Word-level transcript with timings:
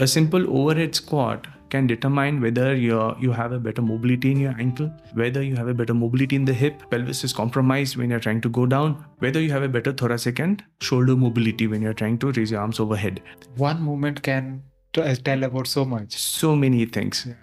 A 0.00 0.06
simple 0.06 0.58
overhead 0.58 0.94
squat 0.94 1.46
can 1.68 1.86
determine 1.86 2.40
whether 2.40 2.74
you 2.74 3.14
you 3.20 3.30
have 3.30 3.52
a 3.52 3.58
better 3.58 3.82
mobility 3.82 4.30
in 4.30 4.38
your 4.40 4.54
ankle, 4.58 4.90
whether 5.12 5.42
you 5.42 5.54
have 5.54 5.68
a 5.68 5.74
better 5.74 5.92
mobility 5.92 6.34
in 6.34 6.46
the 6.46 6.54
hip, 6.54 6.80
pelvis 6.90 7.24
is 7.24 7.34
compromised 7.34 7.98
when 7.98 8.08
you're 8.08 8.24
trying 8.26 8.40
to 8.40 8.48
go 8.48 8.64
down, 8.64 8.94
whether 9.18 9.38
you 9.38 9.50
have 9.50 9.62
a 9.62 9.68
better 9.68 9.92
thoracic 9.92 10.38
and 10.38 10.64
shoulder 10.80 11.14
mobility 11.14 11.66
when 11.66 11.82
you're 11.82 11.92
trying 11.92 12.16
to 12.24 12.32
raise 12.32 12.50
your 12.50 12.62
arms 12.62 12.80
overhead. 12.80 13.20
One 13.56 13.82
movement 13.82 14.22
can 14.22 14.62
uh, 14.96 15.14
tell 15.26 15.44
about 15.44 15.66
so 15.66 15.84
much. 15.84 16.16
So 16.16 16.56
many 16.56 16.86
things. 16.86 17.26
Yeah. 17.28 17.34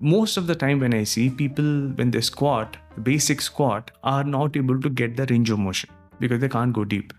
Most 0.00 0.38
of 0.38 0.46
the 0.46 0.54
time 0.54 0.80
when 0.80 0.94
I 0.94 1.04
see 1.04 1.28
people 1.28 1.90
when 2.00 2.10
they 2.10 2.22
squat, 2.22 2.78
basic 3.02 3.42
squat, 3.42 3.90
are 4.02 4.24
not 4.24 4.56
able 4.56 4.80
to 4.80 4.88
get 4.88 5.18
the 5.18 5.26
range 5.26 5.50
of 5.50 5.58
motion 5.58 5.90
because 6.20 6.40
they 6.40 6.48
can't 6.48 6.72
go 6.72 6.86
deep. 6.86 7.12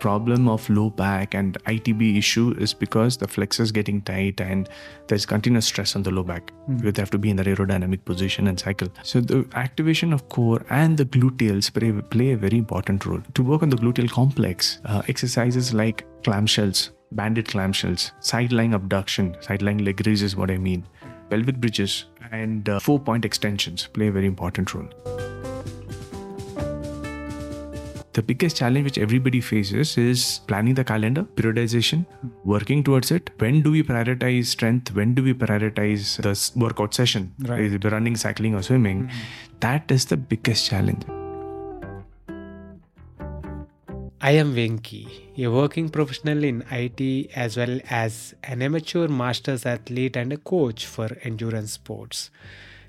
Problem 0.00 0.48
of 0.48 0.68
low 0.68 0.90
back 0.90 1.34
and 1.34 1.62
ITB 1.64 2.18
issue 2.18 2.54
is 2.58 2.74
because 2.74 3.16
the 3.16 3.28
flexors 3.28 3.70
getting 3.70 4.00
tight 4.02 4.40
and 4.40 4.68
there's 5.06 5.26
continuous 5.26 5.66
stress 5.66 5.94
on 5.94 6.02
the 6.02 6.10
low 6.10 6.24
back. 6.24 6.50
Mm. 6.68 6.84
You 6.84 6.92
have 6.96 7.10
to 7.10 7.18
be 7.18 7.30
in 7.30 7.36
the 7.36 7.44
aerodynamic 7.44 8.04
position 8.04 8.48
and 8.48 8.58
cycle. 8.58 8.88
So 9.02 9.20
the 9.20 9.46
activation 9.54 10.12
of 10.12 10.28
core 10.28 10.64
and 10.70 10.96
the 10.96 11.04
gluteals 11.04 11.72
play, 11.72 11.92
play 11.92 12.32
a 12.32 12.36
very 12.36 12.58
important 12.58 13.06
role. 13.06 13.22
To 13.34 13.42
work 13.42 13.62
on 13.62 13.68
the 13.68 13.76
gluteal 13.76 14.10
complex, 14.10 14.80
uh, 14.86 15.02
exercises 15.08 15.72
like 15.72 16.06
clamshells, 16.22 16.90
banded 17.12 17.46
clamshells, 17.46 18.12
side 18.20 18.52
lying 18.52 18.74
abduction, 18.74 19.36
side 19.40 19.62
lying 19.62 19.78
leg 19.78 20.04
raise 20.06 20.22
is 20.22 20.34
what 20.34 20.50
I 20.50 20.56
mean, 20.56 20.86
pelvic 21.28 21.56
bridges, 21.56 22.06
and 22.32 22.68
uh, 22.68 22.80
four 22.80 22.98
point 22.98 23.24
extensions 23.24 23.86
play 23.86 24.08
a 24.08 24.12
very 24.12 24.26
important 24.26 24.74
role 24.74 25.29
the 28.12 28.22
biggest 28.22 28.56
challenge 28.56 28.84
which 28.84 28.98
everybody 28.98 29.40
faces 29.40 29.96
is 29.96 30.40
planning 30.46 30.74
the 30.74 30.82
calendar, 30.84 31.22
periodization, 31.22 32.04
working 32.44 32.82
towards 32.82 33.10
it. 33.10 33.30
When 33.38 33.62
do 33.62 33.70
we 33.70 33.82
prioritize 33.82 34.46
strength? 34.46 34.92
When 34.94 35.14
do 35.14 35.22
we 35.22 35.32
prioritize 35.32 36.20
the 36.20 36.60
workout 36.60 36.92
session? 36.92 37.32
Right. 37.38 37.60
Is 37.60 37.74
it 37.74 37.84
running, 37.84 38.16
cycling, 38.16 38.54
or 38.54 38.62
swimming? 38.62 39.04
Mm-hmm. 39.04 39.18
That 39.60 39.90
is 39.90 40.06
the 40.06 40.16
biggest 40.16 40.66
challenge. 40.66 41.04
I 44.22 44.32
am 44.32 44.54
Venki, 44.54 45.38
a 45.38 45.46
working 45.46 45.88
professional 45.88 46.44
in 46.44 46.62
IT 46.70 47.30
as 47.34 47.56
well 47.56 47.80
as 47.88 48.34
an 48.42 48.60
amateur 48.60 49.08
masters 49.08 49.64
athlete 49.64 50.16
and 50.16 50.32
a 50.32 50.36
coach 50.36 50.84
for 50.84 51.08
endurance 51.22 51.72
sports. 51.72 52.30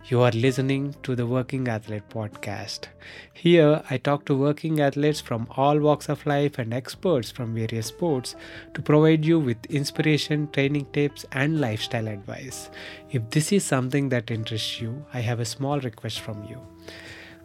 You 0.05 0.21
are 0.21 0.31
listening 0.31 0.95
to 1.03 1.15
the 1.15 1.27
Working 1.27 1.67
Athlete 1.67 2.09
podcast. 2.09 2.87
Here, 3.33 3.83
I 3.89 3.97
talk 3.97 4.25
to 4.25 4.35
working 4.35 4.81
athletes 4.81 5.21
from 5.21 5.47
all 5.55 5.79
walks 5.79 6.09
of 6.09 6.25
life 6.25 6.57
and 6.57 6.73
experts 6.73 7.29
from 7.29 7.53
various 7.53 7.85
sports 7.87 8.35
to 8.73 8.81
provide 8.81 9.23
you 9.23 9.39
with 9.39 9.63
inspiration, 9.67 10.49
training 10.51 10.87
tips, 10.91 11.25
and 11.33 11.61
lifestyle 11.61 12.07
advice. 12.07 12.71
If 13.11 13.29
this 13.29 13.51
is 13.51 13.63
something 13.63 14.09
that 14.09 14.31
interests 14.31 14.81
you, 14.81 15.05
I 15.13 15.19
have 15.21 15.39
a 15.39 15.45
small 15.45 15.79
request 15.79 16.21
from 16.21 16.43
you. 16.45 16.59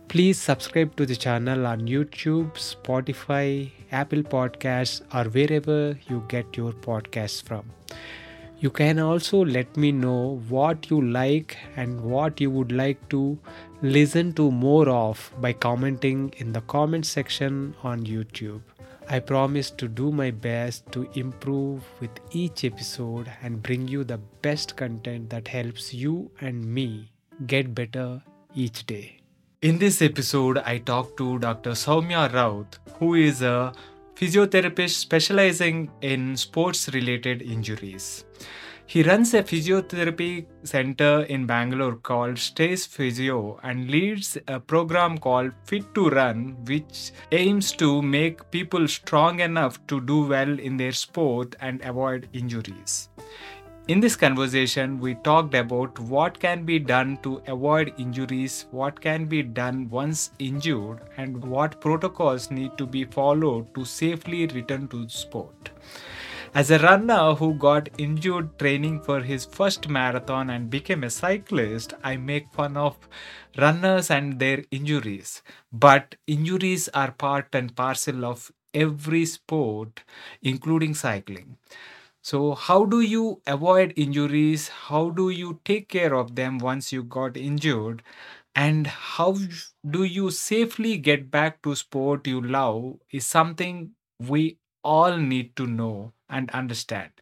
Please 0.09 0.41
subscribe 0.41 0.97
to 0.97 1.05
the 1.05 1.17
channel 1.17 1.67
on 1.67 1.83
YouTube, 1.83 2.53
Spotify, 2.55 3.71
Apple 3.93 4.23
Podcasts, 4.23 5.03
or 5.15 5.29
wherever 5.31 5.99
you 6.09 6.25
get 6.29 6.57
your 6.57 6.73
podcasts 6.73 7.43
from. 7.43 7.71
You 8.67 8.71
can 8.71 8.99
also 8.99 9.45
let 9.45 9.77
me 9.77 9.93
know 9.93 10.43
what 10.49 10.91
you 10.91 11.01
like 11.01 11.57
and 11.77 12.01
what 12.01 12.41
you 12.41 12.51
would 12.51 12.73
like 12.73 13.09
to 13.11 13.39
listen 13.81 14.33
to 14.33 14.51
more 14.51 14.89
of 14.89 15.21
by 15.41 15.53
commenting 15.53 16.35
in 16.39 16.51
the 16.51 16.63
comment 16.63 17.07
section 17.07 17.77
on 17.85 18.05
YouTube. 18.05 18.63
I 19.09 19.21
promise 19.21 19.71
to 19.83 19.87
do 19.87 20.11
my 20.11 20.33
best 20.33 20.91
to 20.91 21.09
improve 21.15 21.85
with 22.01 22.11
each 22.33 22.65
episode 22.65 23.31
and 23.41 23.63
bring 23.63 23.87
you 23.87 24.03
the 24.03 24.19
best 24.49 24.75
content 24.75 25.31
that 25.31 25.47
helps 25.47 25.95
you 25.95 26.33
and 26.41 26.67
me 26.67 27.13
get 27.47 27.73
better 27.73 28.21
each 28.57 28.85
day. 28.85 29.21
In 29.63 29.79
this 29.79 30.03
episode, 30.03 30.59
I 30.59 30.79
talk 30.79 31.17
to 31.19 31.39
Dr. 31.39 31.71
Somya 31.71 32.33
Rout, 32.33 32.79
who 32.99 33.15
is 33.15 33.43
a 33.43 33.73
physiotherapist 34.17 34.95
specializing 34.95 35.91
in 36.01 36.37
sports 36.37 36.89
related 36.95 37.43
injuries. 37.43 38.25
He 38.89 39.03
runs 39.03 39.35
a 39.35 39.43
physiotherapy 39.43 40.47
center 40.63 41.23
in 41.25 41.45
Bangalore 41.45 41.97
called 41.97 42.39
Stairs 42.39 42.87
Physio 42.87 43.59
and 43.63 43.91
leads 43.91 44.39
a 44.47 44.61
program 44.61 45.19
called 45.19 45.53
Fit 45.65 45.93
to 45.97 46.09
Run, 46.09 46.57
which 46.65 47.11
aims 47.33 47.73
to 47.73 48.01
make 48.01 48.49
people 48.53 48.87
strong 48.87 49.41
enough 49.41 49.85
to 49.89 50.01
do 50.01 50.27
well 50.27 50.59
in 50.61 50.77
their 50.77 50.93
sport 50.93 51.57
and 51.61 51.83
avoid 51.85 52.29
injuries. 52.33 53.09
In 53.89 54.01
this 54.01 54.17
conversation, 54.17 54.99
we 54.99 55.15
talked 55.15 55.55
about 55.55 55.97
what 56.01 56.41
can 56.41 56.65
be 56.65 56.81
done 56.81 57.19
to 57.23 57.41
avoid 57.47 57.95
injuries, 57.99 58.67
what 58.73 59.01
can 59.01 59.27
be 59.27 59.45
done 59.45 59.89
once 59.89 60.33
injured, 60.41 61.03
and 61.17 61.45
what 61.45 61.81
protocols 61.81 62.51
need 62.51 62.77
to 62.79 62.87
be 62.87 63.05
followed 63.05 63.73
to 63.77 63.85
safely 63.85 64.47
return 64.49 64.89
to 64.89 65.09
sport. 65.09 65.71
As 66.53 66.73
a 66.73 66.81
runner 66.81 67.35
who 67.35 67.55
got 67.55 67.89
injured 67.97 68.59
training 68.59 69.03
for 69.03 69.21
his 69.21 69.45
first 69.45 69.89
marathon 69.89 70.51
and 70.51 70.69
became 70.69 71.05
a 71.05 71.11
cyclist, 71.11 71.95
I 72.03 72.17
make 72.17 72.53
fun 72.53 72.77
of 72.77 72.97
runners 73.57 74.11
and 74.11 74.41
their 74.41 74.65
injuries. 74.73 75.43
But 75.73 76.17
injuries 76.27 76.89
are 76.89 77.13
part 77.13 77.49
and 77.53 77.77
parcel 77.77 78.25
of 78.25 78.51
every 78.75 79.27
sport, 79.27 80.03
including 80.43 80.95
cycling. 80.95 81.59
So, 82.29 82.55
how 82.55 82.85
do 82.85 83.01
you 83.01 83.41
avoid 83.47 83.93
injuries? 83.97 84.69
How 84.69 85.11
do 85.11 85.31
you 85.31 85.61
take 85.65 85.89
care 85.89 86.15
of 86.15 86.35
them 86.35 86.59
once 86.59 86.93
you 86.93 87.03
got 87.05 87.37
injured? 87.37 88.03
And 88.55 88.87
how 88.89 89.37
do 89.89 90.05
you 90.05 90.31
safely 90.31 90.99
get 90.99 91.31
back 91.31 91.63
to 91.63 91.75
sport 91.77 92.27
you 92.27 92.41
love 92.41 92.99
is 93.13 93.27
something 93.27 93.93
we 94.19 94.59
all 94.83 95.17
need 95.19 95.55
to 95.57 95.67
know 95.67 96.13
and 96.29 96.51
understand. 96.51 97.13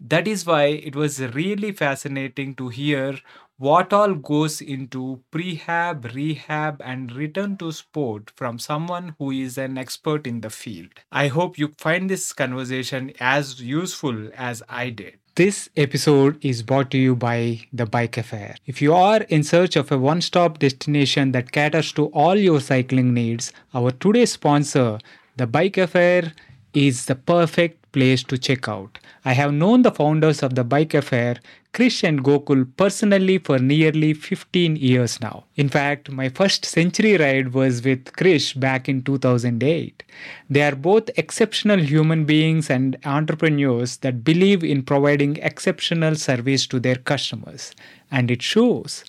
That 0.00 0.28
is 0.28 0.46
why 0.46 0.64
it 0.66 0.94
was 0.94 1.20
really 1.20 1.72
fascinating 1.72 2.54
to 2.56 2.68
hear 2.68 3.18
what 3.62 3.92
all 3.92 4.14
goes 4.14 4.60
into 4.60 5.22
prehab, 5.30 6.12
rehab, 6.14 6.82
and 6.84 7.12
return 7.12 7.56
to 7.56 7.70
sport 7.70 8.28
from 8.34 8.58
someone 8.58 9.14
who 9.20 9.30
is 9.30 9.56
an 9.56 9.78
expert 9.78 10.26
in 10.26 10.40
the 10.40 10.50
field. 10.50 10.88
I 11.12 11.28
hope 11.28 11.56
you 11.56 11.68
find 11.78 12.10
this 12.10 12.32
conversation 12.32 13.12
as 13.20 13.62
useful 13.62 14.30
as 14.36 14.64
I 14.68 14.90
did. 14.90 15.18
This 15.36 15.68
episode 15.76 16.44
is 16.44 16.64
brought 16.64 16.90
to 16.90 16.98
you 16.98 17.14
by 17.14 17.60
The 17.72 17.86
Bike 17.86 18.16
Affair. 18.16 18.56
If 18.66 18.82
you 18.82 18.94
are 18.94 19.22
in 19.28 19.44
search 19.44 19.76
of 19.76 19.92
a 19.92 19.96
one 19.96 20.22
stop 20.22 20.58
destination 20.58 21.30
that 21.30 21.52
caters 21.52 21.92
to 21.92 22.06
all 22.06 22.34
your 22.36 22.60
cycling 22.60 23.14
needs, 23.14 23.52
our 23.74 23.92
today's 23.92 24.32
sponsor, 24.32 24.98
The 25.36 25.46
Bike 25.46 25.78
Affair, 25.78 26.32
is 26.74 27.06
the 27.06 27.14
perfect 27.14 27.81
place 27.92 28.22
to 28.24 28.38
check 28.38 28.68
out. 28.68 28.98
I 29.24 29.32
have 29.34 29.52
known 29.52 29.82
the 29.82 29.92
founders 29.92 30.42
of 30.42 30.54
the 30.54 30.64
Bike 30.64 30.94
Affair, 30.94 31.36
Krish 31.72 32.02
and 32.06 32.22
Gokul, 32.22 32.66
personally 32.76 33.38
for 33.38 33.58
nearly 33.58 34.12
15 34.12 34.76
years 34.76 35.20
now. 35.20 35.44
In 35.56 35.68
fact, 35.68 36.10
my 36.10 36.28
first 36.28 36.64
century 36.64 37.16
ride 37.16 37.54
was 37.54 37.82
with 37.82 38.12
Krish 38.12 38.58
back 38.58 38.88
in 38.88 39.02
2008. 39.02 40.02
They 40.50 40.62
are 40.62 40.74
both 40.74 41.08
exceptional 41.16 41.80
human 41.80 42.24
beings 42.24 42.68
and 42.68 42.98
entrepreneurs 43.04 43.98
that 43.98 44.24
believe 44.24 44.62
in 44.62 44.82
providing 44.82 45.36
exceptional 45.36 46.16
service 46.16 46.66
to 46.66 46.80
their 46.80 46.96
customers, 46.96 47.72
and 48.10 48.30
it 48.30 48.42
shows. 48.42 49.04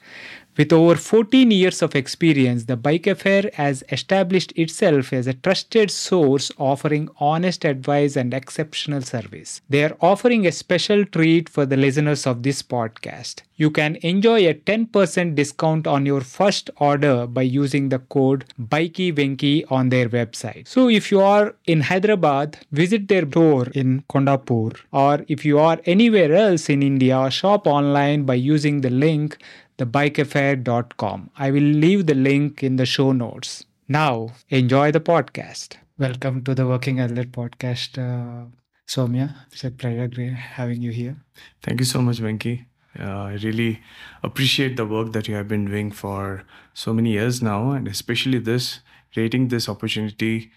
With 0.56 0.72
over 0.72 0.96
14 0.96 1.50
years 1.50 1.82
of 1.82 1.96
experience, 1.96 2.66
the 2.66 2.78
Bike 2.78 3.08
Affair 3.08 3.50
has 3.56 3.84
established 3.90 4.54
itself 4.56 5.12
as 5.12 5.26
a 5.26 5.34
trusted 5.34 5.90
source 5.90 6.52
offering 6.60 7.10
honest 7.20 7.66
advice 7.66 8.16
and 8.16 8.36
exceptional 8.36 9.02
service. 9.02 9.62
They 9.68 9.84
are 9.84 9.98
offering 10.00 10.46
a 10.46 10.52
special 10.52 11.06
treat 11.06 11.50
for 11.50 11.66
the 11.66 11.76
listeners 11.76 12.28
of 12.28 12.44
this 12.44 12.62
podcast. 12.62 13.42
You 13.56 13.72
can 13.72 13.98
enjoy 14.02 14.48
a 14.48 14.54
10% 14.54 15.36
discount 15.36 15.88
on 15.88 16.06
your 16.06 16.22
first 16.22 16.70
order 16.78 17.28
by 17.28 17.44
using 17.44 17.90
the 17.90 18.00
code 18.00 18.46
BIKEYVENKY 18.60 19.72
on 19.72 19.90
their 19.90 20.10
website. 20.10 20.68
So 20.68 20.90
if 20.90 21.12
you 21.12 21.22
are 21.22 21.56
in 21.66 21.82
Hyderabad, 21.82 22.58
visit 22.72 23.08
their 23.08 23.28
store 23.28 23.68
in 23.74 24.04
Kondapur 24.10 24.80
or 24.92 25.26
if 25.28 25.46
you 25.46 25.60
are 25.60 25.80
anywhere 25.86 26.34
else 26.34 26.70
in 26.70 26.82
India, 26.84 27.30
shop 27.30 27.68
online 27.68 28.24
by 28.24 28.36
using 28.36 28.82
the 28.82 28.90
link 28.90 29.38
thebikeaffair.com. 29.86 31.30
I 31.38 31.52
will 31.52 31.62
leave 31.84 32.06
the 32.08 32.16
link 32.16 32.64
in 32.64 32.76
the 32.78 32.86
show 32.86 33.12
notes. 33.12 33.66
Now, 33.88 34.30
enjoy 34.50 34.92
the 34.92 35.00
podcast. 35.00 35.78
Welcome 35.98 36.44
to 36.46 36.56
the 36.56 36.66
Working 36.66 37.00
Athlete 37.00 37.32
podcast, 37.32 37.98
uh, 37.98 38.46
Somya. 38.88 39.36
It's 39.52 39.64
a 39.64 39.72
pleasure 39.72 40.32
having 40.34 40.82
you 40.82 40.92
here. 40.92 41.18
Thank 41.62 41.80
you 41.80 41.86
so 41.86 42.02
much, 42.02 42.20
Venki. 42.20 42.66
Uh, 43.00 43.04
I 43.04 43.34
really 43.44 43.82
appreciate 44.24 44.78
the 44.78 44.86
work 44.86 45.14
that 45.14 45.28
you 45.28 45.36
have 45.36 45.48
been 45.48 45.66
doing 45.66 45.92
for 45.92 46.44
so 46.74 46.94
many 46.94 47.12
years 47.12 47.42
now, 47.42 47.72
and 47.72 47.88
especially 47.88 48.40
this, 48.40 48.80
creating 49.14 49.48
this 49.48 49.68
opportunity 49.68 50.52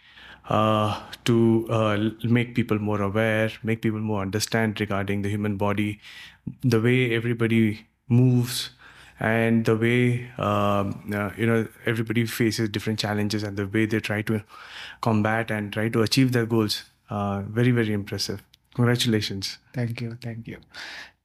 uh, 0.48 1.02
to 1.24 1.66
uh, 1.70 2.10
make 2.24 2.54
people 2.54 2.78
more 2.78 3.00
aware, 3.00 3.50
make 3.62 3.82
people 3.82 4.00
more 4.00 4.22
understand 4.22 4.78
regarding 4.80 5.22
the 5.22 5.30
human 5.30 5.56
body, 5.56 6.00
the 6.62 6.80
way 6.80 7.14
everybody 7.14 7.86
moves, 8.08 8.70
and 9.18 9.64
the 9.64 9.76
way 9.76 10.30
um, 10.38 11.12
uh, 11.14 11.30
you 11.36 11.46
know 11.46 11.66
everybody 11.86 12.26
faces 12.26 12.68
different 12.68 12.98
challenges 12.98 13.42
and 13.42 13.56
the 13.56 13.66
way 13.66 13.86
they 13.86 14.00
try 14.00 14.22
to 14.22 14.42
combat 15.00 15.50
and 15.50 15.72
try 15.72 15.88
to 15.88 16.02
achieve 16.02 16.32
their 16.32 16.46
goals. 16.46 16.84
Uh, 17.08 17.42
very 17.42 17.70
very 17.70 17.92
impressive. 17.92 18.42
Congratulations. 18.74 19.58
Thank 19.72 20.00
you. 20.00 20.18
Thank 20.20 20.46
you. 20.46 20.58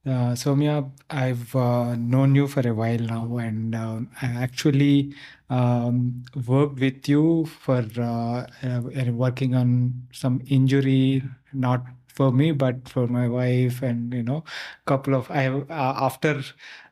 Uh, 0.04 0.34
Somya, 0.34 0.90
I've 1.10 1.54
uh, 1.54 1.94
known 1.94 2.34
you 2.34 2.48
for 2.48 2.66
a 2.66 2.74
while 2.74 2.98
now, 2.98 3.36
and 3.36 3.72
uh, 3.72 4.00
I 4.20 4.26
actually 4.42 5.14
um, 5.48 6.24
worked 6.44 6.80
with 6.80 7.08
you 7.08 7.46
for 7.46 7.86
uh, 7.98 8.46
uh, 8.64 8.80
working 9.12 9.54
on 9.54 10.02
some 10.10 10.42
injury, 10.48 11.22
not 11.52 11.84
for 12.14 12.32
me, 12.32 12.52
but 12.52 12.88
for 12.88 13.06
my 13.06 13.28
wife, 13.28 13.82
and 13.82 14.12
you 14.12 14.22
know, 14.22 14.44
couple 14.86 15.14
of 15.14 15.30
I 15.30 15.42
have 15.42 15.70
uh, 15.70 15.94
after 16.08 16.42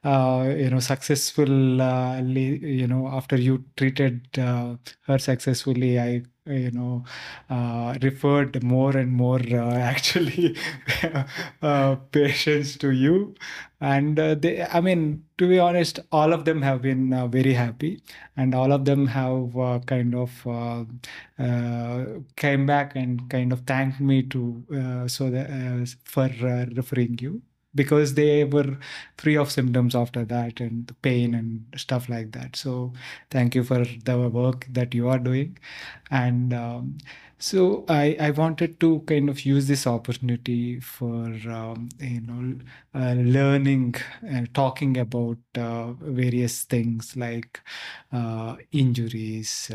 uh, 0.04 0.54
you 0.56 0.70
know 0.70 0.80
successful, 0.80 1.80
uh, 1.82 2.20
you 2.22 2.86
know, 2.86 3.08
after 3.08 3.36
you 3.36 3.64
treated 3.76 4.26
uh, 4.38 4.76
her 5.06 5.18
successfully, 5.18 5.98
I 6.00 6.22
you 6.50 6.70
know 6.70 7.04
uh, 7.48 7.96
referred 8.02 8.62
more 8.62 8.96
and 8.96 9.12
more 9.12 9.40
uh, 9.40 9.74
actually 9.92 10.56
uh, 11.62 11.96
patients 12.12 12.76
to 12.78 12.90
you. 12.90 13.34
And 13.82 14.18
uh, 14.20 14.34
they 14.34 14.62
i 14.62 14.80
mean 14.80 15.24
to 15.38 15.48
be 15.48 15.58
honest 15.58 16.00
all 16.12 16.32
of 16.34 16.44
them 16.44 16.60
have 16.62 16.82
been 16.82 17.12
uh, 17.12 17.26
very 17.28 17.54
happy. 17.54 18.02
And 18.36 18.54
all 18.54 18.72
of 18.72 18.84
them 18.84 19.06
have 19.08 19.56
uh, 19.56 19.78
kind 19.80 20.14
of 20.14 20.30
came 22.36 22.66
back 22.66 22.96
and 22.96 23.28
kind 23.30 23.52
of 23.52 23.60
thanked 23.60 24.00
me 24.00 24.22
to 24.24 25.04
so 25.08 25.30
that, 25.30 25.96
for 26.04 26.28
referring 26.74 27.18
you 27.20 27.42
because 27.74 28.14
they 28.14 28.44
were 28.44 28.78
free 29.18 29.36
of 29.36 29.50
symptoms 29.50 29.94
after 29.94 30.24
that 30.24 30.60
and 30.60 30.86
the 30.88 30.94
pain 30.94 31.34
and 31.34 31.64
stuff 31.76 32.08
like 32.08 32.32
that. 32.32 32.56
So 32.56 32.92
thank 33.30 33.54
you 33.54 33.64
for 33.64 33.84
the 33.84 34.28
work 34.28 34.66
that 34.70 34.94
you 34.94 35.08
are 35.08 35.18
doing. 35.18 35.58
And 36.10 36.52
um, 36.52 36.98
so 37.40 37.84
I, 37.88 38.16
I 38.20 38.30
wanted 38.32 38.78
to 38.80 39.00
kind 39.00 39.28
of 39.30 39.44
use 39.46 39.66
this 39.66 39.86
opportunity 39.86 40.78
for 40.80 41.24
um, 41.50 41.88
you 41.98 42.20
know 42.20 42.58
uh, 42.94 43.14
learning 43.14 43.94
and 44.22 44.52
talking 44.54 44.98
about 44.98 45.38
uh, 45.56 45.92
various 45.94 46.64
things 46.64 47.16
like 47.16 47.60
uh, 48.12 48.56
injuries. 48.72 49.70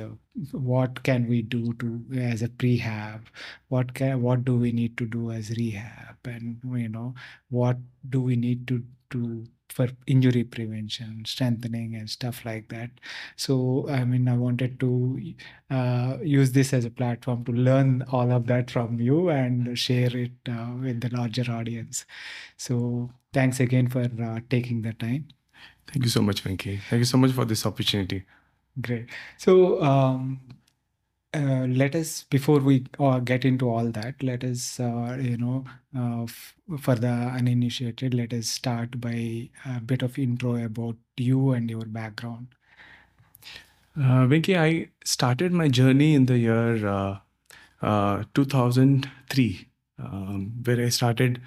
What 0.51 1.03
can 1.03 1.27
we 1.27 1.41
do 1.41 1.73
to 1.75 2.06
as 2.19 2.41
a 2.44 2.50
prehab? 2.50 3.21
What 3.69 3.94
can 3.94 4.21
what 4.21 4.45
do 4.45 4.56
we 4.57 4.71
need 4.71 4.97
to 4.97 5.06
do 5.07 5.31
as 5.31 5.50
rehab? 5.51 6.17
And 6.25 6.59
you 6.75 6.89
know 6.89 7.15
what 7.50 7.77
do 8.09 8.21
we 8.21 8.35
need 8.35 8.67
to 8.67 8.83
to 9.12 9.45
for 9.75 9.89
injury 10.07 10.45
prevention, 10.45 11.24
strengthening, 11.25 11.95
and 11.95 12.10
stuff 12.10 12.45
like 12.45 12.69
that. 12.69 12.92
So, 13.36 13.86
I 13.89 14.06
mean, 14.06 14.30
I 14.30 14.38
wanted 14.38 14.80
to 14.80 15.33
uh, 15.69 16.18
use 16.24 16.54
this 16.54 16.72
as 16.74 16.86
a 16.86 16.89
platform 16.89 17.44
to 17.44 17.51
learn 17.51 18.06
all 18.10 18.31
of 18.31 18.48
that 18.48 18.72
from 18.72 19.01
you 19.01 19.30
and 19.30 19.77
share 19.77 20.16
it 20.16 20.31
uh, 20.50 20.69
with 20.81 21.01
the 21.01 21.10
larger 21.10 21.51
audience. 21.51 22.06
So, 22.56 23.10
thanks 23.33 23.60
again 23.60 23.89
for 23.89 24.04
uh, 24.04 24.39
taking 24.50 24.81
the 24.81 24.94
time. 24.94 25.27
Thank 25.92 26.06
you 26.06 26.10
so 26.10 26.22
much, 26.22 26.42
Venki. 26.42 26.80
Thank 26.89 27.00
you 27.00 27.12
so 27.13 27.18
much 27.18 27.31
for 27.31 27.44
this 27.44 27.66
opportunity. 27.66 28.24
Great. 28.80 29.10
So, 29.38 29.83
um, 29.83 30.39
uh, 31.36 31.68
let 31.68 31.96
us 31.96 32.24
before 32.30 32.60
we 32.60 32.86
uh, 33.00 33.20
get 33.20 33.46
into 33.46 33.70
all 33.70 33.90
that 33.92 34.22
let 34.24 34.44
us 34.44 34.80
uh, 34.80 35.18
you 35.20 35.38
know 35.38 35.66
uh, 35.98 36.24
f- 36.24 36.56
for 36.80 36.96
the 36.96 37.08
uninitiated 37.10 38.14
let 38.14 38.34
us 38.34 38.48
start 38.48 39.00
by 39.02 39.50
a 39.66 39.80
bit 39.82 40.02
of 40.04 40.18
intro 40.20 40.56
about 40.64 40.98
you 41.18 41.52
and 41.52 41.70
your 41.70 41.86
background. 41.86 42.48
Uh, 43.98 44.26
Venki, 44.28 44.58
I 44.58 44.90
started 45.06 45.54
my 45.54 45.68
journey 45.70 46.14
in 46.16 46.26
the 46.26 46.38
year 46.38 46.88
uh, 47.82 48.24
2003 48.34 49.68
um, 50.00 50.52
where 50.64 50.80
I 50.86 50.90
started 50.90 51.42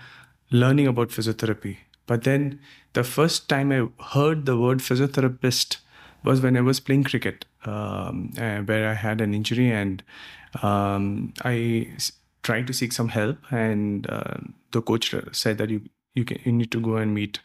learning 0.51 0.87
about 0.87 1.09
physiotherapy. 1.11 1.79
But 2.07 2.25
then 2.25 2.61
the 2.95 3.05
first 3.05 3.49
time 3.49 3.73
I 3.73 3.89
heard 4.15 4.47
the 4.47 4.59
word 4.59 4.79
physiotherapist 4.79 5.79
was 6.25 6.41
when 6.41 6.57
I 6.57 6.63
was 6.63 6.81
playing 6.81 7.05
cricket, 7.05 7.45
um, 7.65 8.33
uh, 8.39 8.59
where 8.59 8.89
I 8.89 8.95
had 8.95 9.21
an 9.21 9.35
injury 9.35 9.71
and 9.71 10.03
um, 10.63 11.35
I 11.45 11.93
tried 12.43 12.67
to 12.67 12.73
seek 12.73 12.93
some 12.93 13.09
help. 13.09 13.39
And 13.51 14.09
uh, 14.09 14.39
the 14.73 14.83
coach 14.83 15.15
said 15.33 15.59
that 15.59 15.71
you 15.71 15.83
you 16.15 16.25
can 16.25 16.39
you 16.45 16.53
need 16.53 16.73
to 16.73 16.81
go 16.81 16.97
and 16.97 17.15
meet 17.15 17.41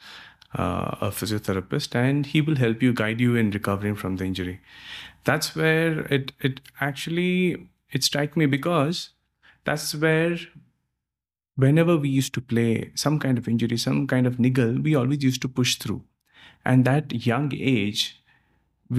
uh, 0.56 0.96
a 1.02 1.10
physiotherapist, 1.10 1.96
and 1.96 2.26
he 2.26 2.42
will 2.42 2.56
help 2.56 2.82
you, 2.82 2.94
guide 2.94 3.20
you 3.20 3.36
in 3.36 3.52
recovering 3.52 3.96
from 3.96 4.18
the 4.18 4.26
injury. 4.26 4.62
That's 5.24 5.56
where 5.56 6.02
it 6.14 6.34
it 6.40 6.62
actually 6.80 7.70
it 7.92 8.04
struck 8.04 8.38
me 8.38 8.46
because 8.46 9.10
that's 9.66 9.96
where 9.96 10.38
whenever 11.56 11.98
we 11.98 12.10
used 12.10 12.34
to 12.34 12.42
play 12.42 12.92
some 12.96 13.20
kind 13.20 13.38
of 13.38 13.48
injury, 13.48 13.78
some 13.78 14.08
kind 14.08 14.26
of 14.28 14.40
niggle, 14.40 14.82
we 14.82 14.96
always 14.96 15.24
used 15.24 15.42
to 15.42 15.48
push 15.48 15.76
through. 15.76 16.04
And 16.66 16.86
that 16.86 17.26
young 17.26 17.52
age, 17.54 18.23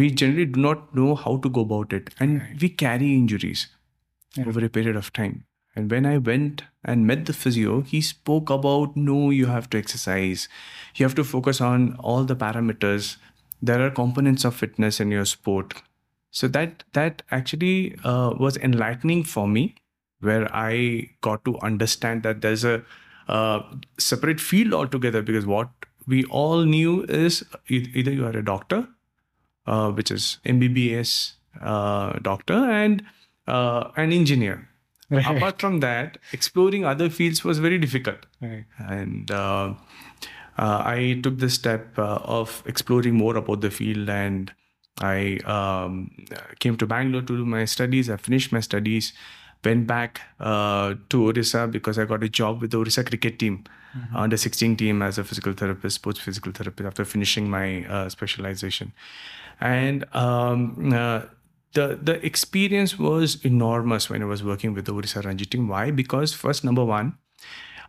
we 0.00 0.10
generally 0.10 0.46
do 0.46 0.60
not 0.60 0.94
know 0.94 1.14
how 1.14 1.36
to 1.38 1.48
go 1.58 1.62
about 1.68 1.92
it. 1.98 2.10
And 2.20 2.40
Right. 2.40 2.60
we 2.62 2.68
carry 2.84 3.14
injuries 3.14 3.66
Yeah. 4.36 4.46
over 4.48 4.64
a 4.64 4.68
period 4.78 4.96
of 4.96 5.12
time. 5.12 5.44
And 5.76 5.90
when 5.90 6.06
I 6.06 6.18
went 6.18 6.62
and 6.84 7.06
met 7.06 7.24
the 7.26 7.32
physio, 7.32 7.80
he 7.92 8.00
spoke 8.08 8.50
about 8.56 8.96
no, 8.96 9.30
you 9.30 9.46
have 9.46 9.68
to 9.70 9.78
exercise. 9.78 10.48
You 10.96 11.04
have 11.06 11.16
to 11.16 11.24
focus 11.24 11.60
on 11.60 11.94
all 12.10 12.24
the 12.24 12.36
parameters. 12.36 13.16
There 13.70 13.84
are 13.86 13.90
components 13.90 14.44
of 14.44 14.54
fitness 14.54 15.00
in 15.00 15.10
your 15.10 15.24
sport. 15.24 15.74
So 16.30 16.48
that 16.48 16.84
that 16.98 17.22
actually 17.30 17.96
uh, 18.04 18.34
was 18.44 18.56
enlightening 18.68 19.24
for 19.24 19.46
me, 19.48 19.64
where 20.20 20.48
I 20.62 21.10
got 21.28 21.44
to 21.44 21.58
understand 21.70 22.22
that 22.24 22.40
there's 22.46 22.64
a 22.64 22.82
uh, 23.28 23.60
separate 23.98 24.40
field 24.40 24.74
altogether. 24.74 25.22
Because 25.22 25.46
what 25.46 25.70
we 26.06 26.24
all 26.24 26.64
knew 26.64 27.02
is 27.04 27.44
either 27.68 28.12
you 28.12 28.26
are 28.26 28.36
a 28.36 28.44
doctor, 28.44 28.86
uh, 29.66 29.90
which 29.90 30.10
is 30.10 30.38
MBBS 30.44 31.34
uh, 31.60 32.18
doctor, 32.20 32.54
and 32.54 33.02
uh, 33.46 33.90
an 33.96 34.12
engineer. 34.12 34.68
right 35.10 35.36
Apart 35.36 35.60
from 35.60 35.80
that, 35.80 36.18
exploring 36.32 36.84
other 36.84 37.10
fields 37.10 37.44
was 37.44 37.58
very 37.58 37.78
difficult 37.78 38.26
right 38.40 38.64
and 38.78 39.30
uh, 39.30 39.74
uh, 40.56 40.82
I 40.84 41.20
took 41.22 41.38
the 41.38 41.50
step 41.50 41.98
uh, 41.98 42.18
of 42.22 42.62
exploring 42.66 43.14
more 43.14 43.36
about 43.36 43.60
the 43.60 43.70
field 43.70 44.08
and 44.08 44.52
I 45.00 45.38
um, 45.44 46.10
came 46.60 46.76
to 46.76 46.86
Bangalore 46.86 47.22
to 47.22 47.36
do 47.36 47.44
my 47.44 47.64
studies. 47.64 48.08
I 48.08 48.16
finished 48.16 48.52
my 48.52 48.60
studies, 48.60 49.12
went 49.64 49.86
back 49.88 50.20
uh, 50.38 50.94
to 51.08 51.26
Orissa 51.26 51.66
because 51.66 51.98
I 51.98 52.04
got 52.04 52.22
a 52.22 52.28
job 52.28 52.60
with 52.60 52.70
the 52.70 52.78
Orissa 52.78 53.02
cricket 53.02 53.40
team, 53.40 53.64
under 54.14 54.36
16 54.36 54.76
team 54.76 55.02
as 55.02 55.18
a 55.18 55.24
physical 55.24 55.52
therapist, 55.52 55.96
sports 55.96 56.20
physical 56.20 56.52
therapist 56.52 56.86
after 56.86 57.04
finishing 57.04 57.50
my 57.50 57.84
uh, 57.86 58.08
specialization. 58.08 58.92
And 59.60 60.04
um, 60.14 60.92
uh, 60.92 61.22
the 61.72 61.98
the 62.00 62.24
experience 62.24 62.98
was 62.98 63.44
enormous 63.44 64.08
when 64.08 64.22
I 64.22 64.26
was 64.26 64.42
working 64.42 64.74
with 64.74 64.86
the 64.86 64.94
Orissa 64.94 65.20
Ranji 65.20 65.46
team. 65.46 65.68
Why? 65.68 65.90
Because 65.90 66.32
first, 66.32 66.64
number 66.64 66.84
one, 66.84 67.18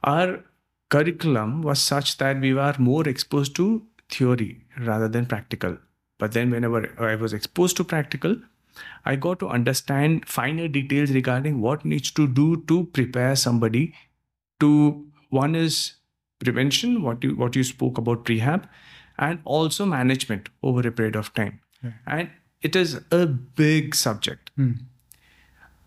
our 0.03 0.43
curriculum 0.89 1.61
was 1.61 1.81
such 1.81 2.17
that 2.17 2.39
we 2.39 2.53
were 2.53 2.75
more 2.77 3.07
exposed 3.07 3.55
to 3.55 3.83
theory 4.09 4.65
rather 4.79 5.07
than 5.07 5.25
practical. 5.25 5.77
But 6.17 6.31
then, 6.31 6.51
whenever 6.51 6.93
I 6.99 7.15
was 7.15 7.33
exposed 7.33 7.77
to 7.77 7.83
practical, 7.83 8.37
I 9.05 9.15
got 9.15 9.39
to 9.39 9.47
understand 9.49 10.27
finer 10.27 10.67
details 10.67 11.11
regarding 11.11 11.61
what 11.61 11.85
needs 11.85 12.11
to 12.11 12.27
do 12.27 12.63
to 12.67 12.85
prepare 12.85 13.35
somebody 13.35 13.93
to 14.59 15.05
one 15.29 15.55
is 15.55 15.95
prevention, 16.39 17.01
what 17.01 17.23
you 17.23 17.35
what 17.35 17.55
you 17.55 17.63
spoke 17.63 17.97
about 17.97 18.25
prehab, 18.25 18.67
and 19.17 19.39
also 19.45 19.85
management 19.85 20.49
over 20.63 20.87
a 20.87 20.91
period 20.91 21.15
of 21.15 21.33
time. 21.33 21.59
Right. 21.83 21.93
And 22.07 22.29
it 22.61 22.75
is 22.75 22.99
a 23.11 23.25
big 23.25 23.95
subject. 23.95 24.51
Hmm. 24.55 24.71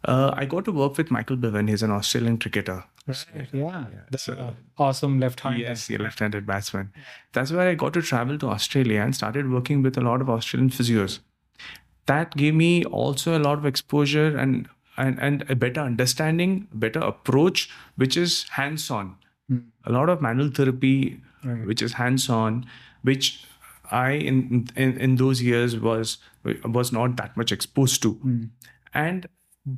Uh, 0.05 0.33
I 0.35 0.45
got 0.45 0.65
to 0.67 0.73
work 0.73 0.97
with 0.97 1.11
Michael 1.11 1.37
Bevan. 1.37 1.69
He's 1.69 1.83
an 1.83 1.91
Australian 1.91 2.39
cricketer. 2.39 2.85
Right, 3.07 3.49
yeah, 3.53 3.87
so- 4.17 4.35
uh, 4.35 4.53
awesome 4.77 5.19
left 5.19 5.41
hand 5.41 5.59
Yes, 5.59 5.89
a 5.91 5.97
left-handed 5.97 6.47
batsman. 6.47 6.93
That's 7.33 7.51
where 7.51 7.67
I 7.69 7.75
got 7.75 7.95
to 7.95 8.03
travel 8.03 8.39
to 8.39 8.49
Australia 8.49 9.01
and 9.01 9.15
started 9.15 9.51
working 9.51 9.83
with 9.83 9.97
a 9.97 10.03
lot 10.03 10.21
of 10.21 10.29
Australian 10.29 10.69
physios. 10.69 11.21
That 12.05 12.37
gave 12.37 12.55
me 12.55 12.85
also 12.85 13.37
a 13.37 13.41
lot 13.41 13.59
of 13.59 13.65
exposure 13.65 14.37
and 14.37 14.69
and, 14.99 15.19
and 15.21 15.49
a 15.49 15.55
better 15.55 15.81
understanding, 15.81 16.67
better 16.73 16.99
approach, 16.99 17.71
which 17.97 18.17
is 18.17 18.47
hands-on. 18.51 19.17
Hmm. 19.49 19.59
A 19.85 19.93
lot 19.93 20.09
of 20.09 20.21
manual 20.23 20.51
therapy, 20.51 21.21
Right. 21.45 21.67
which 21.67 21.83
is 21.83 21.93
hands-on, 21.95 22.65
which 23.03 23.45
I 23.91 24.11
in, 24.31 24.69
in 24.77 24.97
in 25.07 25.15
those 25.17 25.43
years 25.43 25.77
was 25.89 26.19
was 26.79 26.93
not 26.93 27.17
that 27.21 27.37
much 27.43 27.53
exposed 27.53 28.03
to 28.07 28.11
Hmm. 28.25 28.41
and 28.95 29.29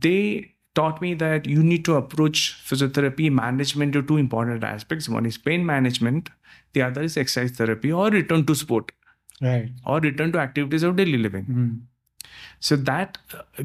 they 0.06 0.54
taught 0.78 1.00
me 1.04 1.10
that 1.20 1.46
you 1.52 1.62
need 1.68 1.84
to 1.90 1.94
approach 2.00 2.40
physiotherapy 2.70 3.30
management 3.36 3.92
to 3.98 4.02
two 4.10 4.16
important 4.22 4.64
aspects. 4.64 5.08
One 5.08 5.26
is 5.30 5.36
pain 5.48 5.64
management, 5.70 6.30
the 6.78 6.82
other 6.88 7.02
is 7.10 7.16
exercise 7.22 7.50
therapy 7.60 7.92
or 7.92 8.08
return 8.16 8.44
to 8.50 8.54
sport 8.54 8.92
Right. 9.40 9.70
or 9.84 10.00
return 10.00 10.32
to 10.32 10.38
activities 10.38 10.82
of 10.90 10.96
daily 10.96 11.18
living. 11.18 11.44
Mm. 11.46 11.72
So 12.60 12.76
that 12.90 13.18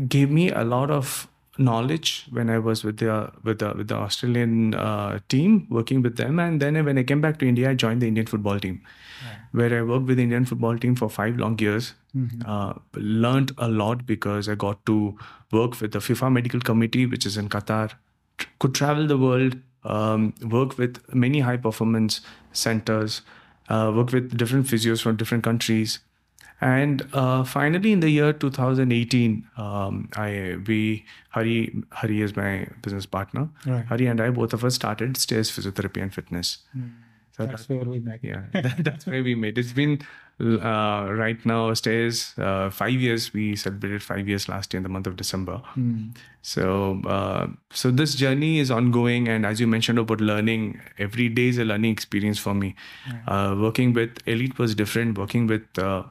gave 0.08 0.32
me 0.40 0.50
a 0.50 0.64
lot 0.64 0.90
of 0.92 1.28
knowledge 1.58 2.28
when 2.32 2.50
I 2.50 2.60
was 2.60 2.84
with 2.84 2.98
the 2.98 3.32
with 3.44 3.60
the 3.60 3.74
with 3.78 3.88
the 3.88 3.96
Australian 3.96 4.74
uh, 4.76 5.20
team 5.30 5.68
working 5.70 6.02
with 6.02 6.18
them, 6.18 6.40
and 6.40 6.62
then 6.62 6.84
when 6.86 6.98
I 6.98 7.04
came 7.04 7.22
back 7.22 7.40
to 7.40 7.48
India, 7.48 7.70
I 7.70 7.74
joined 7.76 8.02
the 8.02 8.08
Indian 8.08 8.26
football 8.28 8.60
team, 8.60 8.82
where 9.52 9.78
I 9.78 9.82
worked 9.82 10.06
with 10.08 10.18
the 10.18 10.24
Indian 10.24 10.46
football 10.46 10.78
team 10.78 10.96
for 10.96 11.10
five 11.10 11.38
long 11.38 11.58
years. 11.60 11.94
Mhm. 12.16 12.44
Uh, 12.56 12.74
learned 12.96 13.54
a 13.58 13.70
lot 13.84 14.06
because 14.06 14.50
I 14.50 14.56
got 14.56 14.86
to 14.86 14.98
work 15.52 15.80
with 15.82 15.92
the 15.92 16.00
FIFA 16.00 16.32
medical 16.40 16.60
committee, 16.72 17.06
which 17.06 17.26
is 17.26 17.38
in 17.38 17.50
Qatar. 17.50 17.92
Could 18.60 18.76
travel 18.76 19.08
the 19.08 19.18
world, 19.18 19.58
um, 19.84 20.34
work 20.58 20.78
with 20.78 21.00
many 21.14 21.42
high 21.42 21.58
performance 21.58 22.20
centers, 22.52 23.22
uh, 23.70 23.92
work 23.96 24.12
with 24.12 24.38
different 24.44 24.68
physios 24.68 25.02
from 25.02 25.16
different 25.24 25.44
countries. 25.44 26.00
And 26.62 27.06
uh, 27.14 27.44
finally, 27.44 27.92
in 27.92 28.00
the 28.00 28.10
year 28.10 28.32
2018, 28.34 29.48
um, 29.58 30.10
I 30.16 30.58
we 30.66 31.06
Hari 31.30 31.84
Hari 31.92 32.22
is 32.22 32.36
my 32.36 32.68
business 32.82 33.06
partner. 33.06 33.50
Right. 33.66 33.86
Hari 33.86 34.08
and 34.08 34.22
I 34.22 34.30
both 34.30 34.54
of 34.54 34.64
us 34.64 34.76
started 34.76 35.18
Stairs 35.18 35.52
Physiotherapy 35.52 36.02
and 36.02 36.14
Fitness. 36.14 36.60
So 37.38 37.46
That's 37.52 37.68
where 37.68 37.84
we 37.84 38.00
met. 38.00 38.20
yeah, 38.24 38.44
that, 38.54 38.84
that's 38.84 39.06
where 39.06 39.22
we 39.22 39.36
made. 39.36 39.58
It's 39.58 39.74
been 39.74 40.00
uh, 40.40 41.08
right 41.12 41.44
now 41.46 41.74
Stairs 41.74 42.34
uh, 42.38 42.70
five 42.70 42.94
years. 42.94 43.34
We 43.34 43.56
celebrated 43.56 44.04
five 44.04 44.28
years 44.28 44.48
last 44.50 44.74
year 44.74 44.80
in 44.80 44.84
the 44.84 44.90
month 44.90 45.08
of 45.08 45.16
December. 45.16 45.62
Mm. 45.78 46.16
So, 46.42 47.02
uh, 47.08 47.48
so 47.72 47.90
this 47.90 48.14
journey 48.16 48.60
is 48.60 48.70
ongoing, 48.70 49.28
and 49.28 49.46
as 49.46 49.60
you 49.60 49.66
mentioned 49.68 49.98
about 49.98 50.22
learning, 50.22 50.80
every 51.00 51.30
day 51.30 51.48
is 51.48 51.58
a 51.58 51.66
learning 51.66 51.92
experience 51.92 52.38
for 52.38 52.54
me. 52.54 52.76
Uh, 53.28 53.56
working 53.58 53.94
with 53.94 54.18
elite 54.28 54.60
was 54.60 54.76
different. 54.76 55.18
Working 55.18 55.48
with 55.48 55.80
uh, 55.80 56.04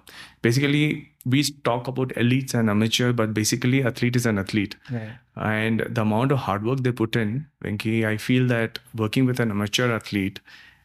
basically 0.43 1.11
we 1.27 1.43
talk 1.65 1.87
about 1.89 2.09
elites 2.09 2.53
and 2.53 2.69
amateur, 2.69 3.13
but 3.13 3.33
basically 3.33 3.85
athlete 3.85 4.17
is 4.17 4.27
an 4.27 4.39
athlete, 4.39 4.77
Right. 4.91 5.13
and 5.37 5.81
the 5.89 6.03
amount 6.03 6.33
of 6.33 6.39
hard 6.39 6.65
work 6.65 6.83
they 6.83 6.93
put 6.93 7.17
in, 7.17 7.47
Venki, 7.63 8.05
I 8.07 8.17
feel 8.19 8.47
that 8.49 8.79
working 8.95 9.25
with 9.25 9.41
an 9.41 9.51
amateur 9.51 9.91
athlete 9.91 10.41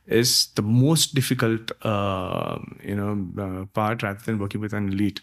is 0.10 0.48
the 0.56 0.62
most 0.62 1.14
difficult, 1.14 1.72
uh, 1.86 2.58
you 2.84 2.96
know, 2.96 3.12
uh, 3.42 3.66
part 3.66 4.02
rather 4.04 4.20
than 4.26 4.40
working 4.40 4.60
with 4.60 4.74
an 4.74 4.90
elite. 4.90 5.22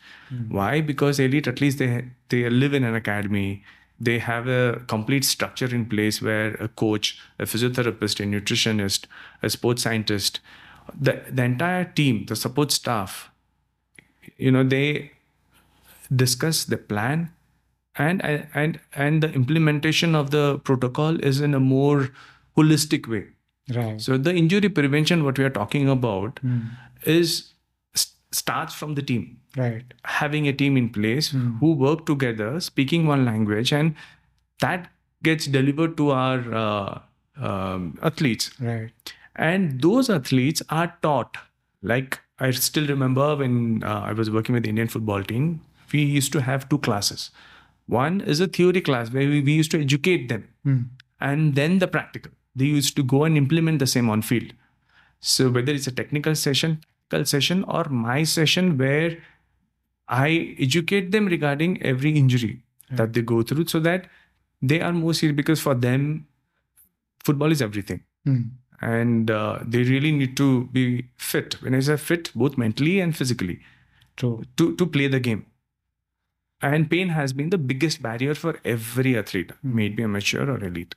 Why? 0.49 0.81
Because 0.81 1.19
elite, 1.19 1.49
at 1.49 1.61
least 1.61 1.79
they 1.79 2.05
they 2.29 2.49
live 2.49 2.73
in 2.73 2.85
an 2.85 2.95
academy. 2.95 3.65
They 3.99 4.19
have 4.19 4.47
a 4.47 4.83
complete 4.87 5.25
structure 5.25 5.75
in 5.75 5.87
place 5.87 6.23
where 6.23 6.55
a 6.55 6.69
coach, 6.69 7.19
a 7.39 7.45
physiotherapist, 7.45 8.21
a 8.21 8.25
nutritionist, 8.25 9.07
a 9.43 9.51
sports 9.51 9.83
scientist, 9.83 10.41
the 10.99 11.21
the 11.31 11.43
entire 11.43 11.85
team, 11.85 12.27
the 12.27 12.37
support 12.37 12.71
staff, 12.71 13.31
you 14.37 14.51
know, 14.51 14.63
they 14.63 15.13
discuss 16.15 16.65
the 16.65 16.77
plan 16.77 17.31
and 17.97 18.23
and 18.25 18.79
and 18.95 19.23
the 19.23 19.33
implementation 19.33 20.15
of 20.15 20.31
the 20.31 20.59
protocol 20.61 21.19
is 21.25 21.41
in 21.41 21.55
a 21.55 21.61
more 21.61 22.11
holistic 22.57 23.09
way 23.09 23.25
Right. 23.75 24.01
so 24.01 24.17
the 24.17 24.33
injury 24.33 24.69
prevention 24.69 25.25
what 25.25 25.39
we 25.39 25.45
are 25.45 25.51
talking 25.55 25.89
about 25.89 26.37
Mm. 26.45 26.67
is 27.05 27.53
st- 27.95 28.15
starts 28.41 28.75
from 28.75 28.95
the 28.99 29.03
team 29.03 29.25
Right. 29.57 29.93
having 30.05 30.47
a 30.47 30.53
team 30.53 30.77
in 30.77 30.89
place 30.91 31.31
who 31.61 31.73
work 31.73 32.05
together 32.07 32.61
speaking 32.61 33.07
one 33.07 33.25
language 33.25 33.73
and 33.73 33.95
that 34.61 34.87
gets 35.23 35.47
delivered 35.47 35.97
to 35.97 36.11
our 36.11 36.55
uh, 36.65 36.99
um, 37.49 37.99
athletes 38.03 38.53
Right. 38.61 38.93
and 39.35 39.81
those 39.89 40.09
athletes 40.19 40.63
are 40.71 40.95
taught 41.03 41.37
like 41.83 42.21
i 42.39 42.51
still 42.53 42.87
remember 42.87 43.35
when 43.43 43.83
uh, 43.83 44.01
i 44.13 44.13
was 44.13 44.31
working 44.31 44.55
with 44.59 44.63
the 44.63 44.71
indian 44.77 44.89
football 44.97 45.23
team 45.35 45.51
we 45.93 46.03
used 46.21 46.33
to 46.39 46.41
have 46.53 46.69
two 46.69 46.79
classes 46.87 47.31
one 47.87 48.21
is 48.21 48.41
a 48.41 48.47
theory 48.47 48.81
class 48.81 49.11
where 49.13 49.29
we, 49.29 49.41
we 49.41 49.53
used 49.53 49.71
to 49.77 49.81
educate 49.81 50.29
them 50.29 50.47
Mm. 50.65 50.85
and 51.21 51.55
then 51.63 51.79
the 51.85 51.89
practical 51.99 52.33
they 52.57 52.65
used 52.65 52.97
to 52.97 53.05
go 53.05 53.25
and 53.25 53.37
implement 53.37 53.79
the 53.79 53.87
same 53.87 54.11
on 54.11 54.23
field. 54.23 54.53
So 55.21 55.51
whether 55.51 55.73
it's 55.73 55.87
a 55.87 55.93
technical 55.93 56.35
session 56.35 56.81
technical 57.09 57.25
session 57.25 57.65
or 57.65 57.85
my 57.89 58.23
session 58.25 58.77
where 58.79 59.19
i 60.09 60.57
educate 60.59 61.11
them 61.11 61.27
regarding 61.27 61.83
every 61.83 62.13
injury 62.17 62.63
that 62.91 63.13
they 63.13 63.23
go 63.23 63.43
through 63.43 63.67
so 63.67 63.81
that 63.81 64.07
they 64.63 64.81
are 64.81 64.93
more 64.93 65.15
serious 65.15 65.37
because 65.37 65.61
for 65.61 65.75
them 65.75 66.27
football 67.25 67.51
is 67.51 67.63
everything. 67.63 68.03
Mm. 68.27 68.51
and 68.83 69.31
uh, 69.31 69.59
they 69.65 69.83
really 69.85 70.11
need 70.13 70.37
to 70.37 70.65
be 70.73 71.05
fit. 71.17 71.55
When 71.63 71.75
i 71.75 71.81
say 71.81 71.97
fit 71.97 72.31
both 72.35 72.59
mentally 72.59 73.01
and 73.01 73.17
physically 73.17 73.61
True. 74.17 74.43
to, 74.57 74.75
to 74.77 74.87
play 74.87 75.07
the 75.07 75.21
game. 75.21 75.47
And 76.61 76.91
pain 76.91 77.11
has 77.11 77.33
been 77.33 77.51
the 77.51 77.59
biggest 77.59 78.03
barrier 78.03 78.35
for 78.35 78.59
every 78.65 79.17
athlete 79.17 79.53
may 79.63 79.87
it 79.87 79.97
be 79.97 80.03
amateur 80.03 80.51
or 80.51 80.59
elite 80.65 80.95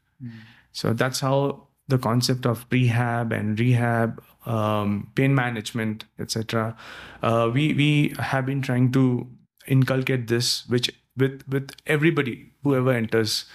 so 0.71 0.93
that's 0.93 1.19
how 1.19 1.67
the 1.87 1.97
concept 1.97 2.45
of 2.45 2.69
prehab 2.69 3.37
and 3.37 3.59
rehab 3.59 4.21
um, 4.45 5.11
pain 5.15 5.33
management 5.33 6.05
etc 6.19 6.75
uh, 7.23 7.49
we 7.53 7.73
we 7.73 8.13
have 8.19 8.45
been 8.45 8.61
trying 8.61 8.91
to 8.91 9.27
inculcate 9.67 10.27
this 10.27 10.67
which 10.67 10.91
with 11.17 11.43
with 11.47 11.71
everybody 11.87 12.51
whoever 12.63 12.91
enters 12.91 13.45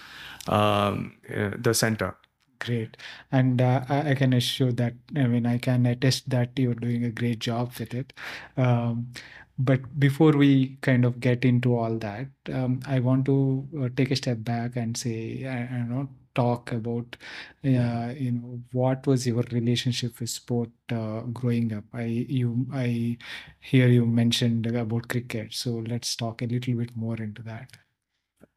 um, 0.47 1.15
uh, 1.35 1.51
the 1.57 1.73
center 1.73 2.15
Great. 2.59 2.97
And 3.31 3.61
uh, 3.61 3.83
I, 3.89 4.15
can 4.15 4.33
assure 4.33 4.71
that, 4.73 4.93
I 5.15 5.27
mean, 5.27 5.45
I 5.45 5.57
can 5.57 5.85
attest 5.85 6.29
that 6.29 6.51
you're 6.57 6.73
doing 6.73 7.03
a 7.03 7.11
great 7.11 7.39
job 7.39 7.73
with 7.77 7.93
it. 7.93 8.13
Um, 8.57 9.11
but 9.57 9.99
before 9.99 10.31
we 10.31 10.77
kind 10.81 11.05
of 11.05 11.19
get 11.19 11.45
into 11.45 11.77
all 11.77 11.97
that, 11.97 12.27
um, 12.51 12.81
I 12.85 12.99
want 12.99 13.25
to 13.25 13.67
uh, 13.81 13.89
take 13.95 14.11
a 14.11 14.15
step 14.15 14.43
back 14.43 14.75
and 14.75 14.97
say, 14.97 15.45
I, 15.45 15.75
I 15.75 15.81
know, 15.87 16.09
talk 16.35 16.71
about, 16.71 17.17
uh, 17.63 18.13
you 18.15 18.31
know, 18.31 18.61
what 18.71 19.07
was 19.07 19.25
your 19.25 19.43
relationship 19.51 20.19
with 20.19 20.29
sport 20.29 20.69
uh, 20.91 21.21
growing 21.21 21.73
up? 21.73 21.85
I 21.93 22.03
you 22.03 22.67
I 22.73 23.17
hear 23.59 23.87
you 23.87 24.05
mentioned 24.05 24.67
about 24.67 25.07
cricket, 25.07 25.53
so 25.53 25.83
let's 25.87 26.15
talk 26.15 26.41
a 26.41 26.45
little 26.45 26.75
bit 26.75 26.95
more 26.95 27.17
into 27.17 27.41
that. 27.43 27.77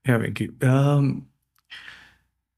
Yeah, 0.07 0.19
Venki. 0.19 0.63
Um, 0.65 1.29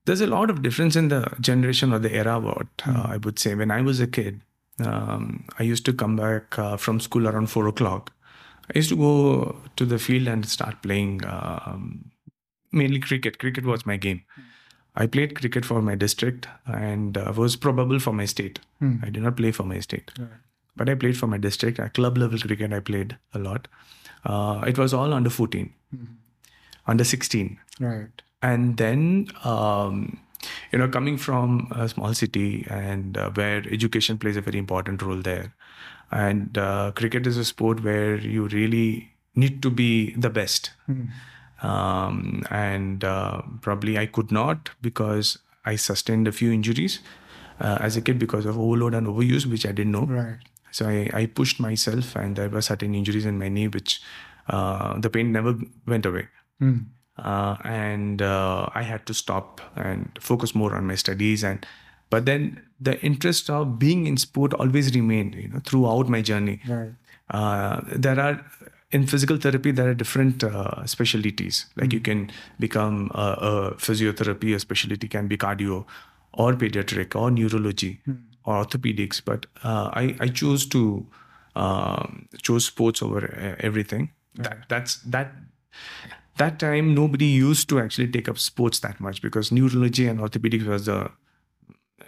there's 0.06 0.20
a 0.20 0.26
lot 0.26 0.50
of 0.50 0.62
difference 0.62 0.96
in 0.96 1.08
the 1.08 1.30
generation 1.40 1.92
or 1.92 1.98
the 1.98 2.12
era. 2.12 2.38
What 2.40 2.68
uh, 2.86 3.02
I 3.06 3.18
would 3.18 3.38
say, 3.38 3.54
when 3.54 3.70
I 3.70 3.82
was 3.82 4.00
a 4.00 4.06
kid, 4.06 4.40
um, 4.84 5.44
I 5.58 5.62
used 5.62 5.84
to 5.86 5.92
come 5.92 6.16
back 6.16 6.58
uh, 6.58 6.76
from 6.76 7.00
school 7.00 7.28
around 7.28 7.48
four 7.48 7.68
o'clock. 7.68 8.12
I 8.74 8.78
used 8.78 8.88
to 8.90 8.96
go 8.96 9.56
to 9.76 9.84
the 9.84 9.98
field 9.98 10.28
and 10.28 10.48
start 10.48 10.82
playing 10.82 11.24
um, 11.26 12.10
mainly 12.72 13.00
cricket. 13.00 13.38
Cricket 13.38 13.64
was 13.64 13.84
my 13.84 13.96
game. 13.96 14.22
I 14.96 15.06
played 15.06 15.34
cricket 15.36 15.64
for 15.64 15.80
my 15.80 15.94
district 15.94 16.48
and 16.66 17.16
uh, 17.16 17.32
was 17.36 17.56
probable 17.56 17.98
for 18.00 18.12
my 18.12 18.24
state. 18.24 18.58
Hmm. 18.80 18.96
I 19.02 19.10
did 19.10 19.22
not 19.22 19.36
play 19.36 19.52
for 19.52 19.62
my 19.64 19.78
state, 19.80 20.10
Right. 20.18 20.28
but 20.76 20.88
I 20.88 20.94
played 20.94 21.16
for 21.16 21.26
my 21.26 21.38
district. 21.38 21.78
At 21.78 21.94
club 21.94 22.18
level 22.18 22.38
cricket, 22.38 22.72
I 22.72 22.80
played 22.80 23.16
a 23.34 23.38
lot. 23.38 23.68
Uh, 24.24 24.64
it 24.66 24.76
was 24.78 24.92
all 24.92 25.14
under 25.14 25.30
14, 25.30 25.72
under 26.86 27.04
16 27.04 27.58
Right. 27.78 28.22
and 28.42 28.76
then 28.76 29.28
um, 29.44 30.18
you 30.72 30.78
know 30.78 30.88
coming 30.88 31.16
from 31.16 31.68
a 31.70 31.88
small 31.88 32.12
city 32.14 32.66
and 32.68 33.16
uh, 33.16 33.30
where 33.30 33.62
education 33.70 34.18
plays 34.18 34.36
a 34.36 34.40
very 34.42 34.58
important 34.58 35.00
role 35.02 35.22
there 35.22 35.54
and 36.10 36.58
uh, 36.58 36.92
cricket 36.94 37.26
is 37.26 37.36
a 37.36 37.44
sport 37.44 37.82
where 37.82 38.16
you 38.16 38.46
really 38.48 39.12
need 39.34 39.62
to 39.62 39.70
be 39.70 40.12
the 40.14 40.28
best 40.30 40.72
um, 41.62 42.42
and 42.50 43.04
uh, 43.04 43.42
probably 43.60 43.98
i 43.98 44.06
could 44.06 44.30
not 44.32 44.70
because 44.82 45.38
i 45.64 45.76
sustained 45.76 46.26
a 46.28 46.32
few 46.32 46.50
injuries 46.52 47.00
uh, 47.60 47.76
as 47.80 47.96
a 47.96 48.00
kid 48.00 48.18
because 48.18 48.46
of 48.46 48.58
overload 48.58 48.94
and 48.94 49.06
overuse 49.06 49.46
which 49.46 49.66
i 49.66 49.72
didn't 49.72 49.92
know 49.92 50.04
Right. 50.06 50.38
so 50.70 50.88
I, 50.88 51.10
I 51.12 51.26
pushed 51.26 51.60
myself 51.60 52.16
and 52.16 52.36
there 52.36 52.48
were 52.48 52.62
certain 52.62 52.94
injuries 52.94 53.26
in 53.26 53.38
my 53.38 53.48
knee 53.48 53.68
which 53.68 54.00
uh, 54.48 54.98
the 54.98 55.10
pain 55.10 55.32
never 55.32 55.54
went 55.86 56.06
away 56.06 56.28
Mm. 56.62 56.84
uh, 57.16 57.56
and 57.64 58.20
uh, 58.20 58.68
I 58.74 58.82
had 58.82 59.06
to 59.06 59.14
stop 59.14 59.60
and 59.76 60.10
focus 60.20 60.54
more 60.54 60.76
on 60.76 60.86
my 60.86 60.94
studies. 60.94 61.42
And 61.42 61.64
but 62.10 62.26
then 62.26 62.60
the 62.78 63.00
interest 63.00 63.48
of 63.48 63.78
being 63.78 64.06
in 64.06 64.18
sport 64.18 64.52
always 64.52 64.94
remained, 64.94 65.34
you 65.36 65.48
know, 65.48 65.60
throughout 65.64 66.10
my 66.10 66.20
journey. 66.20 66.60
Right. 66.68 66.92
Uh, 67.30 67.80
there 67.96 68.20
are 68.20 68.44
in 68.92 69.06
physical 69.06 69.36
therapy 69.36 69.70
there 69.70 69.88
are 69.88 69.94
different 69.94 70.42
uh, 70.44 70.84
specialties. 70.86 71.66
Like 71.76 71.92
you 71.92 72.00
can 72.00 72.30
become 72.58 73.10
a, 73.14 73.36
a 73.40 73.74
physiotherapy. 73.76 74.54
A 74.54 74.58
specialty 74.58 75.08
can 75.08 75.28
be 75.28 75.36
cardio, 75.36 75.84
or 76.32 76.54
pediatric, 76.54 77.14
or 77.14 77.30
neurology, 77.30 78.00
or 78.44 78.64
orthopedics. 78.64 79.22
But 79.24 79.46
uh, 79.62 79.90
I 79.92 80.16
I 80.20 80.28
chose 80.28 80.66
to 80.66 81.06
um, 81.56 82.28
chose 82.42 82.66
sports 82.66 83.02
over 83.02 83.24
uh, 83.24 83.56
everything. 83.60 84.10
That, 84.34 84.68
that's 84.68 84.96
that 85.02 85.32
that 86.36 86.58
time 86.58 86.94
nobody 86.94 87.26
used 87.26 87.68
to 87.68 87.80
actually 87.80 88.08
take 88.08 88.28
up 88.28 88.38
sports 88.38 88.80
that 88.80 89.00
much 89.00 89.22
because 89.22 89.52
neurology 89.52 90.06
and 90.06 90.20
orthopedics 90.20 90.66
was 90.66 90.86
the 90.86 91.10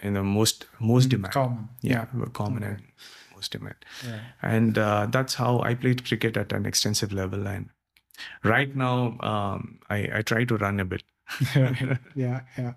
you 0.03 0.11
know 0.11 0.23
most 0.23 0.65
most 0.79 1.09
demand. 1.09 1.33
Common. 1.33 1.69
Yeah, 1.81 2.05
were 2.13 2.27
common 2.27 2.63
and 2.63 2.81
demand. 3.49 3.75
Yeah. 4.05 4.19
And 4.41 4.77
uh, 4.77 5.07
that's 5.09 5.35
how 5.35 5.61
I 5.61 5.75
played 5.75 6.05
cricket 6.05 6.37
at 6.37 6.51
an 6.53 6.65
extensive 6.65 7.13
level. 7.13 7.47
And 7.47 7.69
right 8.43 8.75
now, 8.75 9.17
um, 9.19 9.79
I, 9.89 10.09
I 10.13 10.21
try 10.21 10.45
to 10.45 10.57
run 10.57 10.79
a 10.79 10.85
bit. 10.85 11.03
yeah, 12.15 12.41
yeah. 12.57 12.73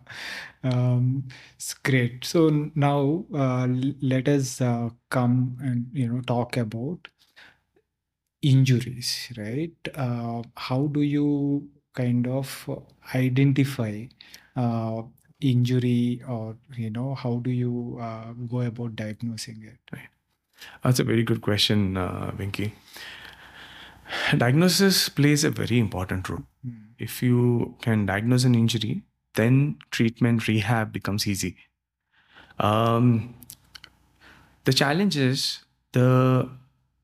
Um, 0.62 1.24
it's 1.56 1.74
great. 1.74 2.24
So 2.24 2.70
now 2.74 3.24
uh, 3.34 3.66
let 4.00 4.28
us 4.28 4.60
uh, 4.60 4.90
come 5.10 5.58
and 5.60 5.86
you 5.92 6.08
know 6.08 6.20
talk 6.20 6.56
about 6.56 7.08
injuries, 8.42 9.32
right? 9.36 9.72
Uh, 9.94 10.42
how 10.56 10.86
do 10.86 11.02
you 11.02 11.68
kind 11.94 12.26
of 12.26 12.68
identify 13.14 14.04
uh, 14.54 15.02
injury, 15.40 16.22
or 16.28 16.56
you 16.76 16.90
know, 16.90 17.14
how 17.14 17.36
do 17.36 17.50
you 17.50 17.98
uh, 18.00 18.32
go 18.48 18.60
about 18.60 18.96
diagnosing 18.96 19.62
it? 19.64 19.98
That's 20.82 21.00
a 21.00 21.04
very 21.04 21.22
good 21.22 21.42
question, 21.42 21.96
uh, 21.96 22.32
Venki. 22.36 22.72
Diagnosis 24.36 25.08
plays 25.08 25.44
a 25.44 25.50
very 25.50 25.78
important 25.78 26.28
role. 26.28 26.44
Hmm. 26.64 26.70
If 26.98 27.22
you 27.22 27.74
can 27.82 28.06
diagnose 28.06 28.44
an 28.44 28.54
injury, 28.54 29.02
then 29.34 29.78
treatment 29.90 30.48
rehab 30.48 30.92
becomes 30.92 31.26
easy. 31.26 31.56
Um, 32.58 33.34
the 34.64 34.72
challenge 34.72 35.16
is 35.16 35.64
the 35.92 36.48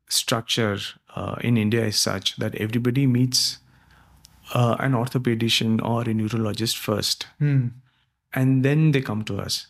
structure 0.09 0.79
uh, 1.15 1.37
in 1.41 1.57
India 1.57 1.85
is 1.85 1.97
such 1.99 2.37
that 2.37 2.55
everybody 2.55 3.07
meets 3.07 3.59
uh, 4.55 4.77
an 4.79 4.93
orthopedician 4.93 5.83
or 5.83 6.03
a 6.03 6.15
neurologist 6.15 6.79
first, 6.79 7.27
Hmm. 7.39 7.69
and 8.33 8.65
then 8.65 8.93
they 8.93 9.01
come 9.01 9.25
to 9.25 9.39
us. 9.39 9.67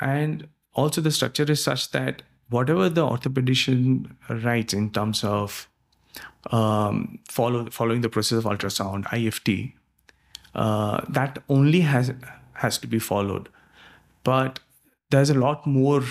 And 0.00 0.48
also, 0.72 1.00
the 1.00 1.10
structure 1.10 1.44
is 1.50 1.62
such 1.62 1.90
that 1.90 2.22
whatever 2.50 2.88
the 2.88 3.02
orthopedician 3.02 4.10
writes 4.28 4.74
in 4.74 4.90
terms 4.90 5.24
of 5.24 5.68
um, 6.50 7.18
follow, 7.28 7.70
following 7.70 8.00
the 8.00 8.08
process 8.08 8.38
of 8.38 8.44
ultrasound, 8.44 9.04
IFT, 9.06 9.72
uh, 10.54 11.00
that 11.08 11.38
only 11.48 11.80
has 11.80 12.12
has 12.54 12.78
to 12.78 12.86
be 12.86 12.98
followed. 12.98 13.48
But 14.24 14.60
there's 15.10 15.30
a 15.30 15.34
lot 15.34 15.66
more. 15.66 16.02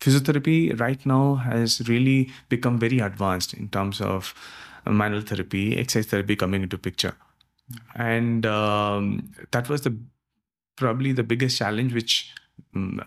Physiotherapy 0.00 0.78
right 0.78 1.04
now 1.04 1.34
has 1.34 1.88
really 1.88 2.30
become 2.48 2.78
very 2.78 3.00
advanced 3.00 3.52
in 3.52 3.68
terms 3.68 4.00
of 4.00 4.32
manual 4.86 5.22
therapy, 5.22 5.76
exercise 5.76 6.06
therapy 6.06 6.36
coming 6.36 6.62
into 6.62 6.78
picture, 6.78 7.14
and 7.96 8.46
um, 8.46 9.28
that 9.50 9.68
was 9.68 9.80
the 9.80 9.98
probably 10.76 11.10
the 11.10 11.24
biggest 11.24 11.58
challenge 11.58 11.92
which 11.92 12.32
um, 12.76 13.02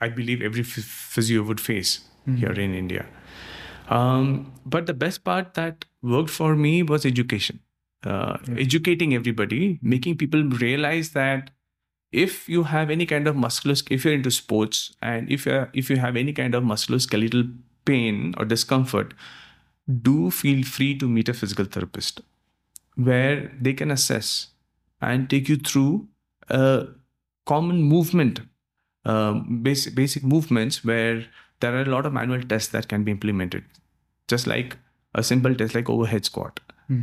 I 0.00 0.08
believe 0.08 0.40
every 0.40 0.62
ph- 0.62 0.86
physio 0.86 1.42
would 1.42 1.60
face 1.60 2.04
here 2.34 2.52
in 2.52 2.74
India. 2.74 3.06
Um, 3.88 4.52
but 4.64 4.86
the 4.86 4.94
best 4.94 5.22
part 5.22 5.54
that 5.54 5.84
worked 6.02 6.30
for 6.30 6.56
me 6.56 6.82
was 6.82 7.06
education, 7.06 7.60
uh, 8.04 8.38
educating 8.56 9.14
everybody, 9.14 9.78
making 9.80 10.16
people 10.16 10.42
realize 10.42 11.10
that 11.10 11.50
if 12.12 12.48
you 12.48 12.64
have 12.64 12.90
any 12.90 13.06
kind 13.06 13.28
of 13.28 13.36
musculoskeletal, 13.36 13.92
if 13.92 14.04
you're 14.04 14.14
into 14.14 14.30
sports, 14.30 14.94
and 15.02 15.30
if 15.30 15.46
you 15.46 15.68
if 15.72 15.90
you 15.90 15.96
have 15.96 16.16
any 16.16 16.32
kind 16.32 16.54
of 16.54 16.64
musculoskeletal 16.64 17.54
pain 17.84 18.34
or 18.38 18.44
discomfort, 18.44 19.14
do 20.02 20.30
feel 20.30 20.64
free 20.64 20.96
to 20.98 21.08
meet 21.08 21.28
a 21.28 21.34
physical 21.34 21.64
therapist, 21.64 22.20
where 22.94 23.52
they 23.60 23.72
can 23.72 23.90
assess 23.90 24.48
and 25.00 25.28
take 25.28 25.48
you 25.48 25.56
through 25.56 26.08
a 26.48 26.86
common 27.44 27.82
movement, 27.82 28.40
um, 29.04 29.62
basic 29.62 29.94
basic 29.94 30.24
movements 30.24 30.84
where 30.84 31.26
there 31.60 31.76
are 31.76 31.82
a 31.82 31.90
lot 31.90 32.06
of 32.06 32.12
manual 32.12 32.42
tests 32.42 32.68
that 32.72 32.88
can 32.88 33.04
be 33.04 33.12
implemented, 33.12 33.64
just 34.28 34.46
like 34.46 34.76
a 35.14 35.22
simple 35.22 35.54
test 35.54 35.74
like 35.74 35.88
overhead 35.88 36.24
squat. 36.24 36.60
Hmm. 36.88 37.00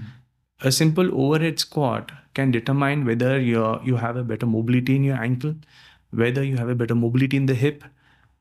A 0.61 0.71
simple 0.71 1.09
overhead 1.21 1.59
squat 1.59 2.11
can 2.33 2.51
determine 2.51 3.05
whether 3.05 3.39
you 3.39 3.79
you 3.83 3.97
have 3.97 4.15
a 4.15 4.23
better 4.23 4.45
mobility 4.45 4.95
in 4.95 5.03
your 5.03 5.17
ankle, 5.17 5.55
whether 6.11 6.43
you 6.43 6.57
have 6.57 6.69
a 6.69 6.75
better 6.75 6.95
mobility 6.95 7.37
in 7.37 7.47
the 7.47 7.55
hip, 7.55 7.83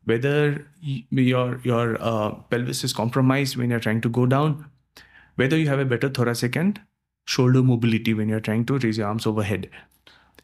whether 0.04 0.66
your 0.82 1.60
your 1.64 1.96
uh, 2.00 2.30
pelvis 2.54 2.84
is 2.84 2.92
compromised 2.92 3.56
when 3.56 3.70
you're 3.70 3.80
trying 3.80 4.00
to 4.00 4.08
go 4.08 4.26
down, 4.26 4.66
whether 5.36 5.58
you 5.58 5.68
have 5.68 5.80
a 5.80 5.84
better 5.84 6.08
thoracic 6.08 6.56
and 6.56 6.80
shoulder 7.24 7.62
mobility 7.62 8.14
when 8.14 8.28
you're 8.28 8.40
trying 8.40 8.64
to 8.66 8.78
raise 8.78 8.98
your 8.98 9.08
arms 9.08 9.26
overhead. 9.26 9.68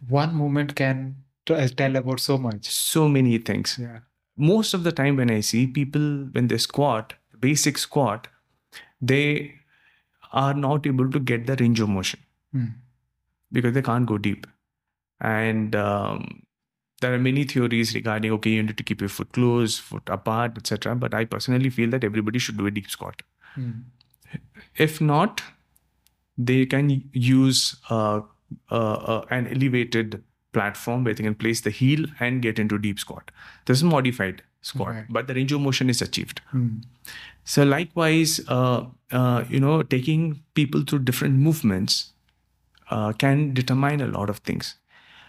One 0.09 0.35
movement 0.35 0.74
can 0.76 1.16
tell 1.44 1.96
about 1.96 2.20
so 2.20 2.38
much. 2.38 2.68
So 2.68 3.09
many 3.09 3.38
things. 3.38 3.78
Yeah. 3.81 4.00
Most 4.38 4.74
of 4.74 4.85
the 4.85 4.92
time 4.92 5.16
when 5.16 5.31
I 5.31 5.40
see 5.40 5.66
people 5.66 6.29
when 6.33 6.48
they 6.48 6.59
squat, 6.59 7.14
basic 7.40 7.79
squat, 7.79 8.29
they 9.01 9.55
are 10.33 10.55
not 10.55 10.87
able 10.87 11.11
to 11.11 11.20
get 11.20 11.46
the 11.46 11.57
range 11.57 11.81
of 11.81 11.88
motion 11.88 12.20
Hmm. 12.53 12.66
because 13.53 13.74
they 13.74 13.83
can't 13.83 14.07
go 14.07 14.16
deep. 14.18 14.46
And 15.20 15.74
um, 15.77 16.42
there 17.01 17.12
are 17.14 17.18
many 17.18 17.44
theories 17.44 17.94
regarding 17.94 18.33
okay, 18.33 18.51
you 18.51 18.62
need 18.62 18.77
to 18.79 18.83
keep 18.83 19.01
your 19.01 19.09
foot 19.09 19.33
closed, 19.33 19.81
foot 19.81 20.03
apart, 20.09 20.57
etc. 20.57 20.94
But 20.94 21.14
I 21.14 21.24
personally 21.24 21.70
feel 21.70 21.90
that 21.90 22.05
everybody 22.05 22.38
should 22.38 22.57
do 22.57 22.66
a 22.66 22.70
deep 22.70 22.88
squat. 22.90 23.22
Hmm. 23.55 23.70
If 24.77 25.01
not, 25.01 25.42
they 26.37 26.66
can 26.66 26.90
use 27.12 27.77
uh, 27.90 28.20
uh, 28.70 28.74
uh, 28.74 29.24
an 29.31 29.46
elevated 29.48 30.22
platform 30.52 31.04
where 31.04 31.14
they 31.14 31.22
can 31.22 31.34
place 31.34 31.61
the 31.61 31.70
heel 31.70 32.04
and 32.20 32.42
get 32.42 32.58
into 32.58 32.78
deep 32.78 32.98
squat. 32.98 33.30
This 33.66 33.78
is 33.78 33.84
modified 33.84 34.42
squat, 34.62 34.88
Right. 34.94 35.04
but 35.08 35.26
the 35.26 35.34
range 35.34 35.52
of 35.52 35.61
motion 35.61 35.88
is 35.90 36.02
achieved. 36.02 36.40
Hmm. 36.50 36.68
So 37.44 37.64
likewise, 37.64 38.40
uh, 38.48 38.87
uh, 39.11 39.44
you 39.48 39.61
know, 39.61 39.82
taking 39.82 40.42
people 40.54 40.82
through 40.82 41.00
different 41.00 41.34
movements 41.37 42.12
uh, 42.90 43.12
can 43.12 43.54
determine 43.54 44.00
a 44.00 44.06
lot 44.06 44.30
of 44.30 44.38
things. 44.38 44.74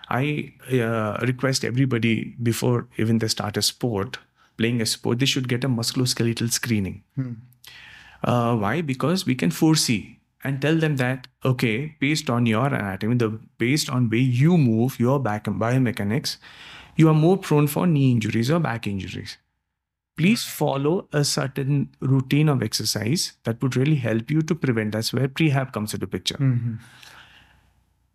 I 0.10 0.54
uh, 0.72 1.18
request 1.22 1.64
everybody 1.64 2.36
before 2.42 2.88
even 2.98 3.20
they 3.20 3.28
start 3.28 3.58
a 3.58 3.62
sport, 3.62 4.18
playing 4.58 4.82
a 4.82 4.86
sport, 4.86 5.20
they 5.20 5.26
should 5.26 5.48
get 5.48 5.64
a 5.64 5.70
musculoskeletal 5.70 6.52
screening. 6.52 7.04
Uh, 8.24 8.56
why? 8.58 8.82
Because 8.82 9.26
we 9.26 9.36
can 9.36 9.52
foresee 9.52 10.19
and 10.44 10.62
tell 10.62 10.78
them 10.78 10.96
that 10.98 11.28
okay, 11.44 11.96
based 12.00 12.30
on 12.30 12.46
your 12.46 12.68
anatomy, 12.68 13.16
the 13.16 13.30
based 13.58 13.90
on 13.90 14.10
way 14.10 14.20
you 14.20 14.58
move, 14.58 15.00
your 15.00 15.20
back 15.20 15.48
and 15.48 15.60
biomechanics, 15.60 16.38
you 16.96 17.10
are 17.10 17.14
more 17.14 17.38
prone 17.38 17.68
for 17.68 17.86
knee 17.88 18.12
injuries 18.12 18.50
or 18.52 18.60
back 18.60 18.88
injuries. 18.88 19.38
Please 20.18 20.44
follow 20.44 21.08
a 21.14 21.24
certain 21.24 21.90
routine 22.02 22.50
of 22.50 22.62
exercise 22.62 23.34
that 23.44 23.62
would 23.62 23.76
really 23.78 23.96
help 23.96 24.30
you 24.30 24.42
to 24.42 24.54
prevent. 24.56 24.92
That's 24.92 25.14
where 25.14 25.30
prehab 25.30 25.72
comes 25.72 25.94
into 25.94 26.08
picture. 26.08 26.36
Hmm. 26.36 26.74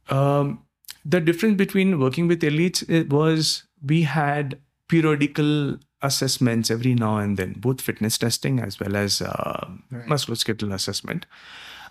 Um, 0.09 0.63
the 1.05 1.21
difference 1.21 1.57
between 1.57 1.99
working 1.99 2.29
with 2.29 2.41
elites 2.43 2.89
it 2.89 3.11
was 3.11 3.65
we 3.83 4.03
had 4.03 4.59
periodical 4.89 5.79
assessments 6.03 6.71
every 6.71 6.95
now 6.95 7.17
and 7.17 7.37
then, 7.39 7.55
both 7.57 7.81
fitness 7.81 8.19
testing 8.19 8.61
as 8.61 8.79
well 8.79 8.97
as 8.97 9.23
uh, 9.23 9.67
Right. 9.91 10.07
musculoskeletal 10.07 10.73
assessment. 10.75 11.25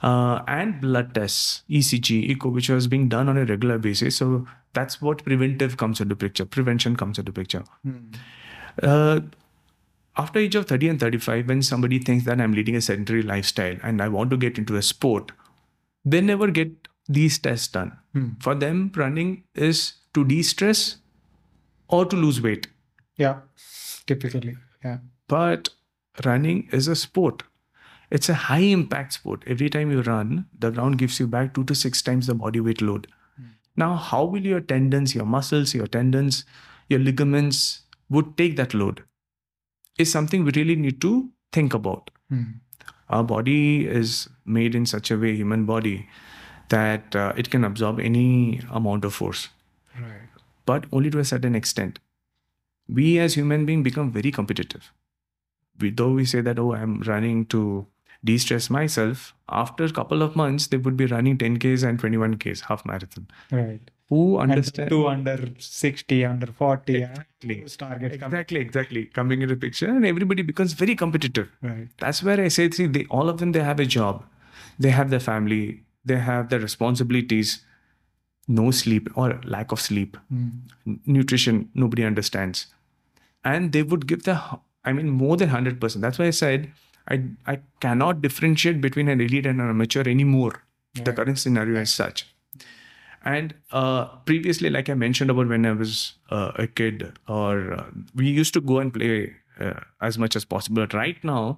Uh, 0.04 0.44
and 0.48 0.82
blood 0.82 1.14
tests, 1.16 1.64
ECG, 1.70 2.30
echo, 2.30 2.50
which 2.50 2.70
was 2.70 2.88
being 2.88 3.08
done 3.08 3.30
on 3.30 3.38
a 3.38 3.46
regular 3.46 3.78
basis. 3.78 4.18
So 4.18 4.46
that's 4.74 5.02
what 5.02 5.24
preventive 5.24 5.78
comes 5.78 6.02
into 6.02 6.16
picture. 6.16 6.44
Prevention 6.44 6.98
comes 6.98 7.18
into 7.18 7.32
picture. 7.32 7.64
Hmm. 7.84 8.12
Uh, 8.82 9.22
after 10.18 10.40
age 10.40 10.56
of 10.56 10.68
30 10.68 10.90
and 10.90 11.00
35, 11.00 11.48
when 11.48 11.62
somebody 11.62 12.00
thinks 12.00 12.26
that 12.26 12.42
I'm 12.42 12.52
leading 12.52 12.76
a 12.76 12.82
sedentary 12.82 13.24
lifestyle 13.24 13.78
and 13.82 14.02
I 14.02 14.10
want 14.10 14.30
to 14.32 14.38
get 14.38 14.58
into 14.58 14.76
a 14.76 14.82
sport, 14.82 15.32
they 16.04 16.20
never 16.20 16.52
get 16.52 16.90
these 17.08 17.40
tests 17.40 17.70
done. 17.70 17.98
Hmm. 18.14 18.32
For 18.42 18.56
them, 18.56 18.92
running 18.96 19.44
is 19.56 19.94
to 20.14 20.26
de-stress 20.26 20.98
or 21.88 22.06
to 22.06 22.16
lose 22.16 22.42
weight. 22.42 22.68
Yeah. 23.16 23.40
Typically. 24.06 24.58
Yeah. 24.84 24.98
But 25.28 25.70
running 26.26 26.68
is 26.72 26.88
a 26.88 26.96
sport. 26.96 27.44
It's 28.18 28.30
a 28.30 28.36
high 28.46 28.66
impact 28.78 29.14
sport. 29.14 29.44
Every 29.54 29.70
time 29.76 29.92
you 29.92 30.02
run, 30.08 30.46
the 30.64 30.70
ground 30.72 30.98
gives 31.04 31.20
you 31.20 31.28
back 31.36 31.54
two 31.56 31.64
to 31.70 31.76
six 31.84 32.02
times 32.10 32.28
the 32.28 32.36
body 32.36 32.60
weight 32.66 32.82
load. 32.90 33.08
Now, 33.76 33.96
how 33.96 34.24
will 34.34 34.46
your 34.50 34.60
tendons, 34.72 35.16
your 35.16 35.26
muscles, 35.36 35.74
your 35.74 35.88
tendons, 35.88 36.44
your 36.90 37.00
ligaments 37.06 37.62
would 38.10 38.38
take 38.42 38.56
that 38.58 38.76
load? 38.82 39.02
Is 39.98 40.12
something 40.12 40.44
we 40.44 40.52
really 40.56 40.76
need 40.76 41.02
to 41.02 41.14
think 41.52 41.74
about. 41.74 42.12
Hmm. 42.30 42.44
Our 43.10 43.24
body 43.24 43.88
is 43.88 44.30
made 44.46 44.76
in 44.76 44.86
such 44.86 45.10
a 45.10 45.18
way, 45.18 45.36
human 45.36 45.66
body, 45.66 46.08
that 46.70 47.16
uh, 47.16 47.34
it 47.36 47.50
can 47.50 47.64
absorb 47.64 48.00
any 48.00 48.62
amount 48.72 49.06
of 49.06 49.14
force, 49.16 49.50
Right. 50.00 50.30
but 50.66 50.86
only 50.92 51.10
to 51.12 51.20
a 51.20 51.26
certain 51.26 51.56
extent. 51.56 52.00
We 52.88 53.18
as 53.20 53.34
human 53.36 53.66
beings 53.66 53.84
become 53.84 54.12
very 54.12 54.32
competitive. 54.32 54.92
We, 55.80 55.90
though 55.90 56.12
we 56.14 56.26
say 56.26 56.42
that, 56.42 56.60
oh, 56.60 56.74
I'm 56.74 57.02
running 57.02 57.46
to 57.48 57.88
de-stress 58.24 58.70
myself. 58.70 59.34
After 59.50 59.84
a 59.84 59.92
couple 59.92 60.22
of 60.22 60.36
months, 60.36 60.68
they 60.68 60.78
would 60.78 60.96
be 60.98 61.06
running 61.06 61.38
10Ks 61.38 61.84
and 61.88 62.00
21Ks, 62.00 62.62
half 62.62 62.86
marathon. 62.86 63.28
Right. 63.52 63.82
Who 64.10 64.38
understand? 64.38 64.90
two 64.90 65.08
under 65.08 65.50
60, 65.58 66.26
under 66.26 66.48
40. 66.48 66.96
Exactly. 67.04 67.62
Those 67.62 67.78
targets 67.78 68.18
come- 68.18 68.32
Exactly, 68.32 68.60
exactly. 68.60 69.06
Coming 69.06 69.42
into 69.42 69.56
the 69.56 69.60
picture, 69.60 69.88
and 69.88 70.06
everybody 70.06 70.42
becomes 70.44 70.74
very 70.74 70.96
competitive. 70.96 71.50
Right. 71.62 71.88
That's 71.98 72.22
where 72.24 72.40
I 72.40 72.48
say, 72.50 72.70
see, 72.70 72.86
they, 72.88 73.06
all 73.06 73.30
of 73.30 73.40
them, 73.40 73.52
they 73.54 73.64
have 73.64 73.80
a 73.80 73.86
job, 73.86 74.24
they 74.80 74.90
have 74.92 75.10
their 75.10 75.20
family, 75.20 75.84
they 76.06 76.18
have 76.18 76.50
their 76.50 76.60
responsibilities, 76.60 77.64
no 78.48 78.72
sleep 78.72 79.10
or 79.16 79.40
lack 79.46 79.72
of 79.72 79.80
sleep, 79.82 80.18
Mm. 80.34 81.00
Nutrition, 81.06 81.70
nobody 81.74 82.04
understands. 82.04 82.68
And 83.44 83.72
they 83.72 83.84
would 83.84 84.06
give 84.08 84.24
the, 84.24 84.40
I 84.86 84.94
mean, 84.94 85.10
more 85.10 85.38
than 85.38 85.50
100%. 85.50 86.02
That's 86.02 86.20
why 86.20 86.26
I 86.28 86.32
said, 86.32 86.72
I, 87.08 87.24
I 87.46 87.60
cannot 87.80 88.22
differentiate 88.22 88.82
between 88.82 89.10
an 89.10 89.20
elite 89.20 89.46
and 89.46 89.60
an 89.60 89.70
amateur 89.70 90.08
anymore. 90.08 90.64
The 90.94 91.12
current 91.12 91.40
scenario 91.40 91.82
is 91.82 91.94
such. 91.94 92.28
And 93.26 93.54
uh, 93.72 94.06
previously, 94.26 94.70
like 94.70 94.90
I 94.90 94.94
mentioned 94.94 95.30
about 95.30 95.48
when 95.48 95.66
I 95.66 95.72
was 95.72 96.14
uh, 96.30 96.52
a 96.56 96.68
kid, 96.68 97.18
or 97.28 97.74
uh, 97.74 97.86
we 98.16 98.28
used 98.28 98.54
to 98.54 98.62
go 98.62 98.80
and 98.80 98.94
play 98.94 99.34
uh, 99.60 99.80
as 100.02 100.18
much 100.18 100.36
as 100.36 100.46
possible. 100.46 100.82
But 100.82 100.94
right 100.94 101.22
now, 101.24 101.58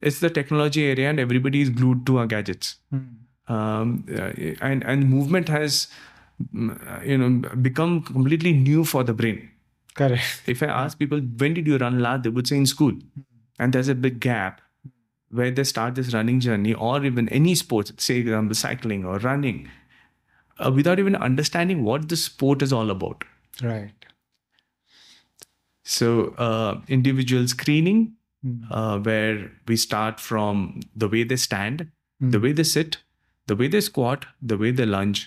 it's 0.00 0.20
the 0.20 0.30
technology 0.30 0.84
area, 0.84 1.10
and 1.10 1.18
everybody 1.18 1.60
is 1.60 1.70
glued 1.70 2.06
to 2.06 2.18
our 2.18 2.26
gadgets. 2.26 2.76
Mm. 2.92 3.08
Um, 3.46 4.06
uh, 4.10 4.30
and 4.62 4.84
and 4.84 5.10
movement 5.10 5.48
has, 5.48 5.88
mm, 6.54 6.70
uh, 6.88 7.04
you 7.04 7.18
know, 7.18 7.48
become 7.56 8.02
completely 8.02 8.52
new 8.52 8.84
for 8.84 9.02
the 9.04 9.12
brain. 9.12 9.50
Correct. 9.94 10.42
If 10.46 10.62
I 10.62 10.66
ask 10.66 10.98
people 10.98 11.18
when 11.18 11.54
did 11.54 11.66
you 11.66 11.76
run 11.76 12.00
last, 12.00 12.22
they 12.22 12.30
would 12.30 12.46
say 12.46 12.56
in 12.56 12.66
school, 12.66 12.92
and 13.58 13.72
there's 13.72 13.88
a 13.88 13.94
big 13.94 14.20
gap 14.20 14.60
where 15.38 15.50
they 15.50 15.64
start 15.64 15.94
this 15.98 16.12
running 16.14 16.40
journey, 16.40 16.74
or 16.88 17.04
even 17.04 17.28
any 17.40 17.54
sports, 17.60 17.92
say 18.08 18.16
example 18.24 18.54
cycling 18.54 19.04
or 19.04 19.18
running, 19.18 19.68
uh, 20.64 20.70
without 20.80 20.98
even 21.04 21.16
understanding 21.28 21.82
what 21.84 22.08
the 22.08 22.16
sport 22.16 22.62
is 22.66 22.72
all 22.72 22.90
about. 22.90 23.24
Right. 23.62 24.06
So 25.84 26.34
uh, 26.50 26.80
individual 26.88 27.48
screening, 27.48 28.04
Mm. 28.46 28.64
uh, 28.70 28.98
where 28.98 29.50
we 29.66 29.76
start 29.82 30.20
from 30.20 30.80
the 30.94 31.08
way 31.12 31.24
they 31.28 31.36
stand, 31.36 31.90
Mm. 32.22 32.32
the 32.32 32.40
way 32.40 32.52
they 32.56 32.64
sit, 32.70 32.98
the 33.52 33.56
way 33.60 33.68
they 33.74 33.80
squat, 33.80 34.26
the 34.50 34.58
way 34.58 34.70
they 34.80 34.84
lunge, 34.84 35.22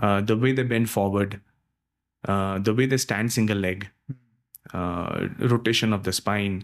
uh, 0.00 0.20
the 0.30 0.36
way 0.36 0.50
they 0.52 0.64
bend 0.64 0.90
forward, 0.94 1.36
uh, 2.26 2.58
the 2.58 2.74
way 2.74 2.86
they 2.86 2.96
stand 3.04 3.32
single 3.36 3.56
leg, 3.66 3.86
uh, 4.74 5.28
rotation 5.54 5.92
of 5.92 6.02
the 6.08 6.12
spine. 6.12 6.56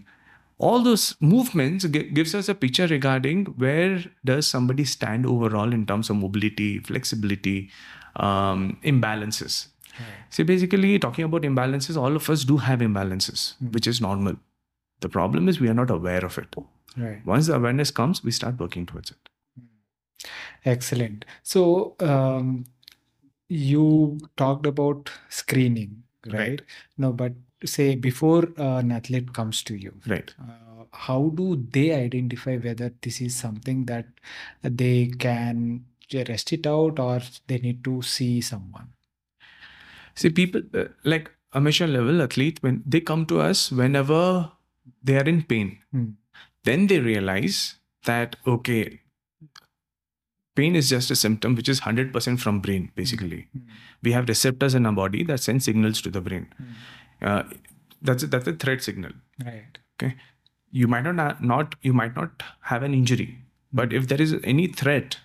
All 0.59 0.83
those 0.83 1.15
movements 1.21 1.85
gi- 1.85 2.09
gives 2.09 2.35
us 2.35 2.49
a 2.49 2.55
picture 2.55 2.85
regarding 2.87 3.45
where 3.63 4.03
does 4.25 4.47
somebody 4.47 4.85
stand 4.85 5.25
overall 5.25 5.73
in 5.73 5.85
terms 5.85 6.09
of 6.09 6.17
mobility, 6.17 6.79
flexibility, 6.79 7.69
um, 8.17 8.77
imbalances. 8.83 9.67
See, 10.29 10.43
basically, 10.43 10.97
talking 10.99 11.25
about 11.25 11.41
imbalances, 11.41 11.97
all 11.97 12.15
of 12.15 12.29
us 12.29 12.43
do 12.43 12.57
have 12.57 12.79
imbalances, 12.79 13.55
which 13.73 13.87
is 13.87 13.99
normal. 13.99 14.35
The 15.01 15.09
problem 15.09 15.49
is 15.49 15.59
we 15.59 15.69
are 15.69 15.73
not 15.73 15.89
aware 15.89 16.23
of 16.23 16.37
it. 16.37 16.55
Right. 16.97 17.25
Once 17.25 17.47
the 17.47 17.55
awareness 17.55 17.91
comes, 17.91 18.23
we 18.23 18.31
start 18.31 18.59
working 18.59 18.85
towards 18.85 19.11
it. 19.11 19.29
Excellent. 20.65 21.25
So, 21.43 21.95
um, 21.99 22.65
you 23.47 24.19
talked 24.37 24.65
about 24.65 25.09
screening, 25.29 26.03
right? 26.27 26.39
Right. 26.39 26.61
No, 26.97 27.11
but 27.13 27.33
say 27.65 27.95
before 27.95 28.49
uh, 28.57 28.77
an 28.77 28.91
athlete 28.91 29.33
comes 29.33 29.63
to 29.63 29.75
you, 29.75 29.93
Right. 30.07 30.33
uh, 30.41 30.85
how 30.93 31.31
do 31.35 31.55
they 31.71 31.93
identify 31.93 32.57
whether 32.57 32.91
this 33.01 33.21
is 33.21 33.35
something 33.35 33.85
that 33.85 34.07
they 34.61 35.07
can 35.19 35.85
rest 36.13 36.51
it 36.53 36.65
out 36.65 36.99
or 36.99 37.21
they 37.47 37.59
need 37.59 37.83
to 37.83 38.01
see 38.01 38.41
someone? 38.41 38.89
See, 40.15 40.29
people 40.29 40.61
uh, 40.73 40.85
like 41.03 41.31
amateur 41.53 41.87
level 41.87 42.21
athlete, 42.21 42.61
when 42.61 42.83
they 42.85 43.01
come 43.01 43.25
to 43.27 43.39
us 43.39 43.71
whenever 43.71 44.51
they 45.03 45.17
are 45.17 45.23
in 45.23 45.43
pain, 45.43 45.79
Hmm. 45.91 46.09
then 46.63 46.87
they 46.87 46.99
realize 46.99 47.75
that, 48.05 48.35
okay, 48.45 49.01
pain 50.59 50.75
is 50.81 50.89
just 50.93 51.11
a 51.15 51.17
symptom 51.23 51.55
which 51.59 51.69
is 51.73 51.81
100% 51.81 52.39
from 52.45 52.59
brain, 52.67 52.91
basically. 53.01 53.41
We 54.07 54.11
have 54.17 54.27
receptors 54.33 54.75
in 54.81 54.85
our 54.91 54.95
body 55.01 55.23
that 55.31 55.39
send 55.47 55.63
signals 55.69 56.01
to 56.07 56.11
the 56.17 56.21
brain. 56.29 56.47
Uh, 57.21 57.43
that's, 58.01 58.23
a, 58.23 58.27
that's 58.27 58.47
a 58.47 58.53
threat 58.65 58.83
signal. 58.89 59.11
Right. 59.45 59.77
Okay. 59.95 60.15
You 60.71 60.87
might 60.87 61.03
not, 61.09 61.43
not, 61.53 61.75
you 61.81 61.93
might 62.01 62.15
not 62.21 62.43
have 62.73 62.83
an 62.83 62.93
injury, 62.93 63.29
but 63.81 63.93
if 64.01 64.07
there 64.13 64.21
is 64.27 64.35
any 64.43 64.67
threat, 64.67 65.17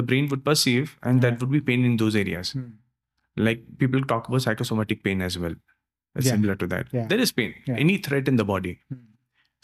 the 0.00 0.02
brain 0.02 0.28
would 0.30 0.44
perceive 0.44 0.96
and 1.02 1.22
Yeah. 1.22 1.30
that 1.30 1.40
would 1.40 1.50
be 1.50 1.60
pain 1.70 1.84
in 1.92 1.96
those 2.04 2.16
areas. 2.24 2.52
Hmm. 2.58 2.66
like 3.46 3.64
people 3.80 4.02
talk 4.10 4.28
about 4.28 4.42
psychosomatic 4.42 5.00
pain 5.06 5.22
as 5.24 5.34
well 5.40 5.54
uh, 5.54 6.20
Yeah. 6.26 6.30
similar 6.34 6.54
to 6.60 6.66
that 6.68 6.86
Yeah. 6.98 7.02
there 7.10 7.22
is 7.24 7.32
pain 7.38 7.50
any 7.82 7.96
threat 8.06 8.28
in 8.32 8.38
the 8.40 8.46
body 8.50 8.72
Hmm. 8.92 9.00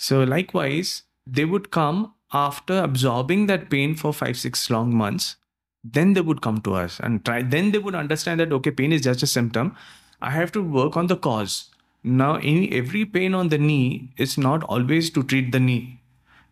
so 0.06 0.18
likewise 0.32 0.90
they 1.38 1.46
would 1.52 1.68
come 1.76 2.02
after 2.32 2.78
absorbing 2.78 3.46
that 3.46 3.70
pain 3.70 3.94
for 3.94 4.12
5 4.12 4.38
6 4.38 4.70
long 4.70 4.94
months 4.94 5.36
then 5.84 6.12
they 6.12 6.20
would 6.20 6.40
come 6.40 6.60
to 6.60 6.74
us 6.74 7.00
and 7.00 7.24
try 7.24 7.42
then 7.42 7.72
they 7.72 7.78
would 7.78 7.94
understand 7.94 8.40
that 8.40 8.52
okay 8.52 8.70
pain 8.70 8.92
is 8.92 9.02
just 9.02 9.22
a 9.22 9.26
symptom. 9.26 9.74
I 10.20 10.30
have 10.30 10.52
to 10.52 10.62
work 10.62 10.96
on 10.96 11.08
the 11.08 11.16
cause. 11.16 11.70
Now 12.04 12.36
any 12.36 12.72
every 12.72 13.04
pain 13.04 13.34
on 13.34 13.48
the 13.48 13.58
knee 13.58 14.10
is 14.16 14.38
not 14.38 14.62
always 14.64 15.10
to 15.10 15.24
treat 15.24 15.50
the 15.50 15.60
knee. 15.60 16.00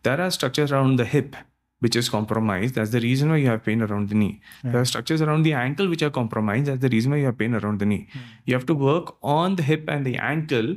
There 0.03 0.19
are 0.19 0.31
structures 0.31 0.71
around 0.71 0.97
the 0.97 1.05
hip 1.05 1.35
which 1.79 1.95
is 1.95 2.09
compromised. 2.09 2.75
That's 2.75 2.91
the 2.91 2.99
reason 2.99 3.29
why 3.29 3.37
you 3.37 3.47
have 3.47 3.63
pain 3.63 3.81
around 3.81 4.09
the 4.09 4.15
knee. 4.15 4.41
There 4.63 4.81
are 4.81 4.85
structures 4.85 5.21
around 5.21 5.43
the 5.43 5.53
ankle 5.53 5.87
which 5.89 6.03
are 6.03 6.09
compromised. 6.11 6.65
That's 6.65 6.81
the 6.81 6.89
reason 6.89 7.11
why 7.11 7.17
you 7.17 7.25
have 7.25 7.37
pain 7.37 7.55
around 7.55 7.79
the 7.79 7.85
knee. 7.85 8.07
You 8.45 8.53
have 8.53 8.65
to 8.67 8.75
work 8.75 9.15
on 9.23 9.55
the 9.55 9.63
hip 9.63 9.85
and 9.87 10.05
the 10.05 10.17
ankle 10.17 10.75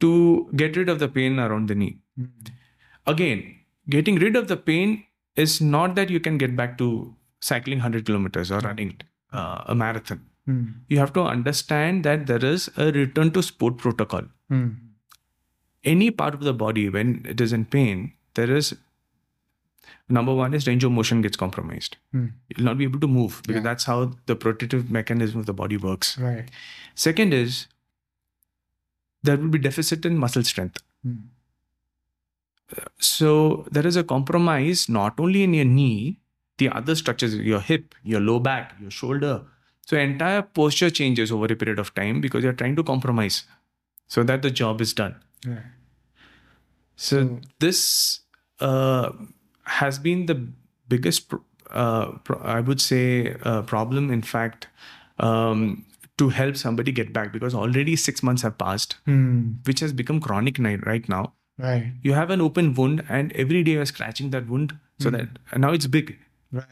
to 0.00 0.48
get 0.56 0.76
rid 0.76 0.88
of 0.88 1.00
the 1.00 1.08
pain 1.08 1.38
around 1.38 1.68
the 1.68 1.74
knee. 1.74 1.98
Hmm. 2.16 2.26
again 3.06 3.57
getting 3.96 4.16
rid 4.24 4.36
of 4.36 4.48
the 4.48 4.56
pain 4.56 5.04
is 5.36 5.60
not 5.60 5.94
that 5.94 6.10
you 6.10 6.20
can 6.20 6.38
get 6.38 6.56
back 6.56 6.76
to 6.78 6.88
cycling 7.40 7.78
100 7.78 8.04
kilometers 8.06 8.50
or 8.50 8.60
running 8.60 8.92
uh, 9.32 9.62
a 9.66 9.74
marathon 9.84 10.24
Hmm. 10.50 10.66
you 10.92 10.98
have 10.98 11.10
to 11.16 11.22
understand 11.30 12.04
that 12.08 12.22
there 12.28 12.44
is 12.50 12.62
a 12.82 12.84
return 12.92 13.30
to 13.38 13.42
sport 13.48 13.74
protocol 13.86 14.22
Hmm. 14.52 14.68
any 15.94 16.10
part 16.20 16.36
of 16.38 16.44
the 16.46 16.54
body 16.62 16.84
when 16.94 17.10
it 17.32 17.42
is 17.46 17.52
in 17.56 17.66
pain 17.74 18.04
there 18.38 18.54
is 18.60 18.70
number 20.16 20.34
one 20.38 20.54
is 20.58 20.66
range 20.70 20.84
of 20.88 20.92
motion 20.98 21.20
gets 21.26 21.40
compromised 21.42 21.96
Hmm. 22.16 22.24
you'll 22.48 22.64
not 22.70 22.78
be 22.82 22.84
able 22.90 23.02
to 23.04 23.10
move 23.18 23.36
because 23.46 23.60
Yeah. 23.60 23.66
that's 23.68 23.84
how 23.92 23.98
the 24.32 24.36
protective 24.46 24.90
mechanism 24.98 25.40
of 25.44 25.46
the 25.50 25.56
body 25.62 25.76
works 25.88 26.14
Right. 26.28 26.48
second 27.06 27.34
is 27.42 27.58
there 29.22 29.36
will 29.36 29.52
be 29.58 29.62
deficit 29.68 30.06
in 30.12 30.16
muscle 30.26 30.44
strength 30.52 30.82
Hmm. 31.02 31.18
So 32.98 33.66
there 33.70 33.86
is 33.86 33.96
a 33.96 34.04
compromise 34.04 34.88
not 34.88 35.18
only 35.18 35.42
in 35.42 35.54
your 35.54 35.64
knee 35.64 36.20
the 36.58 36.68
other 36.68 36.94
structures 36.94 37.34
your 37.36 37.60
hip 37.60 37.94
your 38.02 38.20
low 38.20 38.38
back 38.38 38.74
your 38.80 38.90
shoulder 38.90 39.42
so 39.86 39.96
entire 39.96 40.42
posture 40.42 40.90
changes 40.90 41.32
over 41.32 41.46
a 41.46 41.56
period 41.56 41.78
of 41.78 41.94
time 41.94 42.20
because 42.20 42.44
you're 42.44 42.52
trying 42.52 42.76
to 42.76 42.82
compromise 42.82 43.44
so 44.06 44.22
that 44.22 44.42
the 44.42 44.50
job 44.50 44.80
is 44.80 44.92
done 44.92 45.14
so 45.44 47.18
So- 47.18 47.40
this 47.60 48.20
uh, 48.60 49.12
has 49.64 49.98
been 50.00 50.26
the 50.26 50.34
biggest, 50.88 51.32
uh, 51.70 52.06
pro- 52.24 52.40
I 52.40 52.60
would 52.60 52.80
say, 52.80 53.36
uh, 53.44 53.62
problem. 53.62 54.10
In 54.10 54.22
fact, 54.22 54.66
um, 55.20 55.84
to 56.16 56.30
help 56.30 56.56
somebody 56.56 56.90
get 56.90 57.12
back 57.12 57.32
because 57.32 57.54
already 57.54 57.94
six 57.94 58.22
months 58.22 58.42
have 58.42 58.58
passed, 58.58 58.96
Hmm. 59.04 59.52
which 59.64 59.78
has 59.80 59.92
become 59.92 60.18
chronic 60.20 60.58
ni- 60.58 60.74
right 60.86 61.08
now. 61.08 61.34
Right. 61.58 61.92
You 62.02 62.12
have 62.14 62.30
an 62.30 62.40
open 62.40 62.74
wound, 62.74 63.04
and 63.08 63.32
every 63.32 63.62
day 63.64 63.72
you're 63.72 63.86
scratching 63.86 64.30
that 64.30 64.48
wound, 64.48 64.78
so 65.00 65.10
that 65.10 65.28
now 65.56 65.72
it's 65.72 65.86
big. 65.86 66.16
Right. 66.52 66.64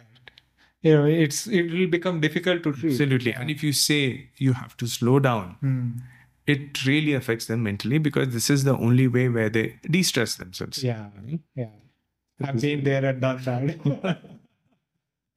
You 0.83 0.93
know, 0.97 1.05
it's 1.07 1.47
it 1.49 1.73
will 1.73 1.89
become 1.89 2.21
difficult 2.21 2.63
to 2.65 2.73
treat. 2.73 2.93
Absolutely. 2.93 3.33
And 3.33 3.51
if 3.51 3.63
you 3.65 3.73
say 3.73 4.29
you 4.37 4.53
have 4.53 4.77
to 4.77 4.87
slow 4.87 5.19
down, 5.19 5.57
Hmm. 5.61 5.91
it 6.47 6.85
really 6.87 7.15
affects 7.15 7.47
them 7.47 7.65
mentally 7.65 7.99
because 7.99 8.29
this 8.33 8.49
is 8.51 8.63
the 8.65 8.77
only 8.77 9.09
way 9.09 9.29
where 9.29 9.49
they 9.51 9.65
de-stress 9.91 10.37
themselves. 10.37 10.85
Yeah. 10.85 11.09
Yeah. 11.57 11.71
I've 12.45 12.61
been 12.61 12.85
there 12.85 13.05
and 13.05 13.21
done 13.21 13.43
that. 13.43 14.19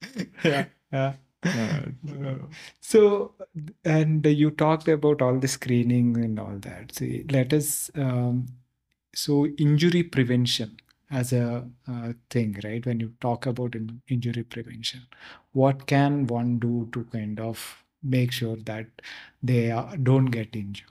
yeah. 0.44 0.64
Yeah. 0.92 1.12
Uh, 1.44 2.34
So, 2.80 3.34
and 3.84 4.24
you 4.26 4.50
talked 4.50 4.88
about 4.88 5.22
all 5.22 5.38
the 5.38 5.48
screening 5.48 6.16
and 6.22 6.38
all 6.38 6.58
that. 6.60 6.94
See, 6.94 7.24
let 7.30 7.52
us, 7.52 7.90
um, 7.94 8.46
so 9.14 9.46
injury 9.58 10.02
prevention 10.02 10.76
as 11.10 11.32
a 11.32 11.66
uh, 11.88 12.12
thing, 12.30 12.58
right? 12.64 12.84
When 12.86 13.00
you 13.00 13.12
talk 13.20 13.46
about 13.46 13.74
in- 13.74 14.00
injury 14.08 14.44
prevention, 14.44 15.06
what 15.52 15.86
can 15.86 16.26
one 16.26 16.58
do 16.58 16.88
to 16.92 17.04
kind 17.12 17.40
of 17.40 17.84
make 18.02 18.32
sure 18.32 18.56
that 18.64 18.86
they 19.42 19.70
are, 19.70 19.96
don't 19.96 20.26
get 20.26 20.54
injured? 20.54 20.86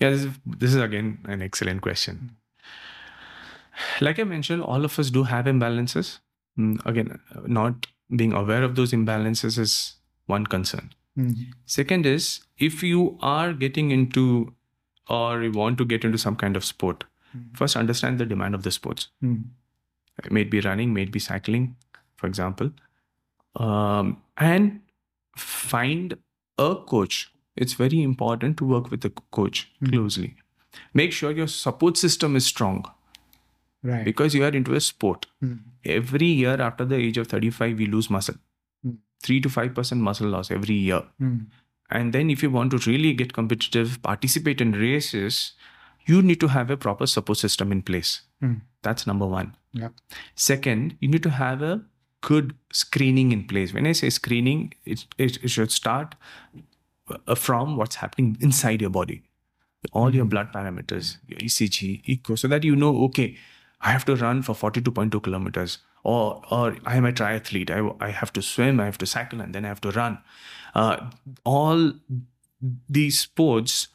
Yeah, 0.00 0.10
this 0.10 0.24
is, 0.24 0.32
this 0.46 0.70
is 0.70 0.76
again 0.82 1.18
an 1.26 1.42
excellent 1.42 1.82
question. 1.82 2.36
like 4.00 4.18
I 4.18 4.24
mentioned, 4.24 4.62
all 4.62 4.84
of 4.84 4.98
us 4.98 5.10
do 5.10 5.24
have 5.24 5.46
imbalances. 5.46 6.18
Mm, 6.58 6.84
Again, 6.86 7.18
not 7.46 7.86
being 8.14 8.32
aware 8.32 8.62
of 8.62 8.76
those 8.76 8.92
imbalances 8.92 9.58
is 9.58 9.94
one 10.26 10.46
concern. 10.46 10.90
Mm. 11.18 11.46
Second 11.66 12.06
is 12.06 12.40
if 12.58 12.82
you 12.82 13.18
are 13.20 13.52
getting 13.52 13.90
into 13.90 14.54
or 15.08 15.42
you 15.42 15.52
want 15.52 15.78
to 15.78 15.84
get 15.84 16.04
into 16.04 16.18
some 16.18 16.36
kind 16.36 16.56
of 16.56 16.64
sport, 16.64 17.04
Mm. 17.36 17.56
first 17.56 17.76
understand 17.76 18.18
the 18.18 18.26
demand 18.26 18.54
of 18.54 18.62
the 18.62 18.70
sports. 18.70 19.08
Mm. 19.22 19.44
It 20.24 20.30
may 20.32 20.44
be 20.44 20.60
running, 20.60 20.92
may 20.94 21.04
be 21.06 21.18
cycling, 21.18 21.76
for 22.16 22.26
example, 22.28 22.70
um, 23.56 24.16
and 24.36 24.80
find 25.36 26.16
a 26.58 26.74
coach. 26.76 27.32
It's 27.56 27.74
very 27.74 28.02
important 28.02 28.56
to 28.58 28.64
work 28.64 28.90
with 28.90 29.04
a 29.04 29.10
coach 29.38 29.70
Mm. 29.82 29.90
closely. 29.92 30.34
Make 30.92 31.12
sure 31.12 31.30
your 31.30 31.46
support 31.48 31.96
system 31.96 32.36
is 32.36 32.46
strong 32.46 32.84
Right. 33.82 34.04
because 34.04 34.34
you 34.34 34.44
are 34.44 34.54
into 34.60 34.74
a 34.74 34.80
sport. 34.80 35.26
Mm. 35.42 35.58
Every 35.84 36.26
year 36.26 36.60
after 36.60 36.84
the 36.84 36.96
age 36.96 37.18
of 37.18 37.28
35, 37.28 37.78
we 37.78 37.86
lose 37.86 38.08
muscle. 38.10 38.36
Mm. 38.86 38.96
3 39.22 39.40
to 39.40 39.48
5% 39.48 40.00
muscle 40.00 40.28
loss 40.28 40.50
every 40.50 40.74
year. 40.74 41.02
And 41.90 42.12
then, 42.12 42.30
if 42.30 42.42
you 42.42 42.50
want 42.50 42.70
to 42.72 42.78
really 42.90 43.12
get 43.12 43.32
competitive, 43.34 44.00
participate 44.02 44.60
in 44.60 44.72
races, 44.72 45.52
you 46.06 46.22
need 46.22 46.40
to 46.40 46.48
have 46.48 46.70
a 46.70 46.76
proper 46.76 47.06
support 47.06 47.38
system 47.38 47.72
in 47.72 47.82
place. 47.82 48.22
Mm. 48.42 48.60
That's 48.82 49.06
number 49.06 49.26
one. 49.26 49.56
Yeah. 49.72 49.88
Second, 50.34 50.96
you 51.00 51.08
need 51.08 51.22
to 51.22 51.30
have 51.30 51.62
a 51.62 51.82
good 52.20 52.54
screening 52.72 53.32
in 53.32 53.44
place. 53.44 53.72
When 53.72 53.86
I 53.86 53.92
say 53.92 54.10
screening, 54.10 54.74
it, 54.84 55.06
it, 55.18 55.42
it 55.42 55.48
should 55.48 55.70
start 55.70 56.14
uh, 57.26 57.34
from 57.34 57.76
what's 57.76 57.96
happening 57.96 58.36
inside 58.40 58.80
your 58.80 58.90
body. 58.90 59.22
All 59.92 60.14
your 60.14 60.24
blood 60.24 60.52
parameters, 60.52 61.18
your 61.28 61.38
ECG, 61.38 62.02
echo, 62.08 62.36
so 62.36 62.48
that 62.48 62.64
you 62.64 62.74
know, 62.74 63.04
okay, 63.04 63.36
I 63.82 63.90
have 63.90 64.06
to 64.06 64.16
run 64.16 64.42
for 64.42 64.54
42.2 64.54 65.22
kilometers, 65.22 65.78
or 66.02 66.40
or 66.50 66.78
I 66.86 66.96
am 66.96 67.04
a 67.04 67.12
triathlete. 67.12 67.70
I, 67.70 68.06
I 68.06 68.10
have 68.10 68.32
to 68.32 68.40
swim, 68.40 68.80
I 68.80 68.86
have 68.86 68.96
to 68.98 69.06
cycle, 69.06 69.42
and 69.42 69.54
then 69.54 69.66
I 69.66 69.68
have 69.68 69.82
to 69.82 69.90
run. 69.90 70.18
Uh, 70.74 71.10
all 71.44 71.92
these 72.88 73.18
sports 73.18 73.88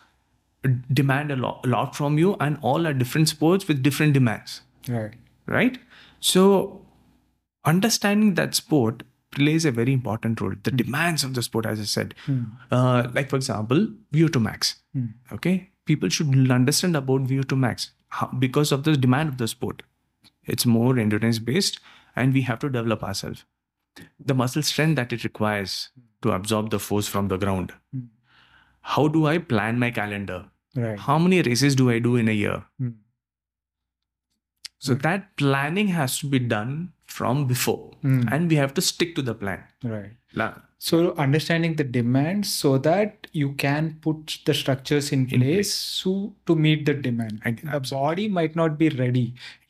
demand 0.94 1.32
a 1.32 1.36
lot, 1.36 1.66
a 1.66 1.70
lot 1.70 1.96
from 1.96 2.18
you, 2.18 2.36
and 2.40 2.58
all 2.62 2.86
are 2.88 2.94
different 2.94 3.30
sports 3.30 3.68
with 3.68 3.82
different 3.84 4.14
demands 4.14 4.62
Right. 4.88 5.14
right? 5.46 5.78
So, 6.20 6.86
understanding 7.66 8.34
that 8.36 8.56
sport 8.56 9.04
plays 9.32 9.64
a 9.66 9.72
very 9.72 9.94
important 9.94 10.42
role. 10.42 10.54
The 10.64 10.72
demands 10.72 11.24
of 11.24 11.34
the 11.36 11.42
sport, 11.44 11.66
as 11.66 11.80
I 11.80 11.84
said, 11.84 12.16
Mm. 12.28 12.48
uh, 12.72 13.10
like 13.14 13.30
for 13.30 13.36
example, 13.36 13.88
VO2 14.12 14.40
max. 14.42 14.82
Mm. 14.96 15.14
Okay, 15.32 15.70
people 15.86 16.10
should 16.10 16.52
understand 16.52 16.96
about 16.96 17.28
VO2 17.28 17.56
max 17.56 17.92
how, 18.10 18.28
because 18.28 18.72
of 18.72 18.84
the 18.84 18.98
demand 18.98 19.30
of 19.30 19.38
the 19.38 19.48
sport. 19.48 19.84
It's 20.44 20.66
more 20.66 20.98
endurance 20.98 21.38
based, 21.40 21.80
and 22.16 22.34
we 22.34 22.42
have 22.42 22.60
to 22.60 22.70
develop 22.70 23.04
ourselves. 23.04 23.46
The 24.20 24.34
muscle 24.34 24.64
strength 24.64 24.96
that 24.96 25.14
it 25.14 25.24
requires 25.24 25.90
to 26.24 26.32
absorb 26.32 26.70
the 26.72 26.80
force 26.80 27.08
from 27.08 27.28
the 27.28 27.38
ground. 27.38 27.74
How 28.96 29.08
do 29.08 29.26
I 29.28 29.38
plan 29.38 29.80
my 29.80 29.92
calendar? 29.92 30.40
Right. 30.76 31.00
How 31.08 31.18
many 31.20 31.42
races 31.42 31.76
do 31.76 31.90
I 31.90 32.00
do 32.00 32.16
in 32.16 32.28
a 32.28 32.32
year? 32.32 32.64
Mm. 32.82 32.96
So 34.80 34.94
that 34.96 35.36
planning 35.38 35.90
has 35.90 36.20
to 36.20 36.28
be 36.28 36.40
done 36.40 36.94
from 37.18 37.46
before, 37.48 37.92
Mm. 38.04 38.32
and 38.32 38.50
we 38.50 38.56
have 38.56 38.74
to 38.76 38.82
stick 38.82 39.16
to 39.16 39.22
the 39.30 39.36
plan. 39.44 39.64
Right. 39.84 40.12
La- 40.34 40.58
So 40.82 40.98
understanding 41.22 41.74
the 41.80 41.84
demands 41.84 42.50
so 42.58 42.70
that 42.84 43.28
you 43.40 43.48
can 43.64 43.88
put 44.06 44.36
the 44.50 44.54
structures 44.60 45.10
in 45.16 45.24
In 45.38 45.42
place 45.42 45.74
so, 45.74 46.14
to 46.46 46.56
meet 46.66 46.86
the 46.90 46.94
demand. 47.08 47.42
And- 47.50 47.58
the 47.74 47.82
body 47.90 48.28
might 48.38 48.56
not 48.56 48.78
be 48.84 48.88
ready. 49.02 49.26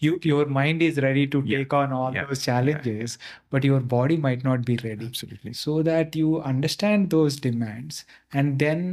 You 0.08 0.20
your 0.32 0.46
mind 0.60 0.84
is 0.90 1.00
ready 1.08 1.26
to 1.36 1.42
Yeah. 1.44 1.58
take 1.64 1.74
on 1.80 1.96
all 2.02 2.14
Yeah. 2.20 2.26
those 2.28 2.44
challenges, 2.46 3.18
but 3.50 3.64
your 3.72 3.80
body 3.96 4.18
might 4.28 4.44
not 4.52 4.64
be 4.70 4.78
ready. 4.84 5.08
Absolutely. 5.08 5.54
So 5.64 5.82
that 5.90 6.16
you 6.24 6.36
understand 6.54 7.10
those 7.10 7.40
demands 7.50 8.06
and 8.32 8.60
then 8.68 8.86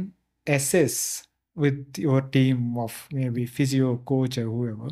assess 0.47 1.27
with 1.55 1.97
your 1.97 2.21
team 2.21 2.77
of 2.77 3.07
maybe 3.11 3.45
physio 3.45 3.97
coach 4.11 4.37
or 4.37 4.43
whoever 4.43 4.89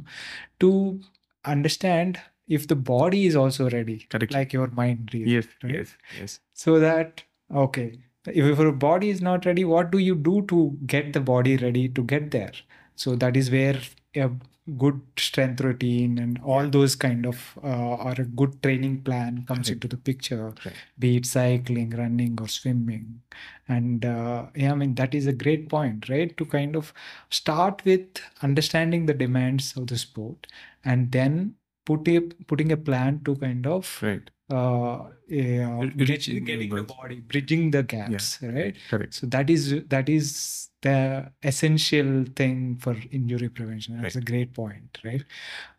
to 0.60 1.00
understand 1.46 2.20
if 2.48 2.68
the 2.68 2.76
body 2.76 3.26
is 3.26 3.36
also 3.36 3.70
ready 3.70 4.00
Correct. 4.10 4.34
like 4.34 4.54
your 4.54 4.68
mind 4.68 5.10
is 5.14 5.28
Yes, 5.28 5.48
right? 5.64 5.74
yes, 5.76 5.96
yes. 6.20 6.40
so 6.54 6.80
that 6.80 7.24
okay 7.54 8.00
if 8.28 8.60
your 8.60 8.72
body 8.72 9.10
is 9.10 9.22
not 9.22 9.46
ready 9.46 9.64
what 9.66 9.92
do 9.92 10.00
you 10.00 10.16
do 10.16 10.44
to 10.48 10.78
get 10.86 11.14
the 11.14 11.20
body 11.20 11.58
ready 11.58 11.88
to 11.90 12.04
get 12.04 12.32
there 12.32 12.52
so 12.96 13.16
that 13.16 13.38
is 13.38 13.52
where 13.52 13.80
a 14.16 14.32
good 14.78 15.00
strength 15.18 15.62
routine 15.62 16.18
and 16.18 16.40
all 16.44 16.68
those 16.68 16.96
kind 16.96 17.26
of 17.26 17.58
uh, 17.64 17.96
or 17.98 18.14
a 18.18 18.26
good 18.26 18.62
training 18.64 19.02
plan 19.04 19.46
comes 19.48 19.68
Correct. 19.68 19.84
into 19.84 19.88
the 19.88 19.98
picture 19.98 20.54
Right. 20.66 20.74
be 20.98 21.18
it 21.18 21.26
cycling 21.28 21.92
running 21.92 22.40
or 22.42 22.48
swimming 22.48 23.22
and 23.68 24.04
uh, 24.06 24.48
yeah 24.56 24.72
i 24.72 24.76
mean 24.76 24.96
that 24.96 25.14
is 25.14 25.28
a 25.28 25.34
great 25.34 25.70
point 25.70 26.10
right 26.10 26.36
to 26.38 26.46
kind 26.46 26.76
of 26.76 26.94
start 27.30 27.84
with 27.86 28.08
understanding 28.42 29.06
the 29.06 29.14
demands 29.14 29.76
of 29.78 29.88
the 29.88 29.98
sport 29.98 30.48
and 30.84 31.12
then 31.12 31.56
put 31.86 32.08
a 32.08 32.20
putting 32.48 32.72
a 32.72 32.78
plan 32.78 33.22
to 33.26 33.36
kind 33.36 33.66
of 33.68 33.90
Right. 34.02 34.30
uh, 34.50 35.10
yeah, 35.28 35.80
Re- 35.82 35.90
get- 36.06 36.46
getting 36.46 36.70
the 36.76 36.84
body, 36.84 37.20
bridging 37.22 37.72
the 37.72 37.84
gaps, 37.84 38.40
right? 38.42 38.76
Correct. 38.90 39.14
So 39.14 39.28
that 39.28 39.50
is 39.50 39.84
that 39.90 40.10
is 40.10 40.70
the 40.82 41.32
essential 41.44 42.26
thing 42.36 42.78
for 42.78 42.96
injury 43.12 43.50
prevention. 43.50 44.02
That's 44.02 44.16
a 44.16 44.22
great 44.22 44.54
point, 44.54 45.00
right? 45.04 45.24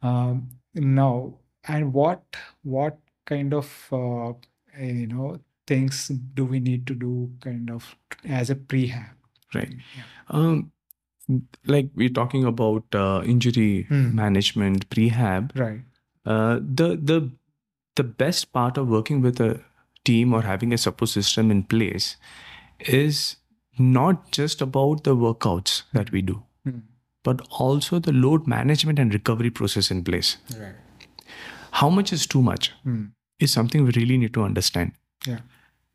Um, 0.03 0.49
now, 0.75 1.35
and 1.69 1.92
what 1.92 2.23
what 2.62 2.99
kind 3.25 3.55
of 3.55 3.69
uh, 3.92 4.33
you 4.81 5.07
know 5.07 5.38
things 5.66 6.09
do 6.35 6.45
we 6.45 6.61
need 6.61 6.87
to 6.88 6.95
do, 6.95 7.31
kind 7.40 7.71
of 7.71 7.97
as 8.25 8.51
a 8.51 8.55
prehab? 8.57 9.11
Right. 9.55 9.75
Yeah. 9.97 10.03
Um, 10.29 10.73
like 11.66 11.90
we're 11.95 12.09
talking 12.19 12.45
about 12.45 12.85
uh, 12.95 13.23
injury 13.25 13.87
Hmm. 13.88 14.14
management, 14.14 14.88
prehab. 14.90 15.55
Right. 15.57 15.81
Uh, 16.34 16.56
the 16.80 16.88
the 17.10 17.30
the 18.00 18.04
best 18.22 18.52
part 18.52 18.76
of 18.76 18.88
working 18.88 19.22
with 19.26 19.40
a 19.40 19.60
team 20.04 20.34
or 20.34 20.42
having 20.42 20.72
a 20.72 20.78
support 20.78 21.08
system 21.10 21.50
in 21.50 21.62
place 21.74 22.16
is 22.80 23.36
not 23.78 24.30
just 24.38 24.60
about 24.66 25.04
the 25.04 25.14
workouts 25.16 25.82
that 25.92 26.10
we 26.16 26.22
do, 26.22 26.42
Hmm. 26.64 26.78
but 27.28 27.40
also 27.66 27.98
the 27.98 28.12
load 28.12 28.46
management 28.46 28.98
and 29.04 29.14
recovery 29.18 29.50
process 29.50 29.90
in 29.90 30.02
place. 30.04 30.36
Right. 30.58 30.74
How 31.82 31.88
much 31.98 32.12
is 32.12 32.26
too 32.26 32.42
much 32.42 32.72
Hmm. 32.84 33.02
is 33.46 33.52
something 33.52 33.84
we 33.84 33.90
really 34.00 34.18
need 34.24 34.34
to 34.34 34.42
understand. 34.42 34.92
Yeah. 35.26 35.40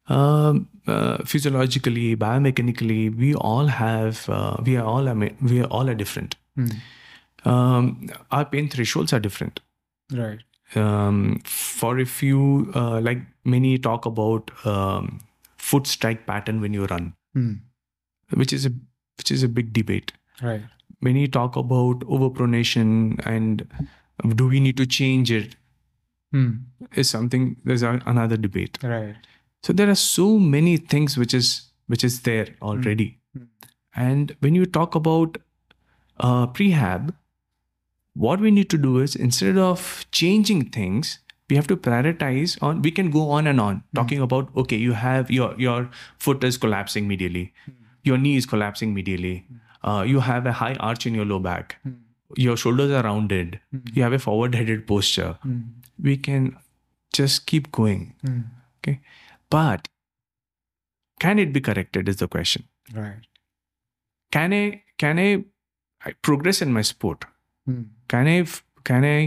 Um, 0.07 0.67
uh, 0.87 1.17
physiologically, 1.33 2.15
biomechanically, 2.15 3.15
we 3.25 3.33
all 3.35 3.67
have, 3.67 4.27
uh, 4.29 4.57
we 4.65 4.75
are 4.77 4.85
all, 4.85 5.05
we 5.51 5.61
are 5.61 5.67
all 5.79 5.89
are 5.89 5.95
different. 5.95 6.35
Hmm. 6.55 6.69
Um, 7.45 8.09
our 8.31 8.45
pain 8.45 8.69
thresholds 8.69 9.13
are 9.13 9.19
different. 9.19 9.59
Right. 10.11 10.39
Um, 10.75 11.41
for 11.45 11.99
a 11.99 12.05
few, 12.05 12.71
uh, 12.75 13.01
like 13.01 13.19
many 13.43 13.77
talk 13.77 14.05
about 14.05 14.51
um, 14.65 15.19
foot 15.57 15.87
strike 15.87 16.25
pattern 16.25 16.61
when 16.61 16.73
you 16.73 16.85
run, 16.85 17.13
Hmm. 17.33 17.53
which 18.33 18.53
is 18.53 18.65
a 18.65 18.71
which 19.17 19.31
is 19.31 19.43
a 19.43 19.49
big 19.49 19.73
debate. 19.73 20.13
Right. 20.41 20.61
Many 21.01 21.27
talk 21.27 21.55
about 21.55 21.99
overpronation 22.01 23.19
and 23.25 23.67
do 24.35 24.47
we 24.47 24.59
need 24.59 24.77
to 24.77 24.85
change 24.85 25.31
it? 25.31 25.55
Hmm. 26.31 26.49
Is 26.95 27.09
something 27.09 27.57
there's 27.65 27.83
a, 27.83 28.01
another 28.05 28.37
debate. 28.37 28.77
Right. 28.81 29.15
So 29.63 29.73
there 29.73 29.89
are 29.89 29.95
so 29.95 30.39
many 30.39 30.77
things 30.77 31.17
which 31.17 31.33
is 31.33 31.71
which 31.87 32.03
is 32.03 32.21
there 32.21 32.47
already. 32.61 33.19
Mm. 33.37 33.47
And 33.95 34.35
when 34.39 34.55
you 34.55 34.65
talk 34.65 34.95
about 34.95 35.37
uh, 36.19 36.47
prehab, 36.47 37.13
what 38.25 38.39
we 38.45 38.51
need 38.55 38.69
to 38.71 38.77
do 38.85 38.93
is 39.03 39.15
instead 39.27 39.57
of 39.65 39.85
changing 40.21 40.63
things, 40.77 41.11
we 41.49 41.55
have 41.59 41.67
to 41.71 41.77
prioritize 41.85 42.57
on. 42.69 42.81
We 42.87 42.91
can 42.99 43.09
go 43.15 43.23
on 43.37 43.47
and 43.51 43.59
on 43.65 43.83
talking 43.99 44.21
about 44.25 44.51
okay, 44.63 44.77
you 44.83 44.93
have 45.03 45.31
your 45.37 45.49
your 45.65 45.79
foot 46.27 46.43
is 46.49 46.59
collapsing 46.65 47.09
medially, 47.13 47.43
your 48.11 48.17
knee 48.25 48.35
is 48.41 48.45
collapsing 48.53 48.93
medially, 48.99 49.33
uh, 49.83 50.03
you 50.13 50.21
have 50.27 50.45
a 50.53 50.55
high 50.61 50.73
arch 50.91 51.07
in 51.11 51.19
your 51.21 51.25
low 51.33 51.39
back, 51.47 51.75
Hmm. 51.83 51.95
your 52.47 52.57
shoulders 52.65 52.93
are 52.99 53.03
rounded, 53.07 53.59
Hmm. 53.71 53.81
you 53.99 54.03
have 54.07 54.17
a 54.19 54.21
forward-headed 54.27 54.85
posture. 54.93 55.31
Hmm. 55.47 55.57
We 56.09 56.17
can 56.29 56.51
just 57.21 57.45
keep 57.53 57.71
going. 57.79 58.05
okay 58.29 58.99
But 59.55 59.89
can 61.23 61.39
it 61.45 61.51
be 61.57 61.61
corrected 61.69 62.07
is 62.13 62.21
the 62.21 62.27
question. 62.37 62.63
Right. 63.01 63.27
Can 64.37 64.53
I 64.59 64.63
can 65.03 65.19
I, 65.25 65.29
I 66.05 66.13
progress 66.29 66.61
in 66.67 66.71
my 66.79 66.83
sport? 66.93 67.25
Can 68.13 68.27
I 68.27 68.37
can 68.89 69.05
I 69.09 69.17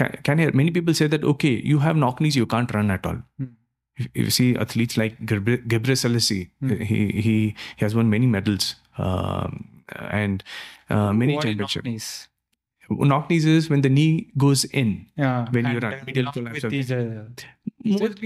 can, 0.00 0.18
can 0.28 0.40
I 0.40 0.50
many 0.62 0.70
people 0.78 0.94
say 0.94 1.08
that 1.14 1.24
okay, 1.34 1.54
you 1.74 1.78
have 1.86 1.96
knock 1.96 2.20
knees, 2.20 2.36
you 2.40 2.46
can't 2.54 2.72
run 2.78 2.90
at 2.96 3.06
all. 3.12 3.20
Hmm. 3.38 3.54
If 3.96 4.08
You 4.14 4.30
see 4.30 4.48
athletes 4.64 4.96
like 5.02 5.18
Gebrselassie, 5.26 6.50
Hmm. 6.60 6.74
he, 6.90 6.98
he 7.26 7.36
he 7.76 7.84
has 7.84 7.94
won 8.00 8.10
many 8.10 8.26
medals 8.26 8.76
um, 8.96 9.68
and 10.22 10.44
uh, 10.88 11.12
many 11.12 11.38
championships. 11.38 12.28
knock 12.90 13.28
knees 13.30 13.44
is 13.44 13.68
when 13.70 13.82
the 13.82 13.88
knee 13.88 14.30
goes 14.44 14.64
in. 14.82 15.06
Yeah. 15.16 15.48
When 15.50 15.64
you 15.66 15.72
and 15.72 15.82
run, 15.82 15.90
then 15.92 16.04
medial 16.06 16.24
knock 16.24 16.34
collapse 16.34 16.62
with 16.62 18.22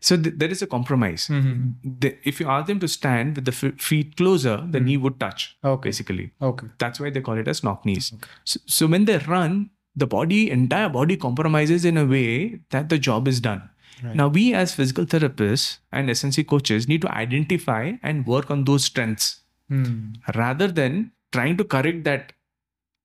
so 0.00 0.16
th- 0.16 0.34
there 0.36 0.50
is 0.50 0.62
a 0.62 0.66
compromise. 0.66 1.28
Mhm. 1.28 1.74
The, 2.02 2.16
if 2.24 2.40
you 2.40 2.46
ask 2.48 2.66
them 2.66 2.78
to 2.80 2.88
stand 2.88 3.36
with 3.36 3.44
the 3.46 3.52
f- 3.52 3.80
feet 3.80 4.16
closer, 4.16 4.56
the 4.70 4.80
knee 4.80 4.96
would 4.96 5.18
touch. 5.20 5.56
Okay. 5.64 5.88
Basically, 5.88 6.30
Okay. 6.40 6.66
that's 6.78 7.00
why 7.00 7.10
they 7.10 7.20
call 7.20 7.38
it 7.38 7.48
as 7.48 7.62
knock 7.64 7.84
knees. 7.84 8.12
Okay. 8.14 8.28
So, 8.44 8.60
so 8.66 8.86
when 8.86 9.04
they 9.06 9.18
run, 9.18 9.70
the 9.96 10.06
body, 10.06 10.50
entire 10.50 10.88
body 10.88 11.16
compromises 11.16 11.84
in 11.84 11.96
a 11.96 12.06
way 12.06 12.60
that 12.70 12.88
the 12.88 12.98
job 12.98 13.26
is 13.26 13.40
done. 13.40 13.62
Right. 14.02 14.14
Now, 14.16 14.28
we 14.28 14.54
as 14.54 14.74
physical 14.74 15.04
therapists 15.04 15.78
and 15.92 16.08
S&C 16.08 16.44
coaches 16.44 16.86
need 16.88 17.02
to 17.02 17.10
identify 17.14 17.92
and 18.02 18.26
work 18.26 18.50
on 18.50 18.64
those 18.64 18.84
strengths 18.84 19.40
Hmm. 19.68 20.12
rather 20.34 20.68
than 20.68 21.12
trying 21.32 21.56
to 21.58 21.64
correct 21.64 22.04
that, 22.04 22.32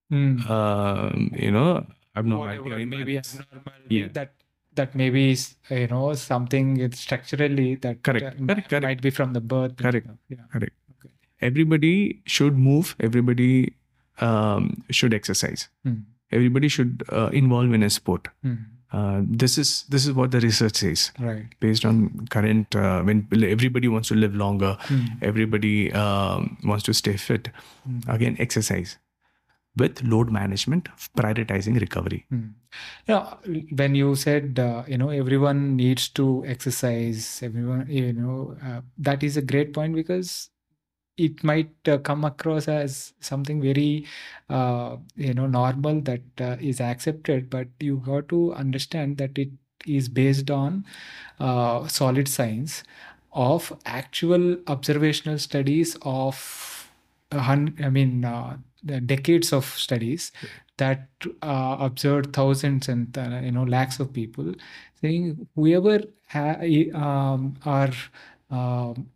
Hmm. 0.10 0.40
um, 0.52 1.32
you 1.36 1.52
know, 1.52 1.86
abnormality. 2.16 2.62
Whatever, 2.62 2.86
maybe 2.86 3.18
abnormal. 3.18 3.74
Yeah. 3.90 4.08
That 4.14 4.34
that 4.76 4.96
maybe 4.96 5.32
is 5.32 5.56
you 5.70 5.88
know 5.88 6.14
something 6.14 6.92
structurally 6.92 7.76
that 7.76 8.04
Correct, 8.04 8.26
uh, 8.26 8.46
correct, 8.46 8.70
correct. 8.70 8.84
might 8.84 9.02
be 9.02 9.10
from 9.10 9.34
the 9.34 9.42
birth. 9.42 9.76
Correct. 9.78 10.08
Yeah. 10.30 10.38
Correct. 10.52 10.74
Okay. 11.00 11.10
Everybody 11.42 12.22
should 12.26 12.58
move. 12.58 12.96
Everybody 13.00 13.74
um, 14.20 14.84
should 14.92 15.14
exercise. 15.14 15.70
Hmm. 15.84 16.00
Everybody 16.32 16.68
should 16.68 17.04
uh, 17.12 17.30
involve 17.34 17.74
in 17.74 17.84
a 17.84 17.90
sport. 17.90 18.28
Hmm. 18.42 18.56
Uh, 18.92 19.22
this 19.28 19.58
is 19.58 19.84
this 19.90 20.06
is 20.08 20.14
what 20.14 20.32
the 20.32 20.40
research 20.40 20.76
says 20.78 21.12
Right. 21.20 21.48
based 21.60 21.84
on 21.86 22.28
current 22.30 22.76
uh, 22.76 23.02
when 23.02 23.28
everybody 23.44 23.90
wants 23.90 24.08
to 24.10 24.16
live 24.16 24.36
longer 24.36 24.78
Hmm. 24.84 25.06
everybody 25.22 25.92
um, 25.92 26.58
wants 26.64 26.84
to 26.86 26.94
stay 26.94 27.18
fit 27.18 27.50
Hmm. 27.84 28.00
again 28.08 28.38
exercise 28.40 28.94
with 29.78 30.04
load 30.04 30.30
management 30.32 30.90
prioritizing 31.18 31.80
recovery 31.80 32.26
Hmm. 32.30 32.48
Yeah, 33.08 33.36
when 33.76 33.96
you 33.96 34.16
said 34.16 34.60
uh, 34.60 34.84
you 34.88 34.98
know 34.98 35.10
everyone 35.10 35.76
needs 35.76 36.10
to 36.10 36.44
exercise, 36.46 37.40
everyone 37.44 37.86
you 37.90 38.14
know 38.14 38.58
uh, 38.64 38.82
that 38.98 39.24
is 39.24 39.38
a 39.38 39.42
great 39.42 39.74
point 39.74 39.96
because 39.96 40.50
it 41.18 41.44
might 41.44 41.72
uh, 41.88 41.98
come 42.00 42.26
across 42.26 42.68
as 42.68 43.14
something 43.20 43.62
very 43.62 44.06
uh, 44.50 44.98
you 45.16 45.34
know 45.34 45.48
normal 45.48 46.02
that 46.02 46.24
uh, 46.42 46.58
is 46.60 46.82
accepted, 46.82 47.50
but 47.50 47.68
you 47.80 47.98
got 48.06 48.28
to 48.30 48.54
understand 48.54 49.18
that 49.18 49.38
it 49.38 49.50
is 49.86 50.10
based 50.10 50.50
on 50.52 50.86
uh, 51.40 51.88
solid 51.88 52.28
science 52.28 52.84
of 53.34 53.78
actual 53.86 54.58
observational 54.68 55.38
studies 55.38 55.98
of 56.02 56.90
I 57.32 57.90
mean 57.90 58.26
uh, 58.26 58.58
decades 58.86 59.52
of 59.54 59.66
studies 59.66 60.32
that 60.78 61.10
uh, 61.42 61.78
observed 61.80 62.34
thousands 62.34 62.90
and 62.90 63.18
uh, 63.18 63.40
you 63.44 63.52
know 63.52 63.64
lakhs 63.64 64.00
of 64.00 64.12
people 64.14 64.54
saying 65.02 65.48
whoever 65.56 66.02
ha- 66.28 66.60
um, 66.94 67.56
are 67.66 67.94
um, 68.52 69.10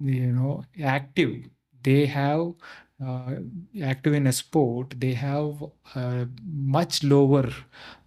you 0.00 0.32
know 0.32 0.64
active 0.82 1.48
they 1.82 2.06
have 2.06 2.52
uh, 3.04 3.34
active 3.82 4.14
in 4.14 4.26
a 4.26 4.32
sport 4.32 4.94
they 4.98 5.12
have 5.12 5.62
uh, 5.94 6.24
much 6.44 7.02
lower 7.04 7.50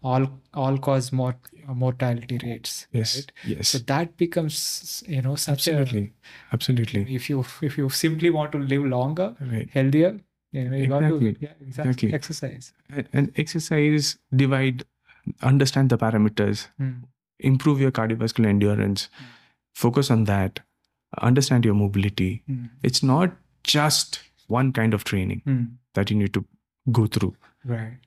all 0.04 0.28
all 0.54 0.78
cause 0.78 1.12
mort- 1.12 1.50
mortality 1.68 2.40
rates 2.44 2.88
right? 2.94 3.32
yes. 3.44 3.70
So 3.70 3.78
that 3.80 4.18
becomes 4.18 5.04
you 5.08 5.22
know 5.22 5.36
absolutely 5.48 6.14
absolutely. 6.52 7.14
If 7.14 7.30
you 7.30 7.46
if 7.62 7.78
you 7.78 7.90
simply 7.90 8.30
want 8.30 8.52
to 8.54 8.58
live 8.60 8.86
longer 8.86 9.36
right. 9.40 9.70
healthier 9.72 10.20
you 10.52 10.62
you 10.76 10.88
got 10.88 11.02
to 11.08 11.16
Exactly. 11.16 11.38
yeah, 11.48 11.54
exactly. 11.68 12.14
Exercise 12.14 12.74
and, 13.14 13.32
exercise 13.44 14.18
divide 14.44 14.84
understand 15.52 15.90
the 15.94 15.98
parameters 16.04 16.64
Hmm. 16.78 16.94
improve 17.52 17.82
your 17.86 17.92
cardiovascular 18.00 18.48
endurance 18.54 19.04
focus 19.84 20.10
on 20.16 20.24
that 20.30 20.62
understand 21.32 21.66
your 21.70 21.76
mobility 21.82 22.30
Hmm. 22.48 22.66
it's 22.92 23.04
not 23.12 23.36
just 23.76 24.20
one 24.60 24.72
kind 24.80 24.94
of 25.00 25.04
training 25.12 25.42
Hmm. 25.46 25.64
that 26.00 26.10
you 26.14 26.18
need 26.24 26.34
to 26.40 26.46
go 27.00 27.06
through 27.18 27.36
Right. 27.66 27.98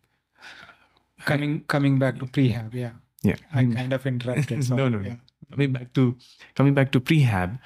Coming 1.31 1.61
coming 1.73 1.99
back 2.03 2.19
to 2.21 2.27
prehab, 2.27 2.75
yeah. 2.75 2.93
yeah 3.23 3.37
I 3.55 3.65
kind 3.75 3.93
of 3.93 4.07
interrupted. 4.11 4.69
no, 4.79 4.89
no, 4.89 4.99
no. 4.99 5.09
yeah. 5.09 5.17
Coming 5.51 5.73
back 5.73 5.93
to 5.99 6.17
coming 6.61 6.75
back 6.79 6.91
to 6.97 7.01
prehab, 7.01 7.59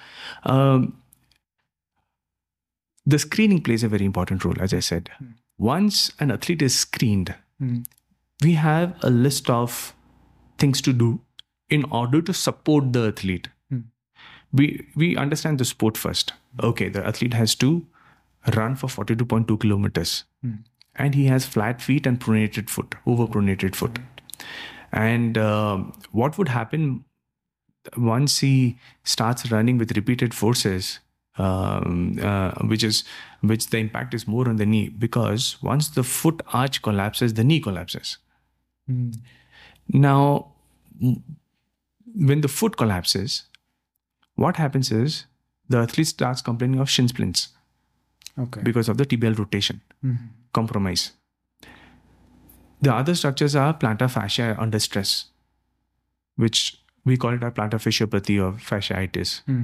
um, 0.55 0.83
the 3.07 3.19
screening 3.19 3.63
plays 3.63 3.83
a 3.85 3.89
very 3.89 4.05
important 4.05 4.45
role. 4.45 4.61
As 4.61 4.75
I 4.75 4.81
said, 4.81 5.11
Hmm. 5.19 5.33
once 5.59 6.01
an 6.21 6.31
athlete 6.37 6.63
is 6.69 6.79
screened, 6.79 7.35
Hmm. 7.59 7.77
we 8.47 8.55
have 8.63 8.97
a 9.03 9.11
list 9.11 9.51
of 9.59 9.77
things 10.59 10.81
to 10.89 10.93
do 10.93 11.11
in 11.77 11.85
order 12.01 12.21
to 12.31 12.35
support 12.41 12.93
the 12.97 13.05
athlete. 13.13 13.49
Hmm. 13.71 13.81
We 14.53 14.67
we 15.05 15.17
understand 15.27 15.59
the 15.65 15.69
sport 15.73 15.97
first. 16.07 16.35
Okay, 16.71 16.89
the 16.97 17.07
athlete 17.13 17.35
has 17.43 17.55
to 17.67 17.71
run 18.57 18.77
for 18.83 18.89
forty 18.97 19.17
two 19.23 19.27
point 19.35 19.49
two 19.49 19.57
kilometers, 19.65 20.17
Hmm. 20.43 20.55
and 21.07 21.15
he 21.21 21.27
has 21.27 21.47
flat 21.57 21.83
feet 21.89 22.07
and 22.07 22.21
pronated 22.27 22.71
foot, 22.77 22.95
over 23.15 23.27
pronated 23.39 23.75
foot. 23.83 23.99
And 24.93 25.37
um, 25.39 25.93
what 26.13 26.39
would 26.39 26.49
happen 26.49 27.05
once 27.97 28.39
he 28.41 28.79
starts 29.05 29.51
running 29.51 29.79
with 29.79 29.97
repeated 29.97 30.33
forces, 30.35 30.99
um, 31.39 32.19
uh, 32.23 32.53
which 32.67 32.83
is 32.83 33.05
which 33.41 33.67
the 33.69 33.79
impact 33.79 34.15
is 34.15 34.27
more 34.27 34.49
on 34.49 34.57
the 34.57 34.67
knee 34.67 34.89
because 34.89 35.57
once 35.63 35.89
the 35.91 36.03
foot 36.03 36.41
arch 36.53 36.83
collapses, 36.83 37.35
the 37.35 37.45
knee 37.45 37.61
collapses. 37.61 38.19
Hmm. 38.87 39.11
Now, 39.89 40.53
when 42.15 42.41
the 42.41 42.49
foot 42.49 42.77
collapses, 42.77 43.45
what 44.35 44.57
happens 44.57 44.91
is 44.91 45.27
the 45.69 45.79
athlete 45.79 46.07
starts 46.07 46.43
complaining 46.43 46.81
of 46.81 46.89
shin 46.91 47.09
splints 47.09 47.49
Okay. 48.39 48.61
because 48.63 48.89
of 48.89 48.97
the 48.99 49.05
tibial 49.07 49.37
rotation 49.39 49.81
Hmm. 50.03 50.17
compromise. 50.53 51.13
The 52.83 52.95
other 52.95 53.15
structures 53.15 53.55
are 53.57 53.73
plantar 53.75 54.11
fascia 54.11 54.55
under 54.59 54.79
stress, 54.79 55.27
which 56.37 56.79
we 57.05 57.17
call 57.17 57.33
it 57.35 57.43
a 57.43 57.51
plantar 57.51 57.81
fasciopathy 57.85 58.37
or 58.45 58.53
fasciitis. 58.59 59.41
Hmm. 59.47 59.63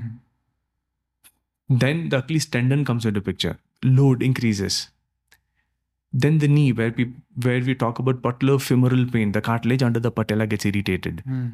Then 1.68 2.09
the 2.11 2.18
Achilles 2.18 2.46
tendon 2.46 2.85
comes 2.85 3.05
into 3.07 3.20
picture. 3.20 3.59
Load 3.83 4.22
increases. 4.22 4.90
Then 6.12 6.38
the 6.38 6.48
knee, 6.48 6.72
where 6.72 6.92
we 6.96 7.12
where 7.42 7.61
we 7.61 7.75
talk 7.75 7.98
about 7.98 8.20
patellofemoral 8.22 9.11
pain, 9.12 9.33
the 9.33 9.40
cartilage 9.40 9.83
under 9.83 9.98
the 9.98 10.11
patella 10.11 10.46
gets 10.46 10.66
irritated, 10.66 11.22
Hmm. 11.27 11.46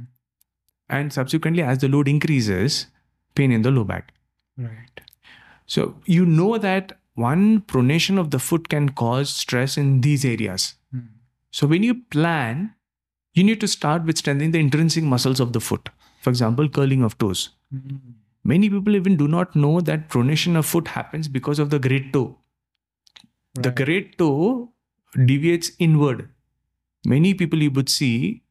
and 0.89 1.13
subsequently, 1.13 1.63
as 1.63 1.79
the 1.79 1.89
load 1.89 2.09
increases, 2.09 2.87
pain 3.37 3.53
in 3.53 3.63
the 3.63 3.71
low 3.71 3.85
back. 3.85 4.13
Right. 4.57 5.01
So 5.67 6.01
you 6.07 6.27
know 6.27 6.59
that 6.59 6.99
one 7.15 7.61
pronation 7.61 8.19
of 8.19 8.33
the 8.33 8.39
foot 8.41 8.69
can 8.69 8.89
cause 8.89 9.31
stress 9.31 9.77
in 9.77 10.01
these 10.01 10.25
areas. 10.25 10.75
Hmm. 10.91 11.07
So 11.53 11.69
when 11.69 11.85
you 11.85 11.95
plan, 12.17 12.75
you 13.35 13.45
need 13.45 13.61
to 13.61 13.69
start 13.69 14.05
with 14.05 14.19
strengthening 14.19 14.51
the 14.51 14.59
intrinsic 14.59 15.05
muscles 15.05 15.39
of 15.39 15.53
the 15.53 15.61
foot. 15.61 15.89
For 16.21 16.31
example, 16.31 16.69
curling 16.69 17.05
of 17.05 17.17
toes. 17.19 17.51
Hmm. 17.73 17.97
Many 18.51 18.69
people 18.75 18.97
even 18.97 19.17
do 19.21 19.29
not 19.37 19.55
know 19.63 19.73
that 19.89 20.09
pronation 20.15 20.57
of 20.61 20.67
foot 20.73 20.89
happens 20.97 21.29
because 21.37 21.59
of 21.65 21.71
the 21.75 21.79
great 21.87 22.13
toe. 22.13 22.27
The 23.67 23.71
great 23.81 24.17
toe 24.19 24.71
deviates 25.31 25.71
inward. 25.87 26.29
Many 27.15 27.35
people 27.43 27.63
you 27.67 27.71
would 27.79 27.89
see 27.95 28.43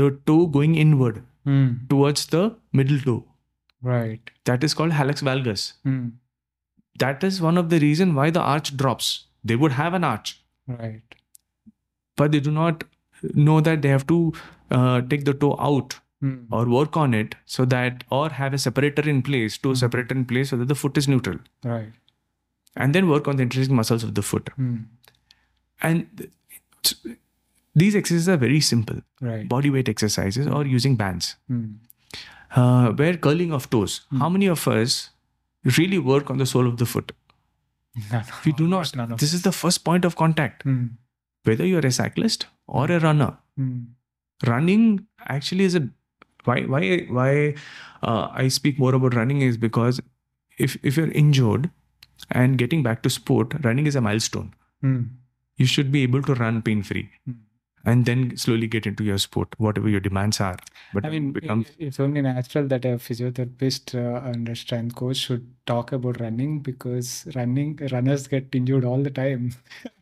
the 0.00 0.10
toe 0.30 0.46
going 0.58 0.74
inward 0.84 1.24
Hmm. 1.48 1.66
towards 1.92 2.26
the 2.32 2.42
middle 2.80 2.98
toe. 3.04 3.20
Right. 3.90 4.30
That 4.50 4.64
is 4.68 4.74
called 4.80 4.96
hallux 5.00 5.22
valgus. 5.28 5.64
Hmm. 5.88 6.00
That 7.04 7.24
is 7.28 7.40
one 7.46 7.60
of 7.62 7.70
the 7.72 7.78
reason 7.84 8.14
why 8.20 8.28
the 8.38 8.42
arch 8.54 8.72
drops. 8.82 9.08
They 9.50 9.56
would 9.64 9.72
have 9.78 9.94
an 9.98 10.04
arch, 10.10 10.32
Right. 10.66 11.14
but 12.22 12.32
they 12.32 12.40
do 12.48 12.50
not 12.50 12.84
know 13.48 13.60
that 13.68 13.82
they 13.86 13.92
have 13.96 14.06
to 14.08 14.18
uh, 14.78 15.00
take 15.12 15.24
the 15.28 15.34
toe 15.44 15.54
out 15.68 15.94
Hmm. 16.20 16.36
or 16.50 16.60
work 16.68 16.96
on 17.00 17.12
it 17.14 17.34
so 17.54 17.64
that 17.72 18.02
or 18.10 18.28
have 18.36 18.54
a 18.56 18.58
separator 18.58 19.02
in 19.10 19.18
place 19.26 19.56
toe 19.66 19.74
separator 19.80 20.14
in 20.20 20.24
place 20.30 20.48
so 20.52 20.56
that 20.60 20.66
the 20.70 20.76
foot 20.80 20.96
is 21.00 21.06
neutral 21.10 21.36
Right. 21.64 21.92
and 22.84 22.94
then 22.96 23.08
work 23.08 23.28
on 23.32 23.36
the 23.40 23.44
intrinsic 23.44 23.74
muscles 23.80 24.02
of 24.08 24.14
the 24.16 24.22
foot 24.30 24.48
Hmm. 24.56 24.78
and 25.80 26.08
th- 26.16 27.18
these 27.82 27.94
exercises 28.00 28.28
are 28.28 28.36
very 28.36 28.60
simple 28.70 28.98
Right. 29.20 29.48
body 29.48 29.70
weight 29.76 29.88
exercises 29.92 30.48
or 30.48 30.64
using 30.66 30.96
bands 31.02 31.28
Hmm. 31.46 31.66
uh, 32.62 32.90
where 33.02 33.16
curling 33.28 33.52
of 33.60 33.68
toes 33.76 34.00
how 34.24 34.28
many 34.38 34.48
of 34.56 34.66
us 34.74 34.96
really 35.78 35.98
work 35.98 36.30
on 36.34 36.38
the 36.38 36.46
sole 36.54 36.66
of 36.72 36.78
the 36.82 36.86
foot 36.94 37.12
No, 38.12 38.22
we 38.44 38.52
do 38.62 38.66
not 38.72 38.94
None 39.02 39.12
of 39.12 39.20
this 39.20 39.32
is 39.38 39.42
the 39.46 39.52
first 39.60 39.84
point 39.90 40.04
of 40.10 40.16
contact 40.24 40.62
Hmm. 40.70 40.82
whether 41.44 41.64
you're 41.70 41.86
a 41.92 41.94
cyclist 42.00 42.48
or 42.66 42.90
a 42.90 42.98
runner 43.06 43.30
Hmm. 43.56 43.78
running 44.52 44.84
actually 45.36 45.64
is 45.70 45.74
a 45.82 45.84
why 46.48 46.60
why 46.74 46.82
why 47.18 47.32
uh, 48.02 48.28
I 48.44 48.48
speak 48.58 48.78
more 48.84 48.94
about 48.94 49.14
running 49.20 49.42
is 49.48 49.56
because 49.56 50.00
if 50.66 50.76
if 50.82 50.96
you're 50.96 51.12
injured 51.24 51.70
and 52.30 52.58
getting 52.58 52.82
back 52.82 53.02
to 53.02 53.10
sport, 53.10 53.54
running 53.64 53.86
is 53.86 53.96
a 53.96 54.00
milestone. 54.10 54.54
Hmm. 54.80 55.02
you 55.60 55.66
should 55.70 55.88
be 55.92 56.00
able 56.04 56.22
to 56.26 56.34
run 56.40 56.58
pain 56.66 56.82
free. 56.88 57.08
Hmm. 57.26 57.32
And 57.84 58.06
then 58.06 58.36
slowly 58.36 58.66
get 58.72 58.86
into 58.86 59.04
your 59.04 59.18
sport, 59.18 59.54
whatever 59.64 59.88
your 59.88 60.00
demands 60.04 60.40
are. 60.40 60.56
But 60.92 61.06
I 61.06 61.10
mean, 61.10 61.28
it 61.28 61.40
becomes 61.40 61.68
it's 61.78 62.00
only 62.04 62.22
natural 62.22 62.66
that 62.72 62.84
a 62.84 62.94
physiotherapist 63.04 63.94
uh, 63.94 64.28
and 64.28 64.48
a 64.48 64.56
strength 64.56 64.96
coach 64.96 65.16
should 65.16 65.46
talk 65.72 65.92
about 65.92 66.20
running 66.20 66.60
because 66.60 67.26
running 67.34 67.78
runners 67.92 68.26
get 68.34 68.54
injured 68.60 68.84
all 68.84 69.02
the 69.02 69.10
time. 69.10 69.52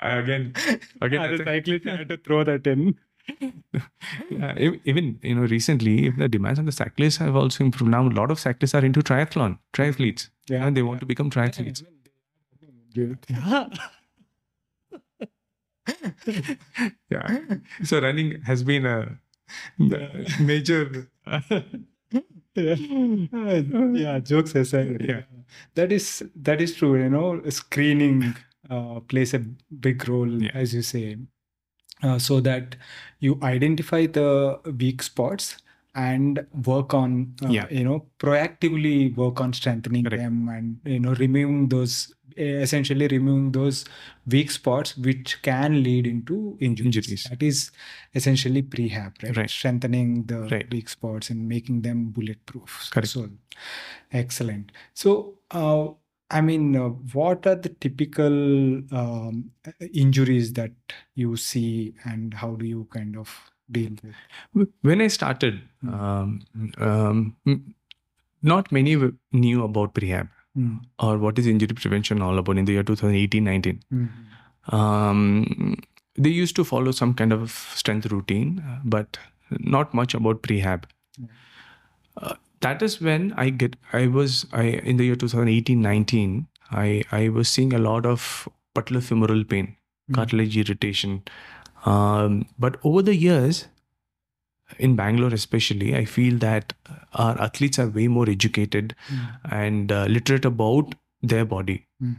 again, 0.00 0.54
again, 1.00 1.20
As 1.20 1.40
a 1.40 1.44
cyclist, 1.44 1.86
I 1.86 1.96
had 1.96 2.08
to 2.08 2.16
throw 2.16 2.44
that 2.44 2.66
in. 2.66 2.98
Yeah, 4.30 4.54
even 4.84 5.18
you 5.22 5.34
know 5.34 5.42
recently 5.42 6.10
the 6.10 6.28
demands 6.28 6.58
on 6.58 6.64
the 6.66 6.72
cyclists 6.72 7.16
have 7.18 7.34
also 7.36 7.64
improved 7.64 7.90
now 7.90 8.02
a 8.06 8.10
lot 8.20 8.30
of 8.30 8.38
cyclists 8.38 8.74
are 8.74 8.84
into 8.84 9.00
triathlon 9.00 9.58
triathletes 9.72 10.28
Yeah, 10.48 10.64
and 10.66 10.76
they 10.76 10.82
want 10.82 11.00
to 11.00 11.06
become 11.06 11.30
triathletes 11.30 11.82
Yeah. 12.94 13.14
yeah 17.10 17.38
so 17.84 18.00
running 18.00 18.40
has 18.42 18.62
been 18.62 18.86
a 18.86 19.18
major 20.40 21.08
yeah, 22.56 24.18
jokes 24.20 24.54
aside. 24.54 25.04
Yeah. 25.06 25.22
that 25.74 25.92
is 25.92 26.24
that 26.34 26.60
is 26.60 26.74
true. 26.74 26.96
You 27.00 27.10
know, 27.10 27.42
screening 27.50 28.34
uh, 28.70 29.00
plays 29.00 29.34
a 29.34 29.38
big 29.38 30.08
role, 30.08 30.42
Yeah. 30.42 30.50
as 30.54 30.74
you 30.74 30.82
say, 30.82 31.16
uh, 32.02 32.18
so 32.18 32.40
that 32.40 32.76
you 33.20 33.38
identify 33.42 34.06
the 34.06 34.60
weak 34.78 35.02
spots 35.02 35.56
and 35.94 36.46
work 36.66 36.92
on, 36.92 37.34
uh, 37.42 37.48
Yeah. 37.48 37.66
you 37.70 37.84
know, 37.84 38.06
proactively 38.18 39.14
work 39.16 39.40
on 39.40 39.52
strengthening 39.52 40.04
Correct. 40.04 40.22
them 40.22 40.48
and 40.48 40.78
you 40.84 41.00
know 41.00 41.14
removing 41.14 41.68
those 41.68 42.12
essentially 42.38 43.06
removing 43.08 43.50
those 43.52 43.86
weak 44.26 44.50
spots 44.50 44.94
which 44.98 45.40
can 45.40 45.82
lead 45.82 46.06
into 46.06 46.58
injuries. 46.60 46.96
Injuries. 46.98 47.24
That 47.30 47.42
is 47.42 47.70
essentially 48.14 48.62
prehab, 48.62 49.22
right? 49.22 49.34
Right. 49.34 49.48
Strengthening 49.48 50.24
the 50.24 50.40
Right. 50.40 50.70
weak 50.70 50.90
spots 50.90 51.30
and 51.30 51.48
making 51.48 51.80
them 51.80 52.10
bulletproof. 52.10 52.90
Correct. 52.92 53.08
So, 53.08 53.30
excellent. 54.12 54.72
So, 54.92 55.38
uh, 55.50 55.88
I 56.30 56.40
mean, 56.40 56.74
uh, 56.76 56.88
what 56.88 57.46
are 57.46 57.54
the 57.54 57.68
typical 57.68 58.32
um, 58.92 59.50
injuries 59.92 60.52
that 60.54 60.72
you 61.14 61.36
see, 61.36 61.94
and 62.04 62.34
how 62.34 62.56
do 62.56 62.66
you 62.66 62.88
kind 62.90 63.16
of 63.16 63.34
deal 63.70 63.92
with? 64.02 64.68
when 64.82 65.00
i 65.00 65.08
started 65.08 65.60
Hmm. 65.82 65.94
um, 65.94 66.40
um, 66.78 67.74
not 68.42 68.70
many 68.70 68.96
knew 69.32 69.64
about 69.64 69.94
prehab 69.94 70.28
Mm, 70.56 70.76
or 70.98 71.18
what 71.18 71.38
is 71.38 71.46
injury 71.46 71.74
prevention 71.78 72.22
all 72.22 72.38
about 72.38 72.56
in 72.56 72.64
the 72.64 72.72
year 72.72 72.82
2018 72.82 73.44
19 73.44 73.80
mm, 73.92 74.08
um, 74.76 75.76
they 76.14 76.30
used 76.30 76.56
to 76.56 76.64
follow 76.64 76.92
some 76.92 77.12
kind 77.12 77.32
of 77.32 77.50
strength 77.74 78.06
routine, 78.06 78.60
uh, 78.60 78.80
but 78.84 79.18
not 79.50 79.92
much 79.92 80.14
about 80.14 80.40
prehab. 80.42 80.84
Yeah. 81.18 81.26
Uh, 82.16 82.34
that 82.66 82.82
is 82.88 83.00
when 83.08 83.32
I 83.46 83.48
get. 83.64 83.76
I 84.02 84.06
was 84.18 84.36
I 84.52 84.66
in 84.92 85.02
the 85.02 85.08
year 85.10 85.16
2018-19. 85.24 86.46
I 86.84 86.88
I 87.22 87.28
was 87.40 87.48
seeing 87.56 87.74
a 87.80 87.82
lot 87.88 88.06
of 88.14 88.28
patellofemoral 88.78 89.48
pain, 89.54 89.74
Mm. 90.10 90.14
cartilage 90.16 90.56
irritation. 90.60 91.14
Um, 91.92 92.34
but 92.64 92.76
over 92.90 93.00
the 93.06 93.14
years, 93.22 93.58
in 94.78 94.94
Bangalore 95.00 95.34
especially, 95.34 95.88
I 96.00 96.04
feel 96.04 96.38
that 96.44 96.72
our 97.24 97.40
athletes 97.46 97.78
are 97.84 97.88
way 97.88 98.06
more 98.08 98.28
educated 98.28 98.94
mm, 99.08 99.26
and 99.62 99.92
uh, 99.96 100.04
literate 100.06 100.44
about 100.44 100.94
their 101.32 101.44
body. 101.44 101.76
Mm. 102.02 102.16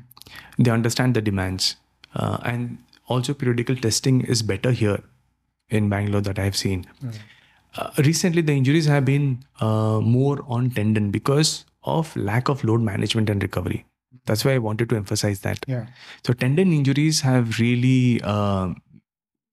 They 0.58 0.72
understand 0.72 1.14
the 1.20 1.22
demands. 1.22 1.76
Uh, 2.16 2.38
and 2.44 2.78
also, 3.08 3.34
periodical 3.34 3.76
testing 3.88 4.22
is 4.36 4.42
better 4.42 4.72
here 4.72 5.00
in 5.70 5.90
Bangalore 5.90 6.22
that 6.22 6.40
I've 6.40 6.58
seen. 6.58 6.86
Right. 7.02 7.20
Uh, 7.78 7.92
recently, 8.00 8.42
the 8.42 8.54
injuries 8.54 8.86
have 8.86 9.06
been 9.06 9.44
uh, 9.62 10.00
more 10.02 10.44
on 10.48 10.70
tendon 10.72 11.12
because 11.12 11.66
of 11.84 12.16
lack 12.16 12.50
of 12.50 12.64
load 12.64 12.82
management 12.82 13.30
and 13.30 13.42
recovery. 13.44 13.86
That's 14.26 14.44
why 14.44 14.54
I 14.56 14.58
wanted 14.58 14.90
to 14.90 14.96
emphasize 14.96 15.42
that. 15.42 15.64
Yeah. 15.68 15.86
So, 16.26 16.34
tendon 16.34 16.74
injuries 16.74 17.22
have 17.22 17.60
really 17.60 18.20
uh, 18.24 18.74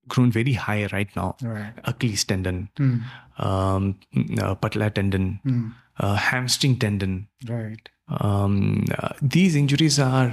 grown 0.08 0.30
very 0.32 0.54
high 0.54 0.86
right 0.92 1.14
now. 1.16 1.36
Right. 1.42 1.72
Achilles 1.84 2.24
tendon, 2.24 2.68
Mm, 2.78 3.02
um, 3.38 3.98
uh, 4.40 4.54
patella 4.54 4.90
tendon, 4.90 5.40
mm, 5.44 5.72
uh, 5.98 6.14
hamstring 6.16 6.76
tendon, 6.78 7.28
right. 7.48 7.88
um, 8.08 8.84
uh, 8.98 9.10
these 9.22 9.54
injuries 9.54 9.98
are 9.98 10.32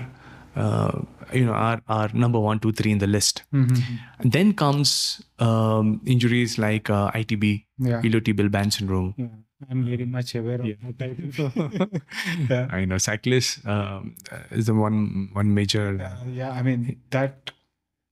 uh, 0.56 0.91
you 1.34 1.45
know 1.45 1.54
are, 1.54 1.82
are 1.88 2.10
number 2.14 2.39
one 2.39 2.60
two 2.60 2.72
three 2.72 2.91
in 2.91 2.97
the 2.99 3.08
list 3.08 3.43
Mhm. 3.54 3.78
and 4.20 4.32
then 4.32 4.54
comes 4.54 5.22
um, 5.39 6.02
injuries 6.06 6.58
like 6.58 6.89
uh, 6.89 7.10
itb 7.12 7.45
Yeah. 7.80 8.02
iliotibial 8.02 8.49
band 8.52 8.74
syndrome 8.74 9.14
yeah. 9.18 9.28
I'm 9.70 9.86
very 9.86 10.06
much 10.06 10.34
aware 10.36 10.60
of 10.60 10.66
Yeah. 10.66 10.76
that. 10.97 12.02
yeah. 12.49 12.68
i 12.72 12.86
know 12.86 12.97
cyclists 12.97 13.62
um, 13.66 14.16
is 14.52 14.66
the 14.66 14.74
one 14.74 15.30
one 15.34 15.54
major 15.54 15.88
Uh, 16.02 16.26
yeah, 16.41 16.52
I 16.52 16.62
mean 16.68 16.97
that 17.12 17.52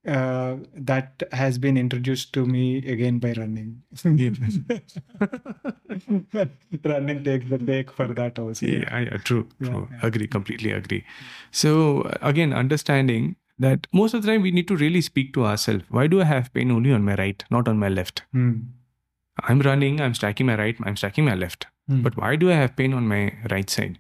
uh, 0.08 0.56
that 0.76 1.24
has 1.32 1.58
been 1.58 1.78
introduced 1.78 2.34
to 2.34 2.46
me 2.46 2.78
again 2.78 3.20
by 3.20 3.34
running. 3.34 3.82
running 6.84 7.24
takes 7.24 7.50
the 7.50 7.58
take 7.58 7.92
for 7.92 8.08
that 8.08 8.40
also. 8.40 8.66
yeah, 8.66 9.00
yeah 9.00 9.18
true 9.18 9.48
Yeah, 9.60 9.70
true 9.70 9.88
yeah. 9.92 10.00
agree 10.04 10.28
completely 10.28 10.72
agree 10.72 11.04
so 11.52 12.10
again 12.22 12.54
understanding 12.54 13.36
that 13.58 13.88
most 13.94 14.14
of 14.14 14.22
the 14.22 14.28
time 14.32 14.42
we 14.42 14.52
need 14.52 14.68
to 14.70 14.76
really 14.78 15.02
speak 15.02 15.34
to 15.34 15.46
ourselves 15.46 15.84
why 15.90 16.08
do 16.08 16.22
i 16.22 16.26
have 16.26 16.54
pain 16.54 16.72
only 16.72 16.92
on 16.94 17.04
my 17.04 17.16
right 17.16 17.44
not 17.52 17.68
on 17.68 17.78
my 17.80 17.90
left 17.90 18.24
Hmm. 18.32 18.54
i'm 19.44 19.60
running 19.62 20.00
i'm 20.02 20.14
stacking 20.14 20.46
my 20.46 20.56
right 20.56 20.78
i'm 20.84 20.96
stacking 20.96 21.26
my 21.26 21.36
left 21.36 21.68
Hmm. 21.92 22.04
But 22.06 22.18
why 22.18 22.36
do 22.36 22.50
I 22.52 22.54
have 22.54 22.76
pain 22.80 22.94
on 22.94 23.08
my 23.08 23.34
right 23.50 23.68
side? 23.68 23.98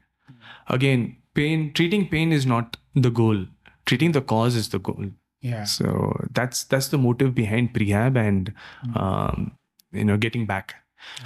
Again, 0.73 1.15
pain 1.33 1.73
treating 1.73 2.03
pain 2.07 2.31
is 2.31 2.45
not 2.45 2.77
the 3.05 3.09
goal. 3.19 3.39
Treating 3.87 4.11
the 4.17 4.21
cause 4.21 4.55
is 4.59 4.69
the 4.69 4.77
goal. 4.89 5.07
Yeah, 5.41 5.63
So 5.63 6.15
that's 6.31 6.63
that's 6.65 6.89
the 6.89 6.97
motive 6.97 7.33
behind 7.35 7.73
prehab 7.73 8.17
and 8.17 8.53
Mm. 8.85 8.97
um, 9.01 9.51
you 9.91 10.03
know 10.03 10.17
getting 10.17 10.45
back. 10.45 10.75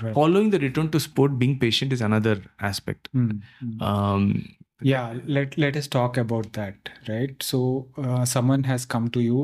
right. 0.04 0.14
Following 0.14 0.50
the 0.52 0.60
return 0.60 0.90
to 0.92 1.00
sport, 1.00 1.38
being 1.40 1.58
patient 1.60 1.92
is 1.94 2.02
another 2.02 2.36
aspect. 2.60 3.10
Hmm. 3.14 3.32
Hmm. 3.60 3.82
Um, 3.82 4.46
yeah 4.82 5.14
let 5.26 5.58
let 5.58 5.76
us 5.80 5.88
talk 5.88 6.18
about 6.22 6.48
that 6.54 6.90
right 7.08 7.42
so 7.50 7.60
uh, 7.98 8.26
someone 8.26 8.64
has 8.70 8.86
come 8.94 9.06
to 9.18 9.22
you 9.26 9.44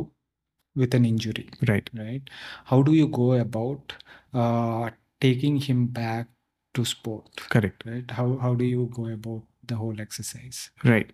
with 0.76 0.94
an 0.98 1.06
injury 1.06 1.46
right. 1.70 1.90
right 2.00 2.30
how 2.72 2.82
do 2.82 2.94
you 2.94 3.08
go 3.08 3.28
about 3.34 3.94
uh, 4.34 4.90
taking 5.22 5.62
him 5.68 5.86
back 6.00 6.28
to 6.74 6.84
sport 6.84 7.42
Correct. 7.56 7.86
right 7.86 8.12
how 8.20 8.28
how 8.42 8.54
do 8.64 8.66
you 8.66 8.90
go 8.98 9.08
about 9.14 9.44
the 9.66 9.78
whole 9.84 10.02
exercise 10.08 10.60
Right. 10.84 11.12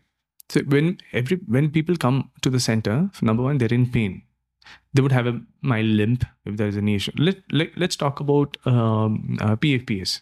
So 0.49 0.61
when 0.61 0.97
every 1.13 1.37
when 1.47 1.69
people 1.71 1.95
come 1.95 2.31
to 2.41 2.49
the 2.49 2.59
center, 2.59 3.09
number 3.21 3.43
one, 3.43 3.57
they're 3.57 3.73
in 3.73 3.89
pain. 3.91 4.21
They 4.93 5.01
would 5.01 5.11
have 5.11 5.27
a 5.27 5.41
mild 5.61 5.87
limp 5.87 6.25
if 6.45 6.57
there's 6.57 6.77
any 6.77 6.95
issue. 6.95 7.11
Let, 7.17 7.37
let 7.51 7.77
let's 7.77 7.95
talk 7.95 8.19
about 8.19 8.57
um, 8.65 9.37
uh, 9.41 9.55
PFPS. 9.55 10.21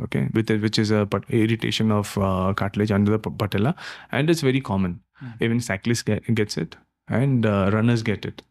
Okay, 0.00 0.28
with 0.32 0.50
it, 0.50 0.62
which 0.62 0.78
is 0.78 0.90
a 0.90 1.04
pat- 1.04 1.28
irritation 1.28 1.92
of 1.92 2.16
uh, 2.16 2.54
cartilage 2.54 2.90
under 2.90 3.12
the 3.12 3.18
patella, 3.18 3.74
and 4.10 4.30
it's 4.30 4.40
very 4.40 4.60
common. 4.60 5.00
Mm. 5.22 5.32
Even 5.42 5.60
cyclists 5.60 6.02
get, 6.02 6.34
gets 6.34 6.56
it, 6.56 6.76
and 7.08 7.44
uh, 7.44 7.70
runners 7.72 8.02
get 8.02 8.24
it. 8.24 8.42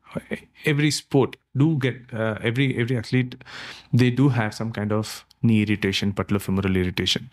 Every 0.66 0.92
sport 0.92 1.38
do 1.58 1.78
get 1.80 1.96
uh, 2.14 2.38
every 2.44 2.78
every 2.78 2.98
athlete, 2.98 3.36
they 3.92 4.12
do 4.12 4.30
have 4.30 4.54
some 4.54 4.72
kind 4.72 4.92
of 4.92 5.26
knee 5.42 5.62
irritation, 5.64 6.14
patellofemoral 6.14 6.76
irritation 6.76 7.30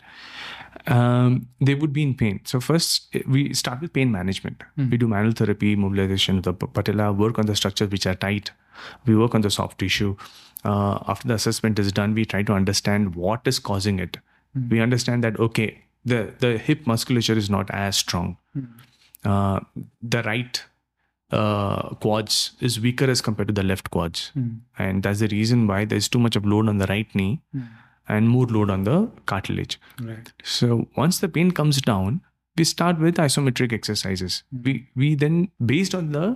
um, 0.87 1.49
they 1.61 1.75
would 1.75 1.93
be 1.93 2.03
in 2.03 2.15
pain. 2.15 2.41
So 2.45 2.61
first, 2.61 3.15
eh, 3.15 3.23
we 3.27 3.53
start 3.55 3.81
with 3.81 3.93
pain 3.93 4.11
management. 4.11 4.63
Mm. 4.79 4.91
We 4.91 4.97
do 4.97 5.09
manual 5.09 5.33
therapy, 5.33 5.77
mobilization 5.77 6.39
of 6.39 6.45
the 6.45 6.53
patella, 6.55 7.13
work 7.13 7.39
on 7.39 7.47
the 7.47 7.57
structures 7.57 7.91
which 7.91 8.07
are 8.07 8.15
tight. 8.15 8.51
We 9.07 9.17
work 9.17 9.35
on 9.35 9.41
the 9.43 9.51
soft 9.51 9.79
tissue. 9.79 10.17
Uh, 10.65 10.99
after 11.07 11.29
the 11.29 11.35
assessment 11.35 11.79
is 11.79 11.93
done, 11.93 12.15
we 12.15 12.25
try 12.25 12.43
to 12.43 12.53
understand 12.53 13.15
what 13.15 13.41
is 13.47 13.59
causing 13.59 13.99
it. 13.99 14.19
Mm. 14.57 14.71
We 14.71 14.81
understand 14.81 15.25
that 15.25 15.39
okay, 15.39 15.83
the 16.05 16.33
the 16.39 16.59
hip 16.59 16.87
musculature 16.87 17.37
is 17.37 17.51
not 17.51 17.71
as 17.71 17.97
strong. 17.97 18.37
Mm. 18.57 18.69
Uh, 19.25 19.61
the 20.01 20.23
right 20.23 20.65
uh, 21.31 21.95
quads 21.97 22.53
is 22.61 22.81
weaker 22.81 23.11
as 23.11 23.21
compared 23.21 23.49
to 23.49 23.55
the 23.55 23.63
left 23.63 23.91
quads, 23.91 24.31
Hmm. 24.35 24.49
and 24.79 25.03
that's 25.03 25.19
the 25.19 25.29
reason 25.29 25.67
why 25.67 25.85
there's 25.85 26.09
too 26.09 26.19
much 26.19 26.37
of 26.37 26.47
load 26.47 26.69
on 26.69 26.79
the 26.79 26.87
right 26.87 27.15
knee 27.15 27.41
Hmm. 27.53 27.65
And 28.09 28.29
more 28.29 28.47
load 28.47 28.71
on 28.71 28.85
the 28.85 28.97
cartilage. 29.27 29.79
right 30.09 30.33
So 30.43 30.89
once 30.97 31.19
the 31.25 31.29
pain 31.29 31.51
comes 31.61 31.81
down, 31.83 32.21
we 32.57 32.65
start 32.65 32.99
with 32.99 33.17
isometric 33.25 33.73
exercises. 33.73 34.43
Mm. 34.55 34.65
We 34.65 34.75
we 35.03 35.15
then 35.15 35.37
based 35.73 35.95
on 35.95 36.13
the 36.13 36.27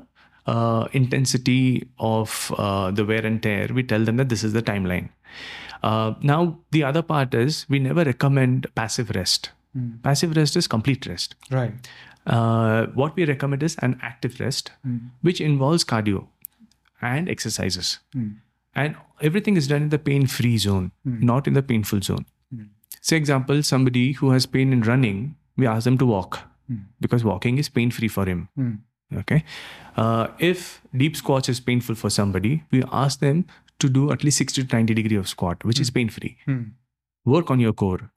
uh, 0.47 0.89
intensity 0.93 1.89
of 1.99 2.53
uh, 2.59 2.91
the 2.91 3.05
wear 3.05 3.25
and 3.25 3.43
tear, 3.43 3.68
we 3.73 3.83
tell 3.95 4.05
them 4.05 4.16
that 4.23 4.29
this 4.29 4.45
is 4.45 4.53
the 4.53 4.62
timeline. 4.62 5.09
Uh, 5.83 6.14
now 6.23 6.59
the 6.70 6.85
other 6.85 7.03
part 7.03 7.35
is 7.35 7.64
we 7.68 7.79
never 7.89 8.05
recommend 8.05 8.66
passive 8.75 9.11
rest. 9.11 9.51
Hmm. 9.75 9.91
Passive 10.03 10.37
rest 10.37 10.57
is 10.57 10.68
complete 10.68 11.07
rest. 11.07 11.35
right 11.51 11.73
uh, 12.27 12.87
what 12.95 13.16
we 13.16 13.25
recommend 13.25 13.62
is 13.62 13.75
an 13.87 13.99
active 14.09 14.39
rest, 14.41 14.70
Mm. 14.87 14.99
which 15.23 15.41
involves 15.41 15.85
cardio 15.93 16.20
and 17.01 17.29
exercises. 17.29 17.99
Mm. 18.14 18.37
And 18.75 18.97
everything 19.20 19.57
is 19.57 19.68
done 19.68 19.83
in 19.83 19.89
the 19.91 19.99
pain 19.99 20.27
free 20.27 20.57
zone, 20.59 20.93
Mm. 21.07 21.20
not 21.23 21.47
in 21.47 21.55
the 21.55 21.62
painful 21.62 22.01
zone. 22.01 22.25
Mm. 22.55 22.68
Say, 23.01 23.16
example, 23.16 23.62
somebody 23.62 24.12
who 24.12 24.31
has 24.31 24.47
pain 24.47 24.73
in 24.73 24.83
running, 24.83 25.37
we 25.57 25.66
ask 25.66 25.85
them 25.85 25.99
to 25.99 26.07
walk 26.07 26.39
Mm. 26.70 26.85
because 27.01 27.25
walking 27.25 27.59
is 27.59 27.68
pain 27.68 27.91
free 27.91 28.09
for 28.09 28.25
him. 28.27 28.49
Mm. 28.59 28.79
Okay. 29.23 29.45
Uh, 29.97 30.29
if 30.39 30.81
deep 30.97 31.16
squats 31.16 31.49
is 31.49 31.61
painful 31.61 31.95
for 31.95 32.09
somebody, 32.11 32.62
we 32.70 32.83
ask 32.91 33.20
them 33.20 33.45
to 33.79 33.89
do 33.89 34.11
at 34.12 34.25
least 34.25 34.39
60 34.39 34.62
to 34.64 34.77
90 34.77 34.95
degree 34.95 35.16
of 35.16 35.29
squat, 35.29 35.64
which 35.64 35.79
is 35.81 35.91
pain 35.91 36.09
free. 36.09 36.37
Mm. 36.47 36.70
Work 37.27 37.51
on 37.51 37.61
your 37.61 37.73
core, 37.75 38.11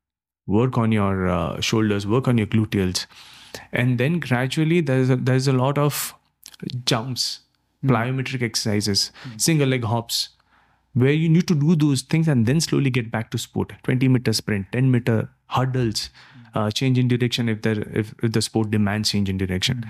work 0.48 0.78
on 0.78 0.92
your 0.94 1.28
uh, 1.28 1.60
shoulders, 1.60 2.08
work 2.08 2.28
on 2.30 2.38
your 2.38 2.48
gluteals. 2.48 3.06
And 3.74 3.98
then 3.98 4.20
gradually 4.20 4.80
there's 4.82 5.10
a, 5.10 5.16
there's 5.18 5.48
a 5.48 5.54
lot 5.54 5.78
of 5.78 6.14
jumps, 6.86 7.42
plyometric 7.84 8.42
exercises, 8.42 9.12
single 9.38 9.68
leg 9.68 9.84
hops, 9.84 10.30
where 10.96 11.14
you 11.14 11.30
need 11.30 11.48
to 11.48 11.56
do 11.56 11.76
those 11.76 12.02
things 12.02 12.28
and 12.28 12.46
then 12.48 12.60
slowly 12.62 12.90
get 12.90 13.12
back 13.12 13.30
to 13.32 13.38
sport. 13.38 13.74
20 13.84 14.08
meter 14.08 14.34
sprint 14.34 14.72
10 14.72 14.90
meter 14.92 15.30
hurdles 15.50 16.10
uh, 16.56 16.72
change 16.72 16.98
in 16.98 17.08
direction 17.08 17.50
if 17.50 17.62
the 17.62 17.74
if, 18.04 18.14
if 18.24 18.32
the 18.32 18.42
sport 18.42 18.72
demands 18.72 19.12
change 19.12 19.30
in 19.30 19.38
direction. 19.38 19.86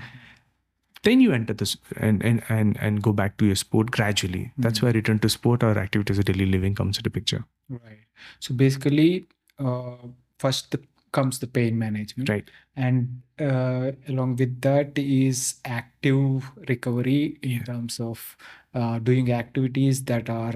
Then 1.02 1.20
you 1.20 1.32
enter 1.32 1.54
this 1.54 1.76
and, 1.98 2.24
and 2.24 2.42
and 2.48 2.76
and 2.80 3.02
go 3.02 3.12
back 3.12 3.36
to 3.38 3.46
your 3.46 3.54
sport 3.54 3.92
gradually. 3.92 4.52
That's 4.58 4.82
why 4.82 4.90
return 4.90 5.20
to 5.20 5.28
sport 5.28 5.62
or 5.62 5.78
activities 5.78 6.18
of 6.18 6.24
daily 6.24 6.46
living 6.46 6.74
comes 6.74 6.96
into 6.98 7.10
picture. 7.10 7.44
Right. 7.68 8.00
So 8.40 8.54
basically, 8.54 9.26
uh, 9.58 9.96
first 10.40 10.72
the, 10.72 10.80
comes 11.12 11.38
the 11.38 11.46
pain 11.46 11.78
management, 11.78 12.28
right. 12.28 12.50
And 12.74 13.22
uh, 13.40 13.92
along 14.08 14.36
with 14.36 14.60
that 14.62 14.98
is 14.98 15.60
active 15.64 16.50
recovery 16.68 17.38
in 17.42 17.50
Yeah. 17.50 17.62
terms 17.64 18.00
of 18.00 18.36
uh, 18.80 18.98
doing 19.10 19.32
activities 19.42 20.04
that 20.10 20.28
are 20.30 20.54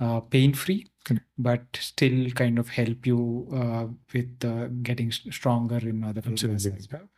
uh, 0.00 0.20
pain 0.34 0.52
free, 0.62 0.80
but 1.48 1.62
still 1.78 2.30
kind 2.42 2.58
of 2.58 2.68
help 2.80 3.06
you 3.10 3.18
uh, 3.62 3.86
with 4.14 4.44
uh, 4.44 4.66
getting 4.90 5.10
stronger 5.12 5.78
in 5.92 6.02
other 6.10 6.22
areas 6.26 6.66
as 6.66 6.88
well. 6.92 7.08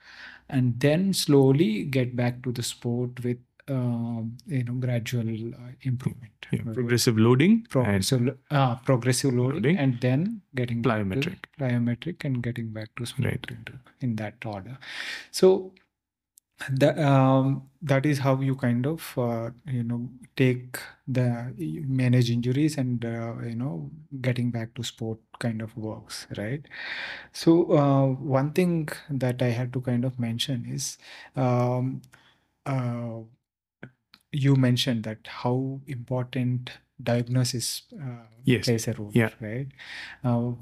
And 0.48 0.80
then 0.80 1.12
slowly 1.12 1.84
get 1.84 2.16
back 2.22 2.42
to 2.44 2.53
the 2.53 2.62
sport 2.62 3.22
with 3.24 3.38
um, 3.68 4.36
you 4.46 4.64
know 4.64 4.72
gradual 4.84 5.28
uh, 5.55 5.72
improvement. 5.90 6.32
yeah. 6.51 6.62
Progressive 6.78 7.16
loading 7.26 7.53
and 7.53 7.70
progressive, 7.74 8.36
uh, 8.51 8.74
progressive 8.88 9.32
loading, 9.40 9.55
Loading. 9.55 9.78
and 9.84 10.01
then 10.01 10.40
getting 10.61 10.82
back 10.82 10.96
Plyometric. 11.03 11.36
plyometric 11.61 12.24
and 12.24 12.42
getting 12.42 12.72
back 12.78 12.88
to 12.96 13.07
sport 13.07 13.46
Right. 13.51 13.70
in 14.01 14.16
that 14.16 14.44
order. 14.55 14.76
So 15.30 15.53
the 16.68 16.90
um, 17.06 17.68
that 17.82 18.04
is 18.04 18.18
how 18.18 18.38
you 18.40 18.54
kind 18.54 18.86
of 18.86 19.14
uh, 19.16 19.50
you 19.66 19.82
know 19.82 20.08
take 20.36 20.78
the 21.08 21.52
you 21.56 21.82
manage 21.86 22.30
injuries 22.30 22.76
and 22.76 23.04
uh, 23.04 23.34
you 23.42 23.54
know 23.54 23.90
getting 24.20 24.50
back 24.50 24.74
to 24.74 24.82
sport 24.82 25.18
kind 25.38 25.62
of 25.62 25.74
works 25.76 26.26
right 26.36 26.66
so 27.32 27.72
uh, 27.72 28.06
one 28.06 28.52
thing 28.52 28.88
that 29.08 29.40
i 29.42 29.48
had 29.48 29.72
to 29.72 29.80
kind 29.80 30.04
of 30.04 30.18
mention 30.18 30.66
is 30.68 30.98
um, 31.36 32.02
uh, 32.66 33.20
you 34.32 34.54
mentioned 34.56 35.04
that 35.04 35.18
how 35.26 35.80
important 35.86 36.70
diagnosis 37.02 37.82
uh, 38.00 38.26
Yes. 38.44 38.64
plays 38.66 38.88
a 38.88 38.92
role 38.94 39.11
Yeah. 39.14 39.30
right 39.40 39.68
uh, 40.24 40.52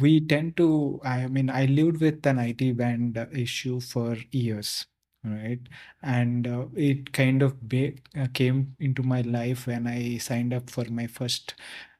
we 0.00 0.20
tend 0.20 0.56
to 0.56 1.00
i 1.04 1.26
mean 1.26 1.50
i 1.50 1.66
lived 1.66 2.00
with 2.00 2.26
an 2.26 2.38
it 2.38 2.76
band 2.76 3.18
issue 3.32 3.80
for 3.80 4.16
years 4.30 4.86
right? 5.24 5.60
And 6.02 6.46
uh, 6.46 6.66
it 6.74 7.12
kind 7.12 7.42
of 7.42 7.60
ba- 7.68 7.94
uh, 8.18 8.26
came 8.34 8.76
into 8.78 9.02
my 9.02 9.22
life 9.22 9.66
when 9.66 9.86
i 9.86 10.18
signed 10.18 10.52
up 10.52 10.70
for 10.70 10.84
my 10.90 11.06
first 11.06 11.54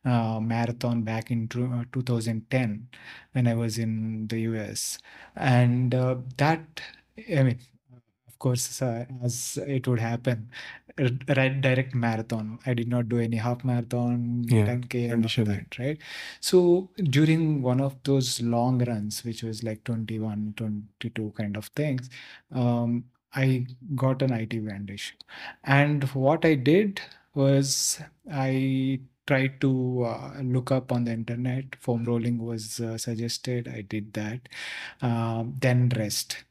uh, 0.05 0.39
marathon 0.41 1.03
back 1.03 1.31
in 1.31 1.49
two- 1.49 1.73
uh, 1.73 1.85
2010 1.93 2.89
when 3.33 3.47
i 3.47 3.55
was 3.55 3.79
in 3.79 4.27
the 4.29 4.39
us 4.41 4.99
and 5.37 5.95
uh, 5.95 6.17
that 6.37 6.81
i 7.39 7.43
mean 7.43 7.59
of 8.29 8.39
course 8.39 8.83
uh, 8.83 9.05
as 9.23 9.59
it 9.67 9.87
would 9.89 10.01
happen 10.01 10.51
right 11.37 11.61
direct 11.61 11.95
marathon. 11.95 12.59
I 12.67 12.75
did 12.75 12.89
not 12.89 13.09
do 13.09 13.19
any 13.19 13.37
half 13.37 13.65
marathon 13.65 14.45
Yeah, 14.49 14.65
10k 14.67 15.07
and 15.07 15.25
all 15.39 15.45
that 15.45 15.79
right? 15.79 15.99
So 16.41 16.91
during 17.03 17.63
one 17.63 17.81
of 17.81 17.97
those 18.05 18.41
long 18.41 18.85
runs 18.85 19.25
which 19.25 19.43
was 19.43 19.63
like 19.65 19.83
21 19.85 20.55
22 20.57 21.33
kind 21.37 21.57
of 21.57 21.67
things 21.69 22.09
um, 22.53 23.05
i 23.35 23.67
got 23.95 24.23
an 24.23 24.33
it 24.33 24.65
band 24.67 24.91
issue 24.91 25.17
and 25.65 26.05
what 26.27 26.45
i 26.45 26.55
did 26.55 27.01
was 27.35 28.01
i 28.33 29.01
tried 29.27 29.61
to 29.61 30.05
uh, 30.05 30.33
look 30.43 30.71
up 30.71 30.93
on 30.93 31.05
the 31.05 31.11
internet. 31.11 31.77
Foam 31.81 32.05
rolling 32.05 32.37
was 32.45 32.79
uh, 32.79 32.99
suggested. 32.99 33.67
I 33.67 33.81
did 33.81 34.13
that. 34.13 34.51
Um, 35.01 35.55
then 35.61 35.89
rest. 35.97 36.45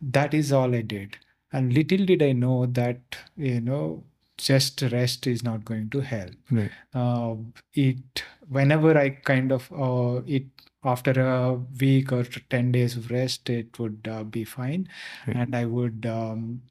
That 0.00 0.34
is 0.34 0.52
all 0.52 0.74
i 0.74 0.82
did. 0.82 1.18
And 1.52 1.72
little 1.72 2.04
did 2.04 2.22
i 2.22 2.32
know 2.32 2.66
that 2.66 3.16
you 3.36 3.60
know 3.60 4.04
just 4.36 4.82
rest 4.82 5.26
is 5.26 5.42
not 5.44 5.64
going 5.64 5.90
to 5.90 6.00
help. 6.00 6.32
Right. 6.50 6.70
Uh, 6.94 7.36
it 7.74 8.24
whenever 8.48 8.96
i 8.98 9.10
kind 9.10 9.52
of 9.52 9.70
uh, 9.72 10.22
it 10.26 10.44
after 10.84 11.12
a 11.20 11.54
week 11.80 12.12
or 12.12 12.24
10 12.24 12.72
days 12.72 12.96
of 12.96 13.10
rest 13.10 13.50
it 13.50 13.78
would 13.78 14.08
uh, 14.10 14.24
be 14.24 14.44
fine. 14.44 14.88
Right. 15.26 15.36
and 15.36 15.56
i 15.56 15.64
would 15.64 16.06
um, 16.06 16.62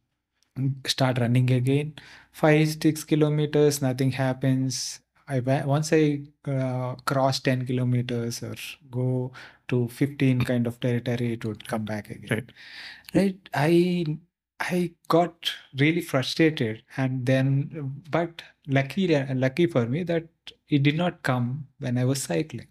start 0.86 1.20
running 1.20 1.49
again. 1.51 1.95
Five 2.32 2.78
six 2.82 3.03
kilometers 3.03 3.82
nothing 3.82 4.11
happens. 4.11 4.99
I 5.28 5.39
once 5.39 5.93
i 5.93 6.22
uh, 6.47 6.95
cross 7.05 7.39
10 7.39 7.66
kilometers 7.66 8.43
or 8.43 8.55
go 8.91 9.32
to 9.70 9.88
15 9.88 10.41
kind 10.41 10.68
of 10.68 10.80
territory 10.80 11.34
it 11.34 11.45
would 11.45 11.68
come 11.68 11.86
back 11.86 12.09
again. 12.09 12.28
Right. 12.30 12.51
Right? 13.14 13.49
I 13.53 14.05
i 14.59 14.91
got 15.07 15.51
really 15.78 16.01
frustrated 16.01 16.84
and 16.97 17.26
then 17.26 18.01
but 18.09 18.43
lucky 18.68 19.07
lucky 19.34 19.66
for 19.68 19.86
me 19.86 20.03
that 20.03 20.28
it 20.70 20.84
did 20.84 20.95
not 20.95 21.22
come 21.24 21.68
when 21.80 21.97
i 21.97 22.05
was 22.05 22.22
cycling 22.22 22.68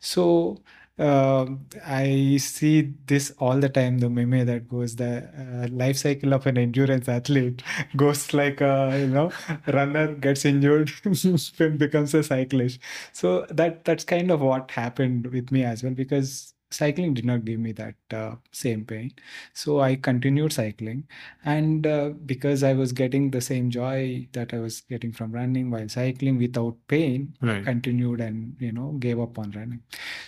so 0.00 0.62
um, 0.98 1.66
I 1.84 2.36
see 2.38 2.92
this 3.06 3.32
all 3.38 3.58
the 3.58 3.68
time. 3.68 3.98
The 3.98 4.10
meme 4.10 4.46
that 4.46 4.68
goes 4.68 4.96
the 4.96 5.28
uh, 5.36 5.68
life 5.72 5.96
cycle 5.96 6.34
of 6.34 6.46
an 6.46 6.58
endurance 6.58 7.08
athlete 7.08 7.62
goes 7.96 8.32
like 8.34 8.60
a 8.60 8.96
you 9.00 9.06
know 9.08 9.32
runner 9.66 10.14
gets 10.14 10.44
injured, 10.44 10.90
then 11.58 11.76
becomes 11.78 12.14
a 12.14 12.22
cyclist. 12.22 12.78
So 13.12 13.46
that 13.50 13.84
that's 13.84 14.04
kind 14.04 14.30
of 14.30 14.40
what 14.40 14.70
happened 14.70 15.26
with 15.28 15.50
me 15.50 15.64
as 15.64 15.82
well 15.82 15.94
because 15.94 16.51
cycling 16.72 17.14
did 17.14 17.24
not 17.24 17.44
give 17.44 17.60
me 17.60 17.72
that 17.72 17.94
uh, 18.12 18.36
same 18.50 18.84
pain. 18.84 19.12
So 19.54 19.80
I 19.80 19.96
continued 19.96 20.52
cycling, 20.52 21.04
and 21.44 21.86
uh, 21.86 22.10
because 22.26 22.62
I 22.62 22.72
was 22.72 22.92
getting 22.92 23.30
the 23.30 23.40
same 23.40 23.70
joy 23.70 24.28
that 24.32 24.54
I 24.54 24.58
was 24.58 24.80
getting 24.82 25.12
from 25.12 25.32
running 25.32 25.70
while 25.70 25.88
cycling 25.88 26.38
without 26.38 26.76
pain, 26.88 27.34
right. 27.40 27.64
continued 27.64 28.20
and 28.20 28.56
you 28.58 28.72
know 28.72 28.92
gave 28.98 29.20
up 29.20 29.38
on 29.38 29.50
running. 29.52 29.82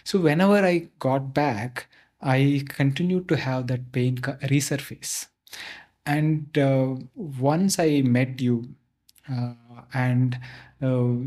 So 0.04 0.18
whenever 0.18 0.64
i 0.64 0.88
got 0.98 1.32
back 1.34 1.86
i 2.20 2.62
continued 2.68 3.28
to 3.28 3.36
have 3.36 3.66
that 3.68 3.92
pain 3.92 4.16
resurface. 4.16 5.26
And 6.06 6.58
uh, 6.58 6.96
once 7.14 7.78
i 7.78 8.02
met 8.02 8.40
you 8.40 8.74
uh, 9.30 9.54
and 9.92 10.38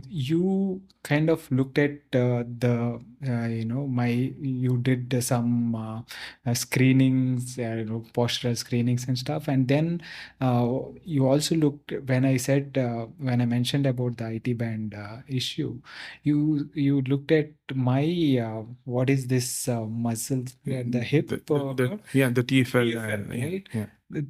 you 0.09 0.81
kind 1.03 1.29
of 1.29 1.49
looked 1.51 1.77
at 1.77 1.91
uh, 2.13 2.43
the 2.63 2.99
uh, 3.27 3.47
you 3.47 3.65
know 3.65 3.87
my 3.87 4.07
you 4.41 4.77
did 4.77 5.13
uh, 5.13 5.21
some 5.21 5.75
uh, 5.75 6.01
uh, 6.45 6.53
screenings 6.53 7.57
uh, 7.57 7.75
you 7.79 7.85
know 7.85 8.03
postural 8.13 8.55
screenings 8.57 9.07
and 9.07 9.17
stuff. 9.17 9.47
And 9.47 9.67
then 9.67 10.01
uh, 10.41 10.67
you 11.03 11.27
also 11.27 11.55
looked 11.55 11.93
when 12.05 12.25
i 12.25 12.37
said 12.37 12.77
uh, 12.77 13.05
when 13.17 13.41
i 13.41 13.45
mentioned 13.45 13.85
about 13.85 14.17
the 14.17 14.27
it 14.39 14.57
band 14.57 14.93
uh, 14.93 15.17
issue 15.27 15.79
you 16.23 16.69
you 16.73 17.01
looked 17.03 17.31
at 17.31 17.51
my 17.73 18.03
uh, 18.47 18.63
what 18.85 19.09
is 19.09 19.27
this 19.27 19.67
uh, 19.67 19.81
muscle 19.85 20.43
uh, 20.71 20.83
the 20.95 21.01
hip 21.01 21.27
the, 21.29 21.35
uh, 21.55 21.73
the, 21.73 21.99
yeah 22.13 22.29
the 22.29 22.43
tfl, 22.43 23.29
right? 23.29 23.67
yeah 23.73 24.21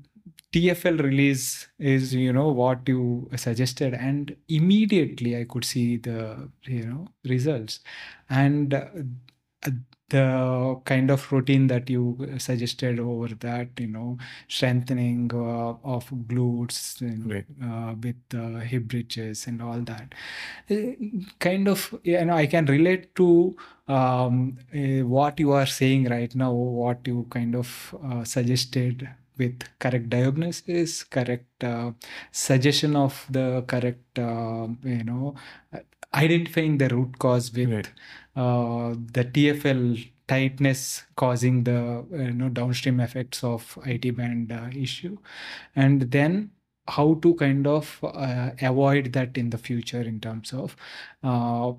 TFL 0.52 0.98
release 0.98 1.68
is 1.80 2.14
you 2.14 2.32
know 2.34 2.50
what 2.50 2.88
you 2.88 3.30
suggested 3.36 3.94
and 3.94 4.36
immediately 4.48 5.38
I 5.38 5.44
could 5.46 5.66
see 5.66 5.98
the 5.98 6.50
you 6.64 6.86
know 6.86 7.08
results. 7.26 7.80
And 8.30 8.74
uh, 8.74 8.86
the 10.10 10.80
kind 10.86 11.12
of 11.12 11.30
routine 11.34 11.68
that 11.68 11.90
you 11.90 12.18
suggested 12.38 12.98
over 13.00 13.28
that 13.36 13.68
you 13.78 13.88
know 13.88 14.18
strengthening 14.48 15.30
uh, 15.34 15.74
of 15.84 16.10
glutes 16.30 17.02
know, 17.02 17.34
Right. 17.36 17.46
uh, 17.62 17.94
with 18.02 18.16
uh, 18.34 18.60
hip 18.62 18.84
bridges 18.84 19.48
and 19.48 19.62
all 19.62 19.82
that. 19.82 20.16
Uh, 20.72 20.94
kind 21.40 21.68
of 21.68 21.94
you 22.04 22.24
know 22.24 22.36
I 22.36 22.46
can 22.48 22.66
relate 22.68 23.14
to 23.16 23.58
um, 23.90 24.58
uh, 24.74 25.06
what 25.06 25.40
you 25.42 25.52
are 25.52 25.66
saying 25.66 26.06
right 26.06 26.34
now 26.36 26.54
what 26.54 27.06
you 27.06 27.28
kind 27.30 27.56
of 27.56 27.94
uh, 28.04 28.24
suggested 28.24 29.10
with 29.38 29.64
correct 29.80 30.10
diagnosis, 30.10 31.04
correct 31.04 31.64
uh, 31.64 31.92
suggestion 32.32 32.96
of 32.96 33.26
the 33.30 33.64
correct, 33.68 34.20
uh, 34.20 34.68
you 34.84 35.04
know, 35.04 35.36
identifying 36.14 36.78
the 36.78 36.90
root 36.90 37.18
cause 37.20 37.52
with 37.54 37.70
Right. 37.72 37.92
uh, 38.36 38.96
the 39.14 39.24
TFL 39.24 39.98
tightness 40.28 41.04
causing 41.16 41.64
the 41.64 42.06
you 42.12 42.34
know 42.34 42.50
downstream 42.50 43.00
effects 43.00 43.44
of 43.44 43.78
IT 43.86 44.12
band 44.12 44.52
uh, 44.52 44.70
issue, 44.74 45.18
and 45.76 46.02
then 46.12 46.52
how 46.88 47.16
to 47.16 47.34
kind 47.36 47.68
of 47.68 48.00
uh, 48.04 48.52
avoid 48.62 49.12
that 49.14 49.38
in 49.38 49.50
the 49.50 49.58
future 49.58 50.02
in 50.02 50.20
terms 50.22 50.54
of 50.54 50.76
uh, 51.24 51.74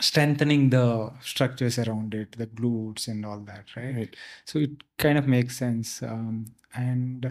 strengthening 0.00 0.70
the 0.70 1.12
structures 1.22 1.78
around 1.78 2.14
it, 2.14 2.32
the 2.36 2.46
glutes 2.46 3.08
and 3.08 3.24
all 3.26 3.40
that, 3.40 3.64
right? 3.76 3.94
Right. 3.96 4.16
So 4.44 4.58
it 4.60 4.70
kind 4.98 5.18
of 5.18 5.26
makes 5.28 5.56
sense. 5.56 6.02
Um, 6.02 6.46
and 6.74 7.26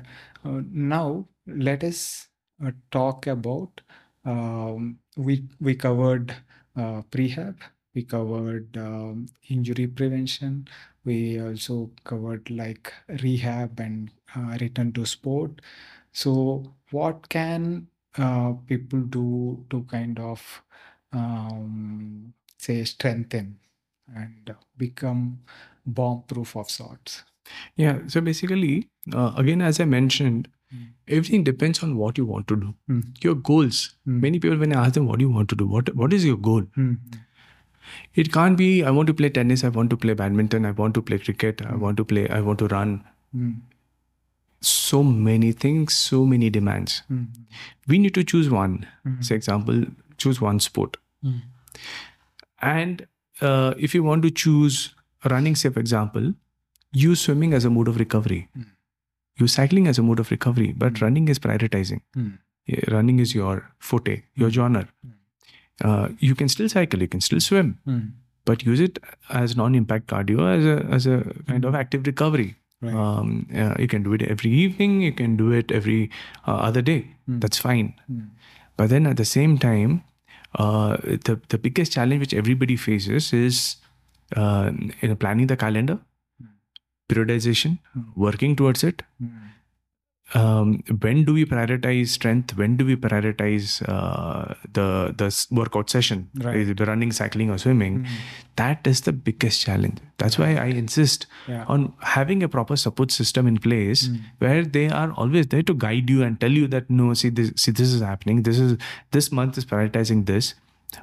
uh, 0.46 0.62
now 0.72 1.28
let 1.48 1.84
us 1.84 2.28
uh, 2.66 2.72
talk 2.92 3.28
about 3.28 3.82
um, 4.26 5.00
we 5.18 5.48
we 5.60 5.76
covered 5.76 6.36
uh, 6.76 7.02
prehab, 7.12 7.56
we 7.96 8.04
covered 8.04 8.76
um, 8.78 9.28
injury 9.50 9.88
prevention, 9.88 10.68
we 11.06 11.40
also 11.42 11.92
covered 12.04 12.50
like 12.50 12.94
rehab 13.24 13.80
and 13.80 14.12
uh, 14.36 14.58
return 14.60 14.92
to 14.94 15.06
sport. 15.06 15.62
So 16.12 16.74
what 16.92 17.30
can 17.30 17.88
uh, 18.18 18.54
people 18.68 19.02
do 19.02 19.66
to 19.70 19.84
kind 19.84 20.20
of 20.20 20.62
um, 21.14 22.34
say 22.68 22.78
strengthen 22.94 23.50
and 24.22 24.54
become 24.86 25.26
bomb 25.86 26.24
proof 26.32 26.56
of 26.62 26.70
sorts? 26.70 27.24
Yeah. 27.84 28.00
So 28.08 28.22
basically, 28.22 28.90
uh, 29.14 29.34
again, 29.44 29.62
as 29.74 29.80
I 29.80 29.86
mentioned, 29.98 30.48
Mm. 30.78 30.82
everything 31.18 31.44
depends 31.46 31.80
on 31.86 31.94
what 32.00 32.20
you 32.22 32.24
want 32.32 32.48
to 32.50 32.56
do. 32.64 32.68
Mm. 32.96 33.24
Your 33.28 33.34
goals. 33.48 33.78
Mm. 34.08 34.18
Many 34.26 34.40
people, 34.42 34.60
when 34.64 34.74
I 34.76 34.82
ask 34.82 34.98
them, 34.98 35.08
"What 35.12 35.22
do 35.22 35.26
you 35.28 35.32
want 35.38 35.50
to 35.54 35.58
do? 35.62 35.66
What 35.76 35.88
What 36.02 36.14
is 36.18 36.28
your 36.28 36.36
goal?" 36.48 36.68
Mm. 36.82 36.92
It 38.24 38.30
can't 38.36 38.60
be. 38.60 38.68
I 38.90 38.92
want 38.98 39.10
to 39.12 39.16
play 39.22 39.32
tennis. 39.38 39.64
I 39.70 39.72
want 39.78 39.94
to 39.96 39.98
play 40.04 40.16
badminton. 40.20 40.68
I 40.72 40.74
want 40.82 40.98
to 41.00 41.04
play 41.08 41.18
cricket. 41.30 41.64
I 41.70 41.72
Mm. 41.72 41.80
want 41.86 42.02
to 42.02 42.06
play. 42.12 42.26
I 42.38 42.40
want 42.50 42.62
to 42.64 42.68
run. 42.76 42.94
Mm. 43.40 43.56
So 44.74 45.02
many 45.30 45.52
things. 45.66 45.98
So 46.12 46.22
many 46.36 46.52
demands. 46.60 47.00
We 47.94 48.02
need 48.06 48.14
to 48.20 48.26
choose 48.34 48.52
one. 48.60 48.78
Mm. 49.08 49.18
Say, 49.32 49.36
example, 49.42 49.84
choose 50.26 50.42
one 50.50 50.62
sport. 50.70 51.02
And 52.62 53.06
uh, 53.42 53.74
if 53.78 53.94
you 53.96 54.04
want 54.04 54.24
to 54.24 54.32
choose 54.32 54.94
running, 55.30 55.56
say 55.56 55.70
for 55.70 55.80
example, 55.80 56.34
use 56.92 57.22
swimming 57.22 57.54
as 57.54 57.66
a 57.66 57.70
mode 57.70 57.88
of 57.88 57.98
recovery. 58.00 58.48
Mm. 58.58 58.66
Use 59.38 59.54
cycling 59.54 59.88
as 59.88 59.98
a 59.98 60.04
mode 60.04 60.20
of 60.20 60.32
recovery, 60.32 60.74
but 60.78 60.94
Mm. 60.94 61.02
running 61.02 61.28
is 61.30 61.40
prioritizing. 61.40 62.02
Mm. 62.18 62.38
Yeah, 62.68 62.82
Running 62.94 63.20
is 63.20 63.34
your 63.34 63.70
forte, 63.80 64.24
your 64.36 64.50
genre. 64.52 64.88
Mm. 65.08 65.14
Uh, 65.82 66.10
you 66.20 66.36
can 66.36 66.50
still 66.50 66.68
cycle, 66.70 67.02
you 67.02 67.08
can 67.08 67.22
still 67.22 67.40
swim, 67.40 67.78
Mm. 67.88 68.12
but 68.46 68.66
use 68.66 68.80
it 68.82 69.00
as 69.30 69.56
non-impact 69.56 70.08
cardio, 70.08 70.48
as 70.58 70.66
a 70.66 70.76
as 70.98 71.08
a 71.08 71.18
kind 71.48 71.64
of 71.66 71.74
Mm. 71.74 71.80
active 71.84 72.06
recovery. 72.12 72.56
Right. 72.82 72.94
Um, 72.94 73.32
uh, 73.62 73.74
you 73.80 73.88
can 73.94 74.04
do 74.04 74.14
it 74.18 74.22
every 74.34 74.52
evening. 74.52 75.02
You 75.06 75.12
can 75.22 75.36
do 75.40 75.52
it 75.62 75.72
every 75.80 76.10
uh, 76.48 76.58
other 76.68 76.82
day. 76.82 77.00
That's 77.28 77.58
fine. 77.58 77.94
But 78.78 78.90
then 78.90 79.06
at 79.08 79.18
the 79.18 79.26
same 79.32 79.58
time, 79.58 80.04
uh, 80.56 80.98
the 81.28 81.40
the 81.50 81.58
biggest 81.58 81.92
challenge 81.94 82.20
which 82.22 82.34
everybody 82.34 82.76
faces 82.76 83.32
is 83.34 83.78
uh, 84.36 84.72
you 85.02 85.10
know 85.10 85.16
planning 85.16 85.48
the 85.48 85.58
calendar, 85.58 86.00
Mm. 86.42 86.50
periodization, 87.10 87.78
Mm. 87.98 88.06
working 88.16 88.56
towards 88.56 88.84
it. 88.84 89.04
Mm. 89.24 89.49
Um, 90.36 90.84
when 91.02 91.24
do 91.26 91.34
we 91.34 91.44
prioritize 91.44 92.10
strength? 92.10 92.56
When 92.56 92.78
do 92.78 92.86
we 92.86 92.96
prioritize 92.96 93.82
uh, 93.90 94.54
the 94.74 95.14
the 95.18 95.30
workout 95.50 95.90
session? 95.90 96.30
Right. 96.36 96.56
Is 96.58 96.70
it 96.70 96.80
running, 96.90 97.12
cycling, 97.12 97.50
or 97.50 97.58
swimming? 97.58 98.04
Mm. 98.04 98.08
That 98.58 98.86
is 98.86 99.02
the 99.02 99.14
biggest 99.14 99.62
challenge. 99.66 99.98
That's 100.18 100.38
why 100.38 100.50
I 100.56 100.66
insist 100.84 101.26
Yeah. 101.48 101.66
on 101.68 101.94
having 102.02 102.44
a 102.44 102.50
proper 102.58 102.76
support 102.76 103.12
system 103.12 103.48
in 103.48 103.58
place 103.58 104.08
Mm. 104.10 104.20
where 104.46 104.64
they 104.78 104.88
are 105.02 105.12
always 105.14 105.48
there 105.48 105.64
to 105.64 105.74
guide 105.74 106.10
you 106.16 106.22
and 106.30 106.40
tell 106.40 106.52
you 106.62 106.68
that 106.78 106.90
no 107.02 107.14
see 107.16 107.30
this 107.42 107.52
see 107.66 107.72
this 107.82 107.92
is 108.00 108.02
happening 108.12 108.44
this 108.44 108.60
is 108.60 108.78
this 109.18 109.32
month 109.42 109.58
is 109.62 109.66
prioritizing 109.74 110.26
this 110.32 110.54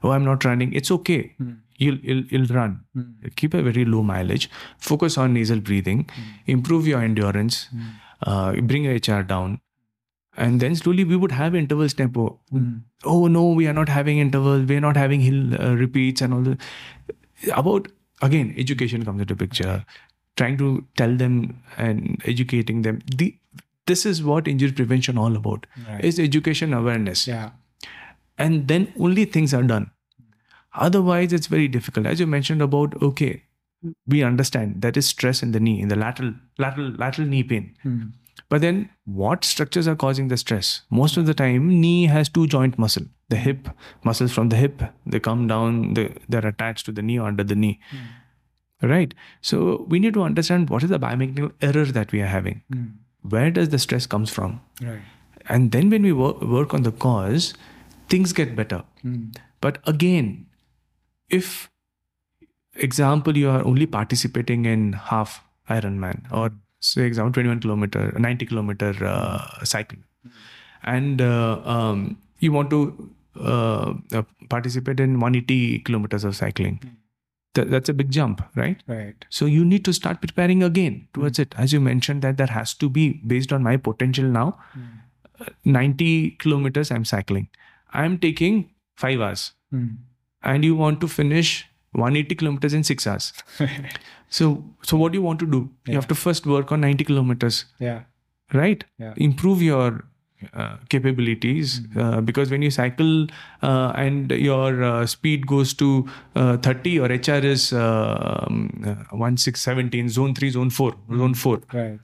oh 0.02 0.10
i'm 0.16 0.24
not 0.28 0.44
running 0.50 0.72
it's 0.80 0.90
okay 0.98 1.20
Mm. 1.42 1.56
you'll 1.84 1.98
you'll, 2.10 2.24
you'll 2.34 2.50
run 2.60 2.72
Mm. 2.96 3.34
keep 3.42 3.54
a 3.54 3.62
very 3.70 3.84
low 3.96 4.02
mileage 4.14 4.48
focus 4.90 5.16
on 5.24 5.34
nasal 5.40 5.60
breathing 5.70 6.06
improve 6.58 6.86
your 6.92 7.02
endurance 7.10 7.58
Mm. 7.74 7.86
Uh, 8.22 8.52
bring 8.52 8.84
your 8.84 8.94
hr 8.94 9.22
down. 9.22 9.60
And 10.38 10.60
then 10.60 10.74
slowly 10.76 11.04
we 11.04 11.16
would 11.16 11.32
have 11.32 11.54
intervals 11.54 11.94
tempo. 11.94 12.38
Mm. 12.52 12.82
oh 13.04 13.26
no 13.26 13.44
we 13.50 13.66
are 13.66 13.72
not 13.72 13.88
having 13.88 14.18
intervals. 14.18 14.66
We 14.66 14.76
are 14.76 14.80
not 14.80 14.96
having 14.96 15.20
hill 15.20 15.54
uh, 15.60 15.74
repeats 15.74 16.20
and 16.20 16.34
all 16.34 16.42
the 16.42 16.58
about 17.54 17.88
again 18.22 18.54
education 18.58 19.04
comes 19.04 19.20
into 19.22 19.34
picture. 19.36 19.84
Trying 20.36 20.58
to 20.58 20.84
tell 20.96 21.16
them 21.16 21.62
and 21.78 22.20
educating 22.26 22.82
them. 22.82 23.00
The 23.16 23.34
this 23.86 24.04
is 24.04 24.22
what 24.22 24.46
injury 24.48 24.72
prevention 24.72 25.16
all 25.16 25.36
about 25.36 25.66
Right. 25.88 26.04
is 26.04 26.18
education 26.18 26.74
awareness. 26.74 27.26
Yeah. 27.26 27.50
and 28.44 28.68
then 28.70 28.82
only 29.00 29.24
things 29.24 29.52
are 29.54 29.62
done. 29.62 29.84
Otherwise 30.74 31.32
it's 31.32 31.46
very 31.46 31.68
difficult. 31.68 32.06
As 32.06 32.20
you 32.20 32.26
mentioned 32.26 32.60
about 32.60 32.96
okay 33.02 33.42
we 34.06 34.22
understand 34.22 34.82
that 34.82 34.96
is 34.96 35.06
stress 35.06 35.42
in 35.42 35.52
the 35.52 35.60
knee 35.60 35.80
in 35.80 35.88
the 35.88 35.96
lateral 35.96 36.32
lateral 36.58 36.90
lateral 37.02 37.28
knee 37.28 37.42
pain 37.42 37.74
Mm. 37.84 38.12
but 38.48 38.60
then 38.60 38.88
what 39.04 39.44
structures 39.44 39.86
are 39.88 39.96
causing 39.96 40.28
the 40.28 40.36
stress? 40.36 40.82
Most 40.90 41.16
of 41.16 41.26
the 41.26 41.34
time, 41.34 41.68
knee 41.80 42.06
has 42.06 42.28
two 42.28 42.46
joint 42.46 42.78
muscle. 42.78 43.06
The 43.28 43.36
hip, 43.36 43.68
muscles 44.04 44.32
from 44.32 44.48
the 44.50 44.56
hip, 44.56 44.82
they 45.14 45.20
come 45.20 45.46
down, 45.52 45.94
they, 45.94 46.14
they're 46.28 46.46
attached 46.46 46.86
to 46.86 46.92
the 46.92 47.02
knee 47.02 47.18
or 47.18 47.26
under 47.28 47.44
the 47.44 47.54
knee. 47.56 47.80
Right? 48.82 49.14
So 49.40 49.86
we 49.88 49.98
need 49.98 50.14
to 50.14 50.22
understand 50.22 50.70
what 50.70 50.82
is 50.82 50.90
the 50.90 50.98
biomechanical 50.98 51.52
error 51.60 51.86
that 51.86 52.12
we 52.12 52.20
are 52.20 52.26
having. 52.26 52.62
Mm. 52.72 52.92
Where 53.22 53.50
does 53.50 53.70
the 53.70 53.78
stress 53.78 54.06
comes 54.06 54.30
from? 54.30 54.60
Right. 54.82 55.00
And 55.48 55.72
then 55.72 55.90
when 55.90 56.02
we 56.02 56.12
work, 56.12 56.42
work 56.42 56.74
on 56.74 56.82
the 56.82 56.92
cause, 56.92 57.54
things 58.08 58.32
get 58.32 58.54
better. 58.54 58.82
Mm. 59.04 59.36
But 59.60 59.78
again, 59.86 60.46
if 61.28 61.70
example 62.78 63.36
you 63.36 63.48
are 63.48 63.64
only 63.64 63.86
participating 63.86 64.64
in 64.64 64.92
half 64.92 65.42
Ironman 65.68 66.30
or 66.30 66.52
say 66.80 67.02
example 67.02 67.32
21 67.32 67.60
kilometer 67.60 68.12
90 68.18 68.46
kilometer 68.46 68.94
uh, 69.04 69.64
cycle 69.64 69.98
and 70.82 71.20
uh, 71.20 71.60
um, 71.64 72.16
you 72.38 72.52
want 72.52 72.70
to 72.70 73.10
uh, 73.40 73.94
uh, 74.12 74.22
participate 74.48 75.00
in 75.00 75.20
180 75.20 75.80
kilometers 75.80 76.24
of 76.24 76.36
cycling. 76.36 76.80
Th- 77.54 77.68
that's 77.68 77.88
a 77.88 77.94
big 77.94 78.10
jump 78.10 78.42
right? 78.54 78.82
Right. 78.86 79.24
so 79.30 79.46
you 79.46 79.64
need 79.64 79.84
to 79.84 79.92
start 79.92 80.20
preparing 80.20 80.62
again 80.62 81.08
towards 81.14 81.38
it. 81.38 81.54
As 81.56 81.72
you 81.72 81.80
mentioned 81.80 82.22
that 82.22 82.36
there 82.36 82.46
has 82.46 82.74
to 82.74 82.88
be 82.88 83.14
based 83.26 83.52
on 83.52 83.62
my 83.62 83.76
potential 83.76 84.24
now. 84.24 84.58
Mm. 84.76 85.02
90 85.64 86.30
kilometers 86.42 86.90
i'm 86.90 87.04
cycling. 87.04 87.48
I'm 87.92 88.18
taking 88.18 88.70
5 88.96 89.20
hours. 89.20 89.52
Mm. 89.74 89.96
and 90.42 90.64
you 90.64 90.76
want 90.76 91.00
to 91.00 91.08
finish 91.08 91.66
180 91.96 92.34
kilometers 92.42 92.74
in 92.78 92.84
6 92.84 93.06
hours 93.12 93.32
so 94.40 94.48
so 94.90 94.96
what 95.02 95.12
do 95.12 95.18
you 95.18 95.24
want 95.28 95.38
to 95.44 95.46
do 95.56 95.60
you 95.86 95.94
have 96.00 96.08
to 96.12 96.18
first 96.26 96.46
work 96.56 96.72
on 96.76 96.80
90 96.80 97.04
kilometers 97.12 97.64
yeah. 97.78 98.00
right 98.52 98.84
Yeah. 99.04 99.14
improve 99.28 99.62
your 99.62 99.88
uh, 100.52 100.76
capabilities 100.94 101.80
Mm-hmm. 101.80 102.00
uh, 102.00 102.20
because 102.30 102.50
when 102.54 102.62
you 102.66 102.70
cycle 102.70 103.12
uh, 103.68 103.92
and 104.04 104.30
your 104.48 104.82
uh, 104.88 105.06
speed 105.14 105.46
goes 105.52 105.72
to 105.82 105.88
uh, 106.34 106.56
30 106.58 106.90
your 106.98 107.08
hr 107.08 107.40
is 107.54 107.72
uh, 107.72 108.44
um, 108.48 108.58
uh, 108.84 109.16
1617 109.16 110.08
zone 110.18 110.34
3 110.34 110.50
zone 110.58 110.70
4 110.70 110.92
Mm-hmm. 110.92 111.18
zone 111.22 111.34
4 111.34 111.62
Right. 111.72 112.00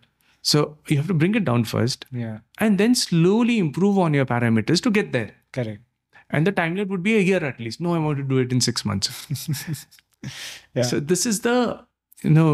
so 0.53 0.76
you 0.88 0.97
have 0.97 1.07
to 1.12 1.14
bring 1.22 1.34
it 1.40 1.45
down 1.51 1.64
first 1.74 2.07
Yeah. 2.24 2.38
and 2.59 2.78
then 2.84 2.95
slowly 2.95 3.59
improve 3.66 3.99
on 4.07 4.14
your 4.20 4.26
parameters 4.34 4.80
to 4.88 4.90
get 5.01 5.12
there 5.18 5.30
Correct. 5.59 5.82
And 6.33 6.47
the 6.47 6.53
timeline 6.53 6.89
would 6.89 7.03
be 7.03 7.14
a 7.16 7.20
year 7.30 7.43
at 7.51 7.61
least 7.61 7.80
no 7.87 7.95
i 7.95 7.99
want 8.07 8.18
to 8.18 8.24
do 8.35 8.39
it 8.45 8.53
in 8.53 8.61
6 8.61 8.85
months 8.85 9.11
Yeah. 10.74 10.83
so 10.91 11.01
this 11.01 11.26
is 11.26 11.41
the 11.47 11.57
you 12.22 12.30
know 12.30 12.51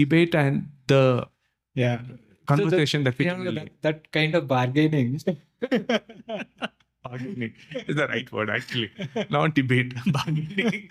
debate 0.00 0.34
and 0.34 0.68
the 0.86 1.26
yeah. 1.74 2.00
conversation 2.46 3.04
that 3.04 3.18
we 3.18 3.24
You 3.26 3.30
can 3.32 3.40
really- 3.42 3.56
that, 3.56 3.72
that 3.82 4.12
kind 4.12 4.34
of 4.40 4.46
bargaining. 4.52 5.20
bargaining 7.04 7.52
is 7.88 7.96
the 7.96 8.06
right 8.08 8.30
word 8.32 8.50
actually 8.50 8.90
not 9.30 9.54
debate 9.54 9.94
bargaining 10.18 10.90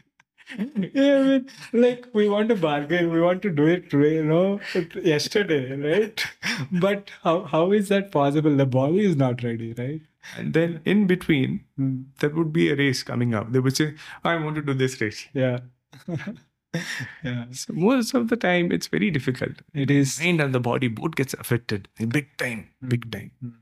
yeah, 0.58 1.18
I 1.20 1.24
mean, 1.24 1.50
like 1.74 2.06
we 2.12 2.28
want 2.28 2.50
to 2.50 2.56
bargain, 2.56 3.12
we 3.12 3.22
want 3.22 3.44
to 3.44 3.52
do 3.52 3.68
it 3.68 3.92
today, 3.92 4.16
you 4.16 4.24
know, 4.24 4.60
yesterday, 5.00 5.76
right? 5.76 6.24
But 6.72 7.12
how 7.24 7.44
how 7.44 7.72
is 7.72 7.90
that 7.90 8.12
possible? 8.12 8.56
The 8.58 8.66
body 8.66 9.02
is 9.10 9.16
not 9.16 9.44
ready, 9.44 9.68
right? 9.78 10.02
And 10.38 10.54
then 10.54 10.82
in 10.86 11.08
between 11.08 11.66
Mm. 11.80 12.06
there 12.20 12.30
would 12.32 12.52
be 12.54 12.70
a 12.70 12.76
race 12.76 13.04
coming 13.04 13.34
up 13.34 13.52
they 13.54 13.60
would 13.60 13.76
say 13.76 13.94
i 14.24 14.36
want 14.36 14.56
to 14.56 14.62
do 14.62 14.74
this 14.74 15.00
race 15.02 15.28
Yeah. 15.34 15.60
yeah. 17.24 17.46
So 17.52 17.74
most 17.74 18.14
of 18.14 18.28
the 18.30 18.36
time, 18.38 18.72
it's 18.72 18.88
very 18.88 19.10
difficult. 19.10 19.54
It 19.74 19.90
is. 19.90 20.20
Mind 20.20 20.42
and 20.42 20.54
the 20.54 20.60
body 20.60 20.88
both 20.88 21.16
gets 21.16 21.34
affected 21.34 21.88
big 22.10 22.28
time, 22.38 22.70
big 22.88 23.12
time. 23.12 23.32
Mm. 23.44 23.54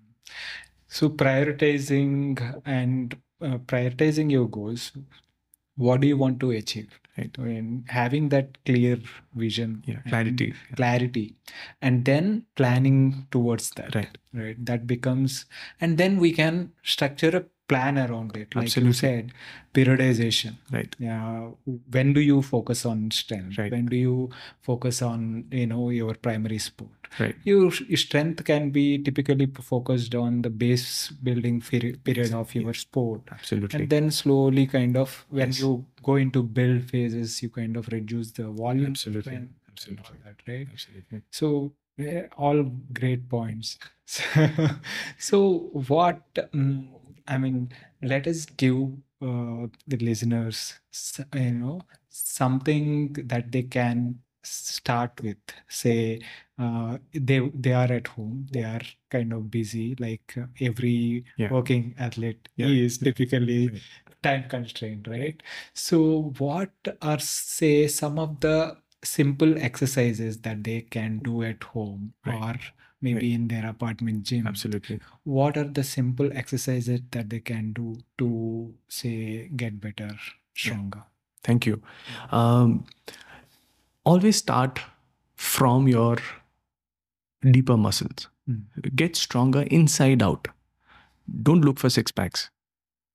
So 0.87 1.09
prioritizing 1.09 2.61
and 2.65 3.15
uh, 3.41 3.57
prioritizing 3.59 4.31
your 4.31 4.49
goals. 4.49 4.91
What 5.77 6.01
do 6.01 6.07
you 6.07 6.17
want 6.17 6.39
to 6.41 6.51
achieve? 6.51 6.99
Right. 7.17 7.35
And 7.37 7.85
having 7.89 8.29
that 8.29 8.63
clear 8.65 8.99
vision, 9.35 9.83
Yeah, 9.87 10.01
clarity. 10.07 10.53
clarity, 10.75 11.35
and 11.81 12.05
then 12.05 12.45
planning 12.55 13.27
towards 13.31 13.71
that. 13.71 13.95
Right. 13.95 14.17
Right. 14.33 14.65
That 14.65 14.85
becomes, 14.85 15.45
and 15.81 15.97
then 15.97 16.17
we 16.19 16.31
can 16.33 16.73
structure 16.83 17.35
a 17.37 17.45
plan 17.67 17.97
around 17.97 18.35
it. 18.37 18.55
Like 18.55 18.65
Absolutely. 18.65 18.89
you 18.89 18.93
said, 18.93 19.31
periodization. 19.73 20.55
Right. 20.71 20.95
Yeah. 20.99 21.49
When 21.91 22.13
do 22.13 22.21
you 22.21 22.41
focus 22.41 22.85
on 22.85 23.11
strength? 23.11 23.57
Right. 23.57 23.71
When 23.71 23.87
do 23.87 23.95
you 23.97 24.29
focus 24.61 25.01
on 25.01 25.45
you 25.51 25.67
know 25.67 25.89
your 25.89 26.13
primary 26.15 26.57
sport? 26.59 26.91
Right. 27.19 27.35
your, 27.45 27.71
strength 27.71 28.43
can 28.43 28.69
be 28.69 28.97
typically 29.01 29.45
focused 29.61 30.13
on 30.13 30.41
the 30.41 30.49
base 30.49 31.07
building 31.09 31.61
peri- 31.61 31.93
period 31.93 32.33
of 32.33 32.53
your 32.53 32.73
sport 32.73 33.21
Absolutely. 33.31 33.79
and 33.79 33.89
then 33.89 34.11
slowly 34.11 34.67
kind 34.67 34.97
of 34.97 35.25
when 35.29 35.47
Yes. 35.47 35.61
you 35.61 35.85
go 36.03 36.17
into 36.17 36.43
build 36.43 36.83
phases 36.89 37.41
you 37.41 37.49
kind 37.49 37.77
of 37.77 37.87
reduce 37.93 38.31
the 38.31 38.43
volume 38.49 38.87
Absolutely. 38.87 39.35
and 39.35 39.53
Absolutely. 39.71 40.03
all 40.05 40.15
that 40.25 40.35
right 40.51 40.67
Absolutely. 40.73 41.21
so 41.31 41.71
all 42.37 42.63
great 42.91 43.29
points 43.29 43.79
so 45.17 45.69
what 45.87 46.21
um, 46.53 46.89
i 47.27 47.37
mean 47.37 47.69
let 48.01 48.27
us 48.27 48.45
give 48.45 48.77
uh, 49.21 49.67
the 49.87 49.97
listeners 49.97 50.79
you 51.33 51.51
know 51.51 51.81
something 52.09 53.13
that 53.25 53.51
they 53.51 53.63
can 53.63 54.19
start 54.43 55.11
with 55.21 55.37
say 55.67 56.19
uh, 56.59 56.97
they 57.13 57.39
they 57.53 57.73
are 57.73 57.91
at 57.91 58.07
home 58.07 58.45
they 58.51 58.63
are 58.63 58.81
kind 59.09 59.33
of 59.33 59.51
busy 59.51 59.95
like 59.99 60.35
uh, 60.37 60.45
every 60.61 61.25
Yeah. 61.37 61.51
working 61.51 61.93
athlete 61.97 62.47
Yeah. 62.55 62.67
is 62.67 62.97
typically 62.97 63.81
time 64.23 64.45
constrained 64.49 65.07
right 65.07 65.41
so 65.73 66.33
what 66.37 66.71
are 67.01 67.19
say 67.19 67.87
some 67.87 68.17
of 68.19 68.39
the 68.39 68.77
simple 69.03 69.57
exercises 69.57 70.39
that 70.41 70.63
they 70.63 70.81
can 70.81 71.19
do 71.19 71.43
at 71.43 71.63
home 71.63 72.13
Right. 72.25 72.35
or 72.55 72.55
maybe 73.01 73.33
in 73.33 73.47
their 73.47 73.67
apartment 73.67 74.23
gym 74.23 74.47
Absolutely. 74.47 74.99
what 75.23 75.57
are 75.57 75.63
the 75.65 75.83
simple 75.83 76.29
exercises 76.33 76.99
that 77.11 77.29
they 77.29 77.39
can 77.39 77.73
do 77.73 77.95
to 78.17 78.73
say 78.87 79.49
get 79.55 79.79
better 79.79 80.09
stronger 80.55 81.03
Thank 81.47 81.65
you. 81.65 81.81
Um, 82.31 82.85
always 84.03 84.35
start 84.35 84.81
from 85.35 85.87
your 85.87 86.17
deeper 87.51 87.77
muscles. 87.77 88.27
Mm. 88.49 88.95
Get 88.95 89.15
stronger 89.15 89.61
inside 89.61 90.21
out. 90.21 90.49
Don't 91.43 91.63
look 91.63 91.79
for 91.79 91.89
six 91.89 92.11
packs. 92.11 92.49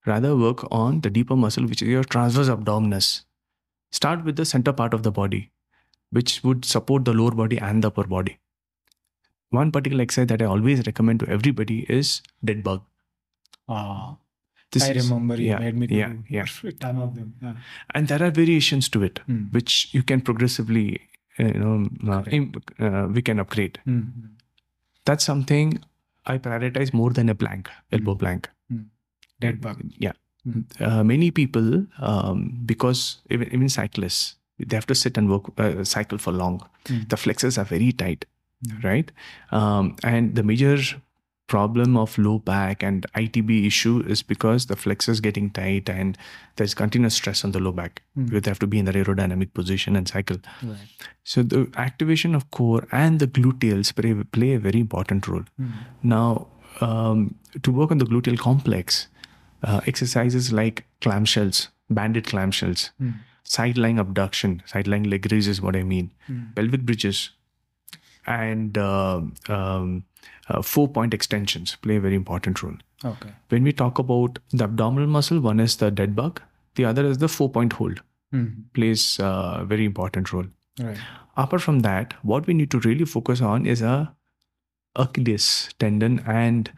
Rather, 0.06 0.34
work 0.36 0.66
on 0.70 1.02
the 1.02 1.10
deeper 1.10 1.36
muscle, 1.36 1.66
which 1.66 1.82
is 1.82 1.88
your 1.88 2.04
transverse 2.04 2.48
abdominis. 2.48 3.24
Start 3.90 4.24
with 4.24 4.36
the 4.36 4.46
center 4.46 4.72
part 4.72 4.94
of 4.94 5.02
the 5.02 5.12
body, 5.12 5.50
which 6.10 6.42
would 6.42 6.64
support 6.64 7.04
the 7.04 7.12
lower 7.12 7.30
body 7.30 7.58
and 7.58 7.84
the 7.84 7.88
upper 7.88 8.04
body. 8.04 8.38
One 9.58 9.70
particular 9.76 10.02
exercise 10.02 10.28
that 10.32 10.42
I 10.42 10.46
always 10.46 10.82
recommend 10.86 11.20
to 11.20 11.28
everybody 11.38 11.78
is 12.00 12.10
dead 12.50 12.62
bug. 12.68 12.82
ah 13.78 14.16
This 14.74 14.84
i 14.84 14.92
is- 14.98 15.06
remember 15.08 15.34
you 15.40 15.48
yeah, 15.48 15.58
made 15.62 15.76
me 15.80 15.86
do 15.88 15.96
yeah, 15.96 16.12
yeah. 16.34 16.46
a 16.70 16.72
ton 16.84 17.00
of 17.06 17.10
them 17.16 17.26
yeah. 17.46 17.56
and 17.98 18.08
there 18.12 18.22
are 18.26 18.30
variations 18.38 18.88
to 18.94 19.02
it, 19.08 19.20
Mm. 19.32 19.42
which 19.56 19.74
you 19.96 20.02
can 20.10 20.22
progressively, 20.28 20.84
uh, 21.38 21.48
you 21.54 21.60
know, 21.64 21.74
uh, 22.14 22.86
uh, 22.86 23.04
we 23.18 23.22
can 23.28 23.42
upgrade. 23.44 23.78
Mhm. 23.86 24.30
That's 25.10 25.28
something 25.32 25.74
I 26.34 26.38
prioritize 26.48 26.92
more 27.02 27.10
than 27.20 27.28
a 27.34 27.36
plank, 27.44 27.70
elbow 27.98 28.16
plank. 28.24 28.50
dead 29.44 29.56
bug 29.62 29.78
Yeah. 30.08 30.12
Mm. 30.48 30.64
Uh, 30.88 31.02
many 31.14 31.30
people, 31.42 31.68
um, 32.10 32.42
because 32.74 33.00
even, 33.36 33.48
even 33.56 33.68
cyclists, 33.68 34.36
they 34.58 34.76
have 34.80 34.86
to 34.92 34.94
sit 35.04 35.18
and 35.22 35.28
work, 35.36 35.48
uh, 35.64 35.84
cycle 35.96 36.18
for 36.26 36.32
long. 36.42 36.60
Mm. 36.86 37.08
The 37.14 37.18
flexors 37.24 37.58
are 37.62 37.68
very 37.76 37.92
tight, 38.04 38.24
Mm. 38.24 38.31
Right? 38.82 39.10
Um, 39.50 39.96
and 40.02 40.34
the 40.34 40.42
major 40.42 40.78
problem 41.48 41.96
of 41.98 42.16
low 42.16 42.38
back 42.38 42.82
and 42.82 43.04
ITB 43.14 43.66
issue 43.66 44.02
is 44.06 44.22
because 44.22 44.66
the 44.66 44.76
flexors 44.76 45.20
getting 45.20 45.50
tight 45.50 45.90
and 45.90 46.16
there's 46.56 46.72
continuous 46.72 47.14
stress 47.14 47.44
on 47.44 47.52
the 47.52 47.60
low 47.60 47.72
back. 47.72 48.00
Mm. 48.16 48.26
Because 48.26 48.42
they 48.42 48.50
have 48.50 48.58
to 48.60 48.66
be 48.66 48.78
in 48.78 48.86
the 48.86 48.92
aerodynamic 48.92 49.52
position 49.52 49.94
and 49.96 50.08
cycle. 50.08 50.38
right 50.62 50.78
So 51.24 51.42
the 51.42 51.70
activation 51.76 52.34
of 52.34 52.50
core 52.50 52.86
and 52.90 53.18
the 53.18 53.26
gluteals 53.26 53.94
play, 53.94 54.14
play 54.32 54.54
a 54.54 54.58
very 54.58 54.80
important 54.80 55.28
role. 55.28 55.44
Mm. 55.60 55.72
Now, 56.02 56.46
um, 56.80 57.34
to 57.62 57.70
work 57.70 57.90
on 57.90 57.98
the 57.98 58.06
gluteal 58.06 58.38
complex, 58.38 59.08
uh, 59.62 59.80
exercises 59.86 60.52
like 60.52 60.86
clamshells, 61.02 61.68
banded 61.90 62.24
clamshells, 62.24 62.90
Mm. 63.00 63.14
side 63.44 63.76
lying 63.76 63.98
abduction, 63.98 64.62
side 64.64 64.88
lying 64.88 65.04
leg 65.04 65.30
raise 65.30 65.48
is 65.48 65.60
what 65.60 65.76
I 65.76 65.82
mean, 65.82 66.12
Mm. 66.30 66.54
pelvic 66.54 66.82
bridges, 66.86 67.30
and 68.26 68.78
uh, 68.78 69.20
um, 69.48 70.04
uh, 70.48 70.62
four 70.62 70.88
point 70.88 71.14
extensions 71.14 71.76
play 71.82 71.96
a 71.96 72.00
very 72.00 72.14
important 72.14 72.62
role. 72.62 72.76
okay 73.04 73.30
When 73.48 73.64
we 73.64 73.72
talk 73.72 73.98
about 73.98 74.38
the 74.50 74.64
abdominal 74.64 75.08
muscle, 75.08 75.40
one 75.40 75.60
is 75.60 75.76
the 75.76 75.90
dead 75.90 76.14
bug, 76.16 76.40
the 76.76 76.84
other 76.84 77.04
is 77.06 77.18
the 77.18 77.28
four 77.28 77.50
point 77.50 77.72
hold, 77.74 78.00
Mhm. 78.34 78.52
plays 78.76 79.18
a 79.18 79.64
very 79.72 79.84
important 79.84 80.32
role 80.32 80.46
right 80.80 80.98
apart 81.42 81.62
from 81.64 81.80
that 81.86 82.14
what 82.30 82.46
we 82.50 82.54
need 82.60 82.70
to 82.74 82.78
really 82.84 83.04
focus 83.14 83.40
on 83.48 83.66
is 83.72 83.82
a 83.82 83.96
achilles 84.96 85.46
tendon 85.78 86.18
and 86.26 86.70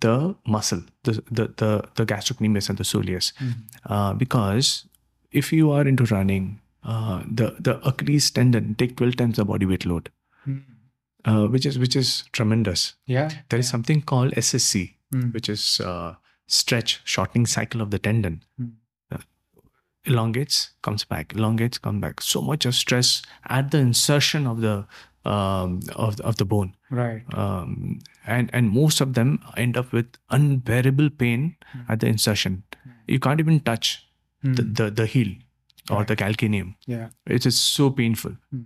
the 0.00 0.14
muscle 0.46 0.80
the 1.04 1.12
the 1.30 1.44
the, 1.62 1.70
the 2.00 2.04
gastrocnemius 2.12 2.68
and 2.70 2.78
the 2.78 2.84
soleus 2.92 3.32
Mhm. 3.40 3.52
uh, 3.86 4.12
because 4.22 4.72
if 5.42 5.52
you 5.52 5.70
are 5.70 5.86
into 5.92 6.04
running 6.14 6.48
uh, 6.84 7.22
the 7.40 7.48
the 7.68 7.74
achilles 7.92 8.30
tendon 8.30 8.74
take 8.74 8.96
12 8.96 9.16
times 9.22 9.36
the 9.42 9.44
body 9.54 9.66
weight 9.74 9.86
load 9.92 10.10
Mm. 10.46 10.60
Uh, 11.24 11.46
which 11.46 11.66
is 11.66 11.78
which 11.78 11.96
is 11.96 12.24
tremendous. 12.32 12.94
Yeah. 13.06 13.30
There 13.48 13.58
is 13.60 13.68
something 13.68 14.02
called 14.02 14.32
ssc 14.34 14.94
Mm. 15.14 15.34
which 15.34 15.48
is 15.50 15.78
uh, 15.80 16.14
stretch 16.46 17.00
shortening 17.04 17.44
cycle 17.46 17.82
of 17.82 17.90
the 17.90 17.98
tendon. 17.98 18.42
Mm. 18.60 18.72
Uh, 19.10 19.18
elongates 20.06 20.70
comes 20.82 21.04
back. 21.04 21.34
Elongates 21.36 21.78
comes 21.78 22.00
back. 22.00 22.20
So 22.22 22.40
much 22.40 22.64
of 22.66 22.74
stress 22.74 23.22
at 23.48 23.70
the 23.70 23.78
insertion 23.78 24.46
of 24.46 24.60
the 24.62 24.86
um, 25.24 25.80
of, 25.94 26.18
of 26.20 26.36
the 26.36 26.44
bone. 26.44 26.74
Right. 26.90 27.22
Um, 27.34 28.00
and 28.26 28.50
and 28.52 28.70
most 28.70 29.00
of 29.00 29.12
them 29.14 29.38
end 29.56 29.76
up 29.76 29.92
with 29.92 30.06
unbearable 30.30 31.10
pain 31.10 31.56
Mm. 31.76 31.84
at 31.90 32.00
the 32.00 32.06
insertion. 32.06 32.62
You 33.06 33.18
can't 33.20 33.40
even 33.40 33.60
touch 33.60 34.06
the, 34.42 34.62
Mm. 34.62 34.76
the, 34.76 34.90
the 34.90 35.06
heel 35.06 35.28
or 35.90 35.98
Right. 35.98 36.08
the 36.08 36.16
calcaneum. 36.16 36.74
Yeah. 36.86 37.08
It 37.26 37.46
is 37.46 37.58
so 37.60 37.90
painful. 37.90 38.32
Mm. 38.54 38.64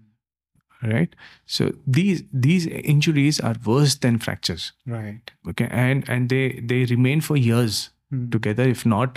Right? 0.82 1.14
So 1.46 1.72
these 1.86 2.22
these 2.32 2.66
injuries 2.66 3.40
are 3.40 3.54
worse 3.64 3.94
than 3.96 4.18
fractures. 4.18 4.72
Right. 4.86 5.30
Okay? 5.48 5.68
And 5.70 6.08
and 6.08 6.28
they 6.28 6.60
they 6.72 6.84
remain 6.96 7.20
for 7.20 7.36
years 7.36 7.90
Mm. 8.14 8.30
together 8.30 8.62
if 8.72 8.82
not 8.86 9.16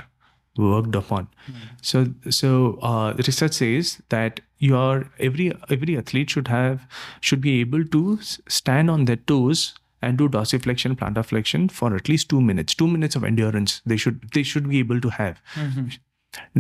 worked 0.58 0.96
upon. 1.00 1.28
Mm. 1.48 1.58
so 1.90 2.00
so 2.38 2.48
uh, 2.82 3.14
the 3.14 3.24
research 3.28 3.54
says 3.58 3.92
that 4.14 4.40
your 4.58 5.12
every 5.28 5.46
every 5.76 5.98
athlete 6.00 6.32
should 6.36 6.48
have 6.54 6.88
should 7.22 7.40
be 7.44 7.54
able 7.60 7.86
to 7.98 8.02
stand 8.56 8.90
on 8.90 9.06
their 9.06 9.20
toes 9.34 9.62
and 10.02 10.18
do 10.18 10.28
dorsiflexion 10.38 10.98
plantar 11.04 11.24
flexion 11.34 11.70
for 11.70 11.96
at 11.96 12.10
least 12.10 12.30
2 12.30 12.42
minutes. 12.42 12.74
2 12.82 12.88
minutes 12.96 13.16
of 13.20 13.24
endurance 13.30 13.78
they 13.86 13.96
should 14.06 14.26
they 14.34 14.42
should 14.54 14.68
be 14.74 14.80
able 14.80 15.00
to 15.08 15.10
have. 15.20 15.40
Mhm. 15.56 16.00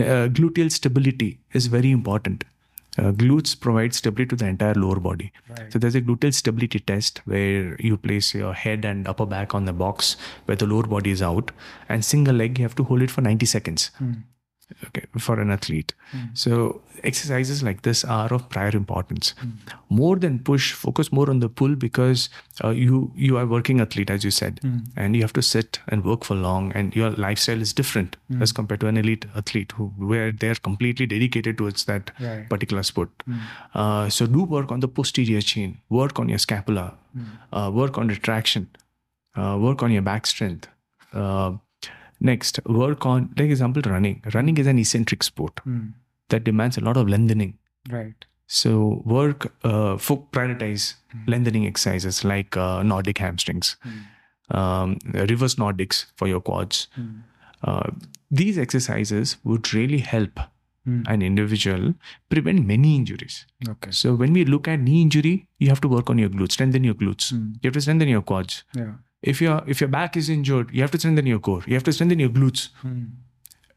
uh, 0.06 0.28
gluteal 0.38 0.72
stability 0.72 1.32
is 1.54 1.68
very 1.68 1.90
important 1.92 2.44
uh, 3.00 3.12
glutes 3.12 3.60
provide 3.60 3.94
stability 3.94 4.30
to 4.30 4.36
the 4.36 4.46
entire 4.46 4.76
lower 4.76 5.00
body. 5.00 5.32
Right. 5.50 5.72
So 5.72 5.80
there's 5.80 5.96
a 5.96 6.02
gluteal 6.02 6.34
stability 6.34 6.80
test 6.80 7.22
where 7.26 7.76
you 7.80 7.98
place 7.98 8.34
your 8.34 8.54
head 8.54 8.86
and 8.86 9.08
upper 9.08 9.26
back 9.26 9.56
on 9.56 9.66
the 9.66 9.74
box 9.74 10.18
where 10.46 10.56
the 10.56 10.66
lower 10.66 10.84
body 10.84 11.12
is 11.12 11.22
out 11.22 11.52
and 11.88 12.04
single 12.04 12.36
leg 12.36 12.60
you 12.60 12.66
have 12.66 12.76
to 12.76 12.84
hold 12.84 13.02
it 13.02 13.12
for 13.12 13.22
90 13.22 13.46
seconds. 13.46 13.92
Mm. 14.02 14.24
Okay 14.88 15.06
for 15.18 15.40
an 15.40 15.50
athlete 15.52 15.94
Mm. 16.14 16.22
so 16.42 16.82
exercises 17.10 17.60
like 17.68 17.82
this 17.88 18.00
are 18.04 18.32
of 18.38 18.44
prior 18.54 18.72
importance 18.80 19.34
Mm. 19.44 19.52
more 20.00 20.16
than 20.24 20.40
push 20.50 20.70
focus 20.74 21.12
more 21.18 21.30
on 21.34 21.40
the 21.44 21.50
pull 21.62 21.76
because 21.84 22.24
uh, 22.64 22.70
you 22.70 23.02
you 23.28 23.38
are 23.42 23.46
working 23.54 23.82
athlete 23.86 24.10
as 24.16 24.24
you 24.28 24.32
said 24.40 24.60
Mm. 24.64 24.80
and 24.96 25.16
you 25.16 25.22
have 25.28 25.34
to 25.40 25.44
sit 25.50 25.80
and 25.88 26.04
work 26.12 26.24
for 26.30 26.36
long 26.48 26.72
and 26.82 26.96
your 27.02 27.12
lifestyle 27.26 27.62
is 27.68 27.74
different 27.82 28.18
Mm. 28.32 28.42
as 28.48 28.52
compared 28.62 28.82
to 28.86 28.88
an 28.94 28.98
elite 29.04 29.28
athlete 29.44 29.72
who 29.78 29.88
where 30.14 30.32
they're 30.44 30.62
completely 30.70 31.06
dedicated 31.16 31.58
towards 31.64 31.86
that 31.94 32.12
right 32.28 32.50
particular 32.56 32.84
sport 32.92 33.12
Mm. 33.28 33.40
uh, 33.74 34.10
so 34.10 34.28
do 34.40 34.44
work 34.58 34.72
on 34.78 34.80
the 34.88 34.92
posterior 35.00 35.42
chain 35.54 35.78
work 36.02 36.20
on 36.26 36.30
your 36.36 36.44
scapula 36.50 36.88
Mm. 37.16 37.26
uh, 37.54 37.70
work 37.82 37.98
on 38.04 38.08
retraction 38.18 38.68
uh, 39.38 39.56
work 39.68 39.82
on 39.84 39.92
your 39.98 40.06
back 40.12 40.28
strength 40.36 40.68
uh, 41.14 41.52
next 42.20 42.60
work 42.66 43.06
on 43.06 43.30
like 43.38 43.50
example 43.50 43.82
running 43.92 44.22
running 44.34 44.58
is 44.58 44.68
an 44.68 44.80
eccentric 44.80 45.24
sport 45.24 45.62
Mm. 45.66 45.94
that 46.30 46.44
demands 46.44 46.78
a 46.78 46.82
lot 46.82 46.98
of 46.98 47.08
lengthening 47.08 47.54
Right. 47.90 48.26
So 48.48 49.02
work 49.06 49.54
uh, 49.64 49.98
for 49.98 50.16
prioritize 50.38 50.86
Mm. 51.16 51.28
lengthening 51.34 51.66
exercises 51.68 52.24
like 52.32 52.58
uh, 52.58 52.84
Nordic 52.84 53.18
hamstrings, 53.26 53.76
Mm. 53.90 54.58
um, 54.60 54.98
reverse 55.32 55.56
Nordics 55.56 56.06
for 56.18 56.28
your 56.28 56.42
quads. 56.42 56.88
Mm. 56.98 57.22
Uh, 57.64 57.92
these 58.32 58.58
exercises 58.58 59.38
would 59.44 59.74
really 59.74 60.00
help 60.00 60.40
Mm. 60.88 61.04
an 61.14 61.22
individual 61.22 61.94
prevent 62.30 62.66
many 62.66 62.96
injuries. 62.96 63.46
Okay. 63.70 63.92
So 63.92 64.14
when 64.16 64.34
we 64.34 64.46
look 64.46 64.68
at 64.68 64.80
knee 64.80 65.02
injury, 65.02 65.48
you 65.60 65.68
have 65.70 65.82
to 65.82 65.88
work 65.96 66.10
on 66.10 66.18
your 66.18 66.30
glutes, 66.30 66.54
strengthen 66.54 66.84
your 66.84 66.96
glutes. 66.96 67.32
Mm. 67.34 67.48
You 67.62 67.68
have 67.70 67.74
to 67.80 67.82
strengthen 67.82 68.08
your 68.16 68.22
quads. 68.22 68.64
Yeah. 68.76 68.94
If 69.22 69.42
your 69.42 69.64
if 69.68 69.82
your 69.82 69.90
back 69.90 70.16
is 70.18 70.30
injured, 70.30 70.70
you 70.72 70.82
have 70.82 70.92
to 70.92 71.00
strengthen 71.00 71.26
your 71.28 71.40
core. 71.40 71.62
You 71.68 71.74
have 71.74 71.84
to 71.84 71.92
strengthen 71.94 72.20
your 72.20 72.30
glutes. 72.30 72.70
Mm. 72.84 73.10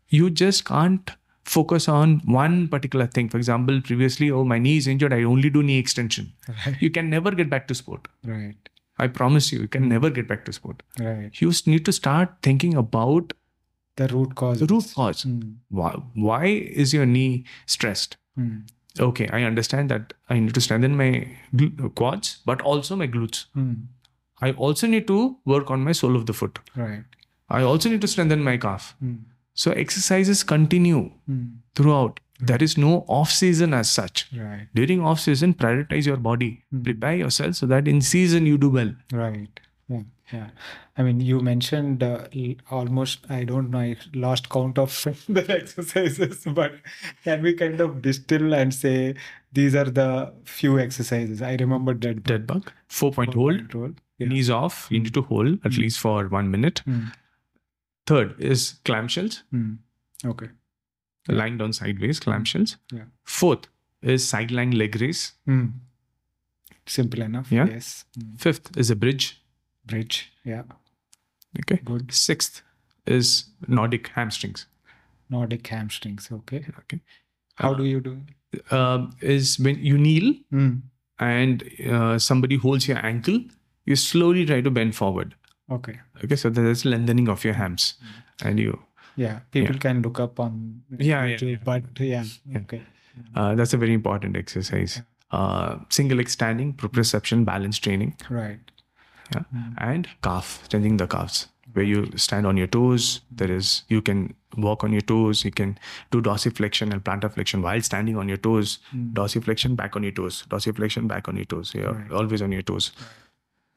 You 0.09 0.30
just 0.30 0.64
can't 0.64 1.11
focus 1.45 1.88
on 1.88 2.20
one 2.24 2.68
particular 2.68 3.07
thing. 3.07 3.28
For 3.28 3.36
example, 3.38 3.80
previously, 3.80 4.30
oh 4.30 4.45
my 4.45 4.59
knee 4.59 4.76
is 4.76 4.86
injured, 4.86 5.12
I 5.12 5.22
only 5.24 5.51
do 5.51 5.62
knee 5.62 5.78
extension. 5.78 6.32
Right. 6.49 6.76
You 6.80 6.90
can 6.90 7.11
never 7.11 7.32
get 7.32 7.51
back 7.51 7.66
to 7.68 7.74
sport. 7.74 8.07
Right. 8.24 8.55
I 8.99 9.09
promise 9.09 9.51
you, 9.51 9.61
you 9.61 9.68
can 9.68 9.88
never 9.88 10.11
get 10.11 10.28
back 10.28 10.45
to 10.45 10.53
sport. 10.53 10.82
Right. 11.01 11.40
You 11.40 11.51
need 11.66 11.84
to 11.86 11.93
start 11.93 12.34
thinking 12.43 12.74
about 12.74 13.32
The 13.97 14.07
root 14.09 14.34
cause. 14.36 14.61
the 14.61 14.66
root 14.66 14.93
cause. 14.95 15.24
Mm. 15.24 15.57
Why, 15.70 15.90
why 16.14 16.45
is 16.84 16.95
your 16.95 17.07
knee 17.07 17.45
stressed? 17.66 18.16
Mm. 18.38 18.68
Okay, 19.01 19.26
I 19.32 19.43
understand 19.43 19.90
that 19.90 20.12
I 20.28 20.38
need 20.38 20.55
to 20.55 20.61
strengthen 20.61 20.97
my 20.97 21.26
gl- 21.57 21.95
quads, 21.95 22.38
but 22.47 22.61
also 22.62 22.95
my 22.95 23.09
glutes. 23.09 23.47
Mm. 23.57 23.86
I 24.49 24.53
also 24.68 24.86
need 24.95 25.07
to 25.12 25.18
work 25.55 25.70
on 25.76 25.84
my 25.88 25.93
sole 25.93 26.16
of 26.20 26.26
the 26.26 26.32
foot. 26.43 26.59
Right. 26.76 27.05
I 27.49 27.62
also 27.62 27.88
need 27.95 28.01
to 28.07 28.09
strengthen 28.16 28.43
my 28.51 28.57
calf. 28.66 28.95
Mm. 29.05 29.20
So 29.55 29.72
exercises 29.86 30.43
continue 30.53 31.01
Mm. 31.30 31.49
throughout. 31.80 32.20
There 32.51 32.62
is 32.66 32.76
no 32.84 32.93
off 33.16 33.30
season 33.30 33.74
as 33.80 33.90
such. 33.97 34.22
Right. 34.36 34.66
During 34.74 35.03
off 35.11 35.20
season, 35.20 35.55
prioritize 35.64 36.07
your 36.12 36.16
body. 36.28 36.51
Mm. 36.74 36.84
Prepare 36.88 37.16
yourself 37.24 37.55
so 37.61 37.66
that 37.72 37.86
in 37.97 38.01
season 38.01 38.47
you 38.53 38.59
do 38.59 38.70
well. 38.78 38.95
Right. 39.12 39.61
Yeah. 39.88 40.03
Yeah. 40.32 40.49
I 40.97 41.03
mean, 41.03 41.20
you 41.20 41.40
mentioned 41.40 42.03
uh, 42.03 42.26
almost, 42.70 43.26
I 43.30 43.45
don't 43.45 43.70
know, 43.70 43.78
I 43.78 43.97
lost 44.14 44.49
count 44.49 44.78
of 44.78 44.90
the 45.28 45.45
exercises, 45.61 46.45
but 46.61 46.72
can 47.24 47.43
we 47.43 47.53
kind 47.55 47.80
of 47.80 48.01
distill 48.03 48.55
and 48.55 48.74
say 48.74 49.14
these 49.53 49.74
are 49.74 49.90
the 50.01 50.32
few 50.45 50.78
exercises? 50.78 51.43
I 51.43 51.57
remember 51.57 51.95
dead 51.95 52.22
Dead 52.24 52.47
bug, 52.47 52.72
four 52.88 53.12
point 53.12 53.34
hold, 53.34 53.74
roll. 53.74 53.93
Yeah. 54.23 54.29
knees 54.29 54.51
off. 54.51 54.87
You 54.91 55.01
need 55.01 55.14
to 55.14 55.23
hold 55.23 55.59
at 55.64 55.73
Mm. 55.73 55.79
least 55.79 55.99
for 56.01 56.29
one 56.29 56.51
minute. 56.51 56.83
Mm. 56.87 57.12
Third 58.07 58.35
is 58.41 58.81
clamshells, 58.85 59.43
Mm. 59.53 59.79
Okay. 60.25 60.49
lying 61.29 61.59
down 61.59 61.73
sideways, 61.73 62.20
clamshells. 62.20 62.77
Yeah. 62.93 63.05
Fourth 63.25 63.68
is 64.03 64.27
side 64.27 64.51
lying 64.51 64.73
leg 64.73 65.01
raise. 65.01 65.33
Mm. 65.47 65.73
Simple 66.87 67.23
enough. 67.23 67.53
Yeah. 67.53 67.66
Yes. 67.68 68.05
Mm. 68.18 68.41
Fifth 68.41 68.77
is 68.77 68.91
a 68.91 68.97
bridge. 68.97 69.41
Bridge. 69.87 70.33
Yeah. 70.45 70.64
Okay. 71.61 71.81
Good. 71.85 72.12
Sixth 72.12 72.62
is 73.07 73.47
Nordic 73.68 74.09
hamstrings. 74.09 74.66
Nordic 75.31 75.66
hamstrings. 75.66 76.29
Okay. 76.33 76.64
Okay. 76.81 77.01
How 77.57 77.73
Uh, 77.73 77.75
do 77.75 77.85
you 77.85 78.01
do? 78.01 78.20
Um, 78.70 79.11
is 79.20 79.59
when 79.59 79.79
you 79.85 79.97
kneel 79.97 80.35
and 81.18 81.62
uh, 81.89 82.18
somebody 82.18 82.57
holds 82.57 82.87
your 82.89 82.99
ankle, 83.07 83.39
you 83.87 83.97
slowly 83.97 84.45
try 84.47 84.61
to 84.61 84.70
bend 84.70 84.95
forward. 84.97 85.35
Okay. 85.70 85.99
Okay, 86.24 86.37
so 86.37 86.51
there's 86.51 86.85
lengthening 86.85 87.28
of 87.28 87.45
your 87.45 87.55
hams, 87.55 87.95
and 88.45 88.59
you. 88.59 88.78
Yeah. 89.16 89.41
People 89.51 89.78
can 89.78 90.03
look 90.03 90.18
up 90.20 90.41
on. 90.41 90.83
Yeah, 90.99 91.24
yeah, 91.24 91.37
YouTube, 91.37 91.51
yeah. 91.51 91.57
But 91.64 92.01
yeah. 92.01 92.24
Yeah. 92.47 92.59
Okay. 92.61 92.83
Uh, 93.35 93.55
that's 93.55 93.74
a 93.74 93.76
very 93.76 93.93
important 93.93 94.37
exercise. 94.37 95.03
Uh, 95.30 95.78
single 95.91 96.16
leg 96.18 96.28
standing, 96.28 96.72
proprioception, 96.74 97.45
balance 97.45 97.78
training, 97.78 98.16
Right. 98.30 98.59
Yeah. 99.35 99.43
Mm. 99.55 99.74
and 99.78 100.09
calf, 100.22 100.61
strengthening 100.64 100.97
the 100.99 101.07
calves, 101.07 101.49
where 101.72 101.85
you 101.85 102.11
stand 102.16 102.47
on 102.47 102.57
your 102.59 102.66
toes. 102.66 103.20
There 103.30 103.51
is 103.51 103.83
you 103.89 104.03
can 104.03 104.35
walk 104.59 104.85
on 104.85 104.93
your 104.93 105.01
toes. 105.01 105.45
You 105.45 105.51
can 105.51 105.78
do 106.11 106.20
dorsiflexion 106.20 106.93
and 106.93 107.03
plantar 107.05 107.33
flexion 107.33 107.62
while 107.62 107.80
standing 107.80 108.16
on 108.18 108.28
your 108.28 108.37
toes. 108.39 108.78
Mm. 108.95 109.12
Dorsiflexion 109.14 109.74
back 109.76 109.97
on 109.97 110.03
your 110.03 110.12
toes. 110.12 110.45
Dorsiflexion 110.51 111.09
back 111.09 111.28
on 111.28 111.37
your 111.37 111.47
toes. 111.47 111.74
You're 111.74 111.93
Right. 111.95 112.12
always 112.12 112.43
on 112.43 112.53
your 112.53 112.62
toes. 112.62 112.93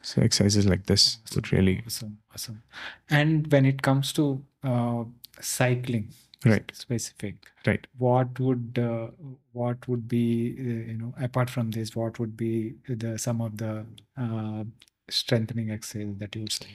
So 0.05 0.21
exercises 0.21 0.67
like 0.67 0.85
this 0.85 1.17
would 1.33 1.51
really 1.51 1.81
Awesome, 1.85 2.17
awesome. 2.33 2.61
And 3.09 3.51
when 3.51 3.65
it 3.65 3.81
comes 3.81 4.13
to 4.13 4.43
uh, 4.63 5.03
cycling, 5.41 6.09
Right. 6.45 6.71
specific, 6.75 7.35
right. 7.65 7.87
what 7.97 8.39
would 8.39 8.77
uh, 8.77 9.07
what 9.53 9.87
would 9.87 10.07
be 10.07 10.55
uh, 10.59 10.91
you 10.91 10.97
know 10.99 11.11
apart 11.19 11.49
from 11.49 11.71
this, 11.71 11.95
what 11.95 12.19
would 12.19 12.37
be 12.37 12.75
the 12.87 13.17
some 13.17 13.41
of 13.41 13.57
the 13.57 13.71
uh, 14.15 14.63
strengthening 15.09 15.71
exercises 15.71 16.19
that 16.19 16.35
you 16.35 16.41
would 16.43 16.53
say? 16.53 16.67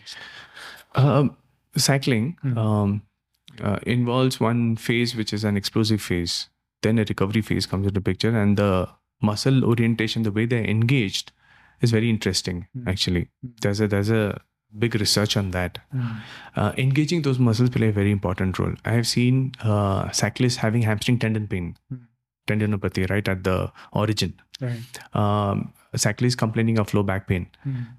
Um, 0.97 1.37
cycling 1.77 2.37
Hmm. 2.43 2.59
um, 2.59 3.03
uh, 3.63 3.79
involves 3.87 4.41
one 4.41 4.75
phase 4.77 5.15
which 5.15 5.33
is 5.33 5.45
an 5.45 5.57
explosive 5.57 6.03
phase. 6.03 6.49
Then 6.83 6.99
a 6.99 7.05
recovery 7.05 7.43
phase 7.43 7.67
comes 7.67 7.87
into 7.87 8.01
picture, 8.01 8.37
and 8.37 8.57
the 8.57 8.89
muscle 9.23 9.65
orientation, 9.65 10.25
the 10.25 10.33
way 10.33 10.47
they're 10.47 10.65
engaged, 10.65 11.31
is 11.81 11.91
very 11.91 12.09
interesting. 12.11 12.67
Hmm. 12.75 12.89
Actually, 12.89 13.29
Hmm. 13.43 13.51
there's 13.63 13.81
a 13.81 13.89
there's 13.89 14.11
a 14.11 14.41
big 14.83 14.95
research 14.95 15.37
on 15.37 15.51
that. 15.51 15.79
Mm. 15.93 16.17
Uh, 16.57 16.73
engaging 16.79 17.23
those 17.23 17.39
muscles 17.47 17.71
play 17.71 17.89
a 17.89 17.93
very 17.93 18.13
important 18.13 18.57
role. 18.61 18.75
I 18.85 18.93
have 18.93 19.07
seen 19.13 19.51
uh, 19.65 20.11
cyclists 20.13 20.57
having 20.65 20.83
hamstring 20.83 21.19
tendon 21.19 21.49
pain, 21.49 21.77
Hmm. 21.89 21.97
tendinopathy, 22.47 23.09
right 23.11 23.29
at 23.33 23.43
the 23.49 23.73
origin. 23.93 24.35
Right. 24.61 25.01
Um, 25.23 25.73
cyclists 25.97 26.37
complaining 26.37 26.79
of 26.79 26.93
low 26.95 27.03
back 27.03 27.27
pain 27.27 27.47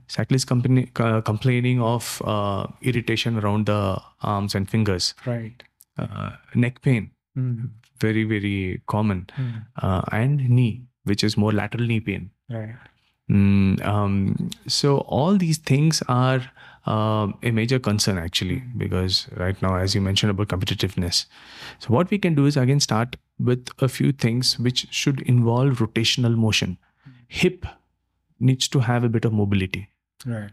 cyclists 0.08 0.46
company, 0.46 0.84
uh, 0.96 1.20
complaining 1.30 1.82
of 1.82 2.22
uh, 2.34 2.68
irritation 2.82 3.38
around 3.40 3.66
the 3.66 3.80
arms 4.22 4.56
and 4.56 4.70
fingers, 4.70 5.14
Right. 5.26 5.64
uh, 5.98 6.30
neck 6.56 6.82
pain, 6.82 7.12
very, 8.00 8.24
very 8.24 8.82
common, 8.88 9.28
Mm. 9.38 9.66
uh, 9.82 10.02
and 10.22 10.50
knee, 10.50 10.86
which 11.04 11.24
is 11.30 11.36
more 11.38 11.52
lateral 11.52 11.86
knee 11.86 12.00
pain. 12.00 12.30
Right. 12.50 12.76
Mm, 13.32 13.86
um, 13.90 14.16
so, 14.68 14.98
all 15.20 15.38
these 15.38 15.58
things 15.72 16.02
are 16.08 16.42
um, 16.94 17.34
a 17.50 17.52
major 17.52 17.78
concern 17.88 18.18
actually, 18.22 18.56
Mm. 18.62 18.78
because 18.84 19.18
right 19.42 19.62
now, 19.66 19.76
as 19.82 19.94
you 19.98 20.02
mentioned 20.06 20.32
about 20.32 20.48
competitiveness. 20.54 21.26
So, 21.80 21.94
what 21.98 22.10
we 22.16 22.18
can 22.24 22.34
do 22.40 22.46
is 22.52 22.58
again 22.58 22.80
start 22.86 23.16
with 23.52 23.70
a 23.88 23.88
few 23.98 24.12
things 24.24 24.56
which 24.68 24.88
should 25.02 25.22
involve 25.36 25.78
rotational 25.86 26.36
motion. 26.48 26.74
Hip 27.28 27.68
needs 28.40 28.68
to 28.78 28.80
have 28.90 29.04
a 29.04 29.10
bit 29.20 29.26
of 29.32 29.34
mobility. 29.44 29.88
Right. 30.26 30.52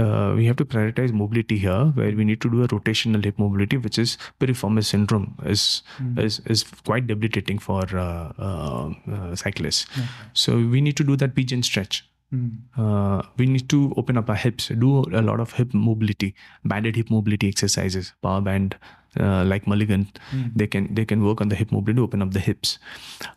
uh, 0.00 0.34
we 0.38 0.44
have 0.46 0.56
to 0.60 0.64
prioritize 0.72 1.12
mobility 1.18 1.56
here, 1.60 1.84
where 1.98 2.14
we 2.16 2.24
need 2.30 2.40
to 2.42 2.48
do 2.54 2.58
a 2.64 2.68
rotational 2.72 3.24
hip 3.28 3.38
mobility, 3.42 3.78
which 3.84 3.98
is 4.02 4.10
piriformis 4.42 4.90
syndrome, 4.94 5.28
is 5.54 5.62
Mm. 6.02 6.18
is 6.26 6.34
is 6.54 6.64
quite 6.90 7.06
debilitating 7.12 7.62
for 7.68 7.80
uh, 8.02 8.32
uh, 8.48 8.84
uh, 9.16 9.34
cyclists. 9.46 9.86
Okay. 9.94 10.06
So 10.44 10.58
we 10.76 10.82
need 10.88 10.96
to 11.02 11.06
do 11.12 11.16
that 11.24 11.34
pigeon 11.40 11.62
stretch. 11.70 12.04
Mm. 12.32 12.58
Uh, 12.76 13.22
we 13.36 13.46
need 13.46 13.68
to 13.70 13.92
open 13.96 14.18
up 14.18 14.28
our 14.28 14.36
hips, 14.36 14.68
do 14.68 15.00
a 15.12 15.22
lot 15.22 15.40
of 15.40 15.52
hip 15.52 15.72
mobility, 15.72 16.34
banded 16.64 16.96
hip 16.96 17.10
mobility 17.10 17.48
exercises, 17.48 18.12
power 18.22 18.40
band, 18.40 18.76
uh, 19.18 19.44
like 19.44 19.66
Mulligan. 19.66 20.08
Mm. 20.32 20.52
They 20.54 20.66
can 20.66 20.94
they 20.94 21.04
can 21.04 21.24
work 21.24 21.40
on 21.40 21.48
the 21.48 21.56
hip 21.56 21.72
mobility, 21.72 21.96
to 21.96 22.04
open 22.04 22.22
up 22.22 22.32
the 22.32 22.40
hips. 22.40 22.78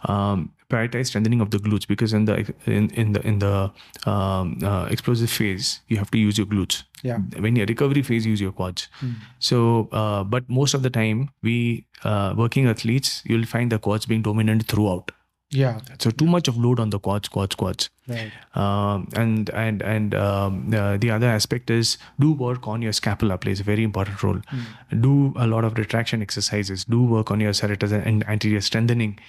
Um, 0.05 0.51
prioritize 0.69 1.07
strengthening 1.07 1.41
of 1.41 1.51
the 1.51 1.57
glutes 1.57 1.87
because 1.87 2.13
in 2.13 2.25
the 2.25 2.53
in 2.65 2.89
in 2.91 3.13
the 3.13 3.21
in 3.27 3.39
the 3.39 3.71
um, 4.05 4.59
uh, 4.63 4.87
explosive 4.89 5.29
phase 5.29 5.81
you 5.87 5.97
have 5.97 6.11
to 6.11 6.17
use 6.17 6.37
your 6.37 6.47
glutes. 6.47 6.83
Yeah. 7.03 7.17
When 7.39 7.55
you're 7.55 7.65
recovery 7.65 8.01
phase, 8.03 8.25
use 8.25 8.41
your 8.41 8.51
quads. 8.51 8.87
Mm. 9.01 9.15
So, 9.39 9.89
uh, 9.91 10.23
but 10.23 10.47
most 10.49 10.73
of 10.73 10.83
the 10.83 10.89
time, 10.89 11.29
we 11.41 11.85
uh, 12.03 12.33
working 12.37 12.67
athletes, 12.67 13.23
you'll 13.25 13.45
find 13.45 13.71
the 13.71 13.79
quads 13.79 14.05
being 14.05 14.21
dominant 14.21 14.67
throughout. 14.67 15.11
Yeah. 15.51 15.79
So 15.99 16.11
too 16.11 16.25
much 16.25 16.47
of 16.47 16.57
load 16.57 16.79
on 16.79 16.89
the 16.91 16.99
quads, 16.99 17.27
quads, 17.27 17.55
quads. 17.55 17.89
Right. 18.07 18.31
Um, 18.55 19.07
and 19.15 19.49
and 19.49 19.81
and 19.81 20.15
um, 20.15 20.73
uh, 20.73 20.97
the 20.97 21.11
other 21.11 21.27
aspect 21.27 21.69
is 21.69 21.97
do 22.19 22.31
work 22.33 22.67
on 22.67 22.81
your 22.81 22.93
scapula 22.93 23.37
plays 23.37 23.59
a 23.59 23.63
very 23.63 23.83
important 23.83 24.23
role. 24.23 24.39
Mm. 24.51 25.01
Do 25.01 25.33
a 25.35 25.47
lot 25.47 25.63
of 25.65 25.77
retraction 25.77 26.21
exercises. 26.21 26.85
Do 26.85 27.03
work 27.03 27.31
on 27.31 27.39
your 27.39 27.51
serratus 27.51 27.91
and 27.91 28.27
anterior 28.27 28.61
strengthening. 28.61 29.19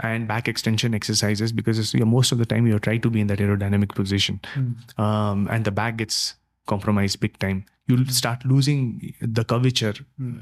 And 0.00 0.26
back 0.26 0.48
extension 0.48 0.94
exercises 0.94 1.52
because 1.52 1.94
most 1.94 2.32
of 2.32 2.38
the 2.38 2.46
time 2.46 2.66
you're 2.66 2.78
trying 2.78 3.02
to 3.02 3.10
be 3.10 3.20
in 3.20 3.26
that 3.26 3.38
aerodynamic 3.38 3.94
position, 3.94 4.40
Mm. 4.54 4.98
um, 4.98 5.46
and 5.50 5.64
the 5.64 5.70
back 5.70 5.98
gets 5.98 6.34
compromised 6.66 7.20
big 7.20 7.38
time. 7.38 7.64
You'll 7.88 8.06
start 8.06 8.44
losing 8.44 9.14
the 9.20 9.44
curvature 9.44 9.94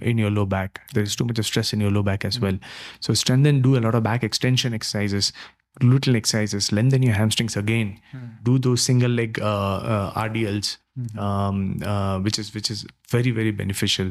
in 0.03 0.18
your 0.18 0.31
low 0.31 0.45
back. 0.45 0.83
There's 0.93 1.16
too 1.16 1.25
much 1.25 1.39
of 1.39 1.47
stress 1.47 1.73
in 1.73 1.81
your 1.81 1.91
low 1.91 2.03
back 2.03 2.25
as 2.25 2.39
well. 2.39 2.59
So 3.01 3.14
strengthen, 3.14 3.62
do 3.62 3.79
a 3.79 3.81
lot 3.81 3.95
of 3.95 4.03
back 4.03 4.23
extension 4.23 4.75
exercises, 4.75 5.33
gluteal 5.81 6.16
exercises, 6.16 6.71
lengthen 6.71 7.03
your 7.03 7.14
hamstrings 7.14 7.57
again. 7.57 7.99
Mm. 8.12 8.45
Do 8.45 8.59
those 8.59 8.83
single 8.83 9.11
leg 9.11 9.41
uh, 9.41 9.77
uh, 9.77 10.12
RDLs 10.29 10.77
Mhm. 10.99 11.18
um, 11.18 11.59
uh, 11.84 12.18
which 12.20 12.38
is 12.38 12.53
which 12.55 12.68
is 12.70 12.84
very 13.11 13.30
very 13.30 13.53
beneficial, 13.53 14.11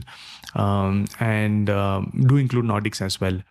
um, 0.55 1.05
and 1.19 1.69
um, 1.69 2.05
do 2.27 2.37
include 2.37 2.65
Nordics 2.65 3.01
as 3.01 3.19
well. 3.19 3.41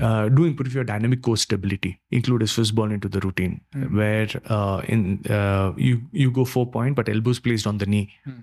Uh, 0.00 0.28
do 0.30 0.44
improve 0.44 0.74
your 0.74 0.84
dynamic 0.84 1.20
core 1.22 1.36
stability. 1.36 2.00
Include 2.10 2.42
a 2.42 2.46
Swiss 2.46 2.70
ball 2.70 2.90
into 2.90 3.08
the 3.08 3.20
routine, 3.20 3.60
Mm. 3.74 3.92
where 4.00 4.28
uh, 4.48 4.80
in 4.88 5.20
uh, 5.30 5.72
you 5.76 6.00
you 6.12 6.30
go 6.30 6.44
four 6.44 6.66
point, 6.78 6.96
but 6.96 7.08
elbows 7.08 7.38
placed 7.38 7.66
on 7.66 7.78
the 7.78 7.86
knee. 7.86 8.08
Mm. 8.26 8.42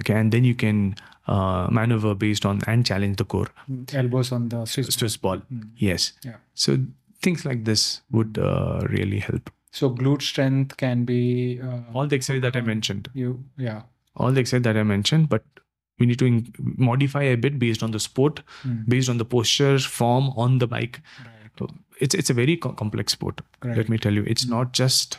Okay, 0.00 0.14
and 0.14 0.32
then 0.32 0.44
you 0.44 0.54
can 0.54 0.94
uh, 1.26 1.68
maneuver 1.70 2.14
based 2.14 2.44
on 2.46 2.60
and 2.66 2.84
challenge 2.86 3.16
the 3.16 3.24
core. 3.24 3.48
Mm. 3.70 3.94
Elbows 3.94 4.32
on 4.32 4.48
the 4.50 4.64
Swiss. 4.66 4.88
Swiss 5.00 5.16
ball, 5.16 5.38
Mm. 5.52 5.70
yes. 5.76 6.12
Yeah. 6.24 6.36
So 6.54 6.76
things 7.22 7.44
like 7.46 7.64
this 7.64 8.02
would 8.10 8.38
uh, 8.38 8.80
really 8.90 9.18
help. 9.20 9.50
So 9.78 9.88
glute 9.90 10.22
strength 10.22 10.76
can 10.76 11.04
be 11.04 11.58
uh, 11.66 11.80
All 11.94 12.06
the 12.06 12.16
exercise 12.16 12.42
that 12.42 12.56
I 12.56 12.60
mentioned, 12.60 13.08
You 13.14 13.42
yeah. 13.56 13.82
all 14.16 14.30
the 14.32 14.40
exercise 14.40 14.62
that 14.66 14.76
I 14.76 14.82
mentioned, 14.82 15.28
but 15.30 15.44
we 15.98 16.06
need 16.10 16.18
to 16.18 16.26
in- 16.26 16.52
modify 16.88 17.22
a 17.22 17.36
bit 17.36 17.58
based 17.62 17.82
on 17.86 17.90
the 17.96 18.00
sport, 18.06 18.42
Mm. 18.64 18.84
based 18.94 19.08
on 19.14 19.18
the 19.22 19.24
posture, 19.36 19.78
form 19.78 20.30
on 20.46 20.58
the 20.64 20.68
bike. 20.76 21.00
Right. 21.24 21.70
It's 22.06 22.14
it's 22.22 22.30
a 22.34 22.36
very 22.42 22.56
co- 22.66 22.72
complex 22.82 23.12
sport. 23.18 23.40
Correct. 23.60 23.78
Let 23.80 23.88
me 23.94 23.98
tell 24.06 24.12
you, 24.20 24.24
it's 24.34 24.46
not 24.54 24.72
just 24.82 25.18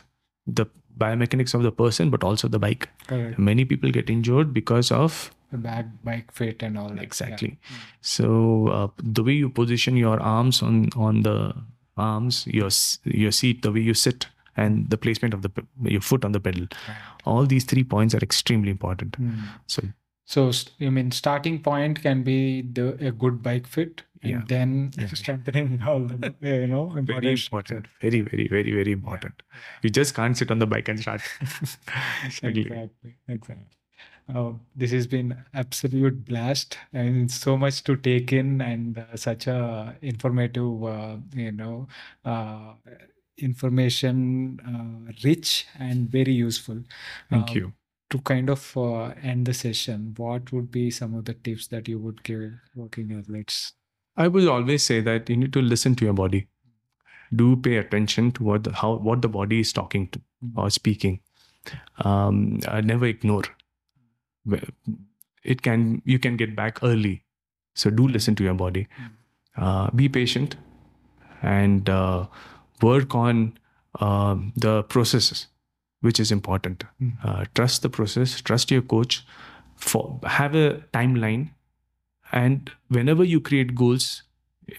the 0.60 0.66
biomechanics 1.04 1.54
of 1.58 1.62
the 1.66 1.72
person, 1.82 2.10
but 2.16 2.22
also 2.30 2.48
the 2.56 2.58
bike. 2.66 2.88
Correct. 3.12 3.38
Many 3.50 3.64
people 3.64 3.90
get 3.98 4.10
injured 4.18 4.52
because 4.60 4.92
of 5.04 5.18
The 5.54 5.58
back 5.66 5.86
bike 6.10 6.30
fit 6.38 6.62
and 6.68 6.78
all 6.82 6.90
that. 6.94 7.02
exactly. 7.02 7.50
So 8.12 8.68
uh, 8.78 8.88
the 9.18 9.24
way 9.30 9.32
you 9.42 9.50
position 9.62 9.96
your 10.04 10.20
arms 10.36 10.62
on 10.68 10.78
on 11.08 11.22
the 11.30 11.36
arms, 11.96 12.40
your 12.60 12.70
your 13.24 13.32
seat, 13.40 13.62
the 13.68 13.72
way 13.78 13.80
you 13.90 13.94
sit, 14.04 14.26
and 14.56 14.88
the 14.90 14.96
placement 14.96 15.34
of 15.34 15.42
the 15.42 15.50
your 15.82 16.00
foot 16.00 16.24
on 16.24 16.32
the 16.32 16.40
pedal. 16.40 16.66
Right. 16.88 16.96
All 17.24 17.46
these 17.46 17.64
three 17.64 17.84
points 17.84 18.14
are 18.14 18.18
extremely 18.30 18.70
important. 18.70 19.20
Mm. 19.20 19.44
So 19.66 19.82
So 20.26 20.50
you 20.78 20.90
mean 20.90 21.10
starting 21.10 21.62
point 21.62 22.00
can 22.02 22.22
be 22.22 22.62
the 22.62 22.84
a 23.08 23.12
good 23.12 23.42
bike 23.42 23.66
fit, 23.66 24.02
and 24.22 24.32
Yeah. 24.32 24.42
then 24.52 24.90
Yeah. 24.98 25.08
strengthening 25.08 25.82
all 25.86 26.00
the 26.00 26.34
you 26.40 26.66
know 26.66 26.84
very 26.90 26.98
important 26.98 27.40
important, 27.46 27.86
very 28.00 28.20
very 28.22 28.48
very 28.48 28.72
very 28.72 28.92
important. 28.92 29.42
You 29.82 29.90
just 29.90 30.14
can't 30.14 30.36
sit 30.36 30.50
on 30.50 30.58
the 30.58 30.66
bike 30.66 30.88
and 30.88 31.00
start. 31.00 31.20
Exactly. 32.24 32.62
Exactly. 32.62 33.16
Exactly. 33.28 33.66
Oh, 34.34 34.58
this 34.74 34.90
has 34.92 35.06
been 35.06 35.36
absolute 35.52 36.24
blast 36.24 36.78
and 36.94 37.30
so 37.30 37.56
much 37.58 37.84
to 37.84 37.94
take 37.96 38.32
in 38.32 38.62
and 38.62 38.96
uh, 38.98 39.16
such 39.16 39.46
a 39.46 39.94
informative, 40.00 40.82
uh, 40.84 41.16
you 41.34 41.52
know, 41.52 41.88
uh, 42.24 42.72
information 43.38 44.60
uh, 44.66 45.12
rich 45.24 45.66
and 45.78 46.10
very 46.10 46.32
useful. 46.32 46.82
Thank 47.30 47.50
Um, 47.50 47.56
you. 47.56 47.72
To 48.10 48.18
kind 48.20 48.48
of 48.50 48.76
uh, 48.76 49.14
end 49.22 49.46
the 49.46 49.54
session, 49.54 50.14
what 50.16 50.52
would 50.52 50.70
be 50.70 50.90
some 50.90 51.14
of 51.14 51.24
the 51.24 51.34
tips 51.34 51.66
that 51.68 51.88
you 51.88 51.98
would 51.98 52.22
give 52.22 52.52
working 52.76 53.12
athletes? 53.12 53.72
I 54.16 54.28
would 54.28 54.46
always 54.46 54.84
say 54.84 55.00
that 55.00 55.28
you 55.28 55.36
need 55.36 55.52
to 55.54 55.62
listen 55.62 55.96
to 55.96 56.04
your 56.04 56.14
body. 56.14 56.46
Do 57.34 57.56
pay 57.56 57.76
attention 57.78 58.30
to 58.32 58.44
what 58.44 58.62
the, 58.64 58.72
how 58.72 58.94
what 58.96 59.22
the 59.22 59.28
body 59.28 59.58
is 59.60 59.72
talking 59.72 60.06
to 60.08 60.20
or 60.56 60.70
speaking. 60.70 61.20
Um, 62.04 62.60
uh, 62.68 62.80
never 62.82 63.06
ignore. 63.06 63.42
It 65.42 65.62
can 65.62 66.02
you 66.04 66.18
can 66.18 66.36
get 66.36 66.54
back 66.54 66.78
early, 66.82 67.24
so 67.74 67.90
do 67.90 68.06
listen 68.06 68.34
to 68.36 68.44
your 68.44 68.54
body. 68.54 68.86
Uh, 69.56 69.90
be 69.90 70.08
patient, 70.08 70.56
and 71.42 71.88
uh, 71.88 72.26
work 72.84 73.14
on 73.14 73.42
um, 74.00 74.52
the 74.56 74.82
processes, 74.84 75.46
which 76.00 76.20
is 76.20 76.32
important. 76.36 76.84
Mm. 77.00 77.12
Uh, 77.24 77.44
trust 77.54 77.82
the 77.82 77.90
process. 77.90 78.40
Trust 78.40 78.70
your 78.70 78.82
coach. 78.82 79.24
For 79.76 80.20
have 80.24 80.54
a 80.54 80.82
timeline 80.92 81.50
and 82.32 82.70
whenever 82.88 83.24
you 83.24 83.40
create 83.40 83.74
goals, 83.74 84.22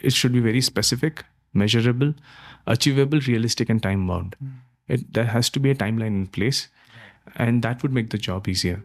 it 0.01 0.13
should 0.13 0.33
be 0.33 0.39
very 0.39 0.61
specific, 0.61 1.25
measurable, 1.53 2.13
achievable, 2.65 3.19
realistic, 3.27 3.69
and 3.69 3.83
time 3.83 4.07
bound. 4.07 4.35
Mm. 4.43 4.53
It 4.87 5.13
there 5.13 5.25
has 5.25 5.49
to 5.51 5.59
be 5.59 5.71
a 5.71 5.75
timeline 5.75 6.15
in 6.21 6.27
place, 6.27 6.67
and 7.35 7.61
that 7.67 7.83
would 7.83 7.93
make 7.99 8.09
the 8.15 8.21
job 8.29 8.47
easier. 8.47 8.83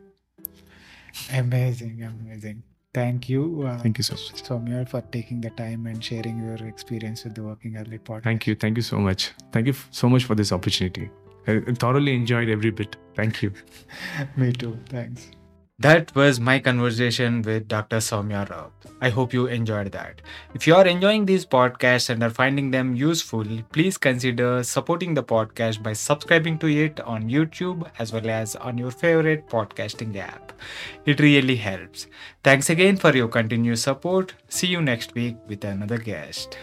Amazing, 1.32 2.02
amazing. 2.02 2.62
Thank 2.92 3.28
you. 3.28 3.62
Uh, 3.66 3.78
Thank 3.78 3.98
you 3.98 4.04
so 4.04 4.14
much. 4.14 4.42
Somya, 4.42 4.88
for 4.88 5.00
taking 5.12 5.40
the 5.40 5.50
time 5.50 5.86
and 5.86 6.02
sharing 6.02 6.44
your 6.44 6.56
experience 6.66 7.24
with 7.24 7.34
the 7.36 7.42
Working 7.42 7.76
Athlete 7.76 8.04
podcast. 8.04 8.24
Thank 8.24 8.46
you. 8.46 8.54
Thank 8.56 8.76
you 8.76 8.82
so 8.82 8.98
much. 8.98 9.32
Thank 9.52 9.66
you 9.66 9.72
f- 9.72 9.88
so 9.90 10.08
much 10.08 10.24
for 10.24 10.34
this 10.34 10.50
opportunity. 10.52 11.08
I 11.46 11.60
thoroughly 11.74 12.14
enjoyed 12.14 12.48
every 12.48 12.70
bit. 12.70 12.96
Thank 13.14 13.42
you. 13.42 13.52
Me 14.36 14.52
too. 14.52 14.76
Thanks. 14.88 15.30
That 15.80 16.14
was 16.14 16.38
my 16.38 16.58
conversation 16.58 17.40
with 17.40 17.66
Dr. 17.66 17.96
Somya 18.00 18.46
Rout. 18.50 18.70
I 19.00 19.08
hope 19.08 19.32
you 19.32 19.46
enjoyed 19.46 19.90
that. 19.92 20.20
If 20.52 20.66
you 20.66 20.74
are 20.74 20.86
enjoying 20.86 21.24
these 21.24 21.46
podcasts 21.46 22.10
and 22.10 22.22
are 22.22 22.28
finding 22.28 22.70
them 22.70 22.94
useful, 22.94 23.46
please 23.72 23.96
consider 23.96 24.62
supporting 24.62 25.14
the 25.14 25.22
podcast 25.22 25.82
by 25.82 25.94
subscribing 25.94 26.58
to 26.58 26.68
it 26.68 27.00
on 27.00 27.30
YouTube 27.30 27.90
as 27.98 28.12
well 28.12 28.28
as 28.28 28.56
on 28.56 28.76
your 28.76 28.90
favorite 28.90 29.48
podcasting 29.48 30.14
app. 30.16 30.52
It 31.06 31.18
really 31.18 31.56
helps. 31.56 32.08
Thanks 32.44 32.68
again 32.68 32.98
for 32.98 33.16
your 33.16 33.28
continued 33.28 33.78
support. 33.78 34.34
See 34.50 34.66
you 34.66 34.82
next 34.82 35.14
week 35.14 35.36
with 35.48 35.64
another 35.64 35.96
guest. 35.96 36.58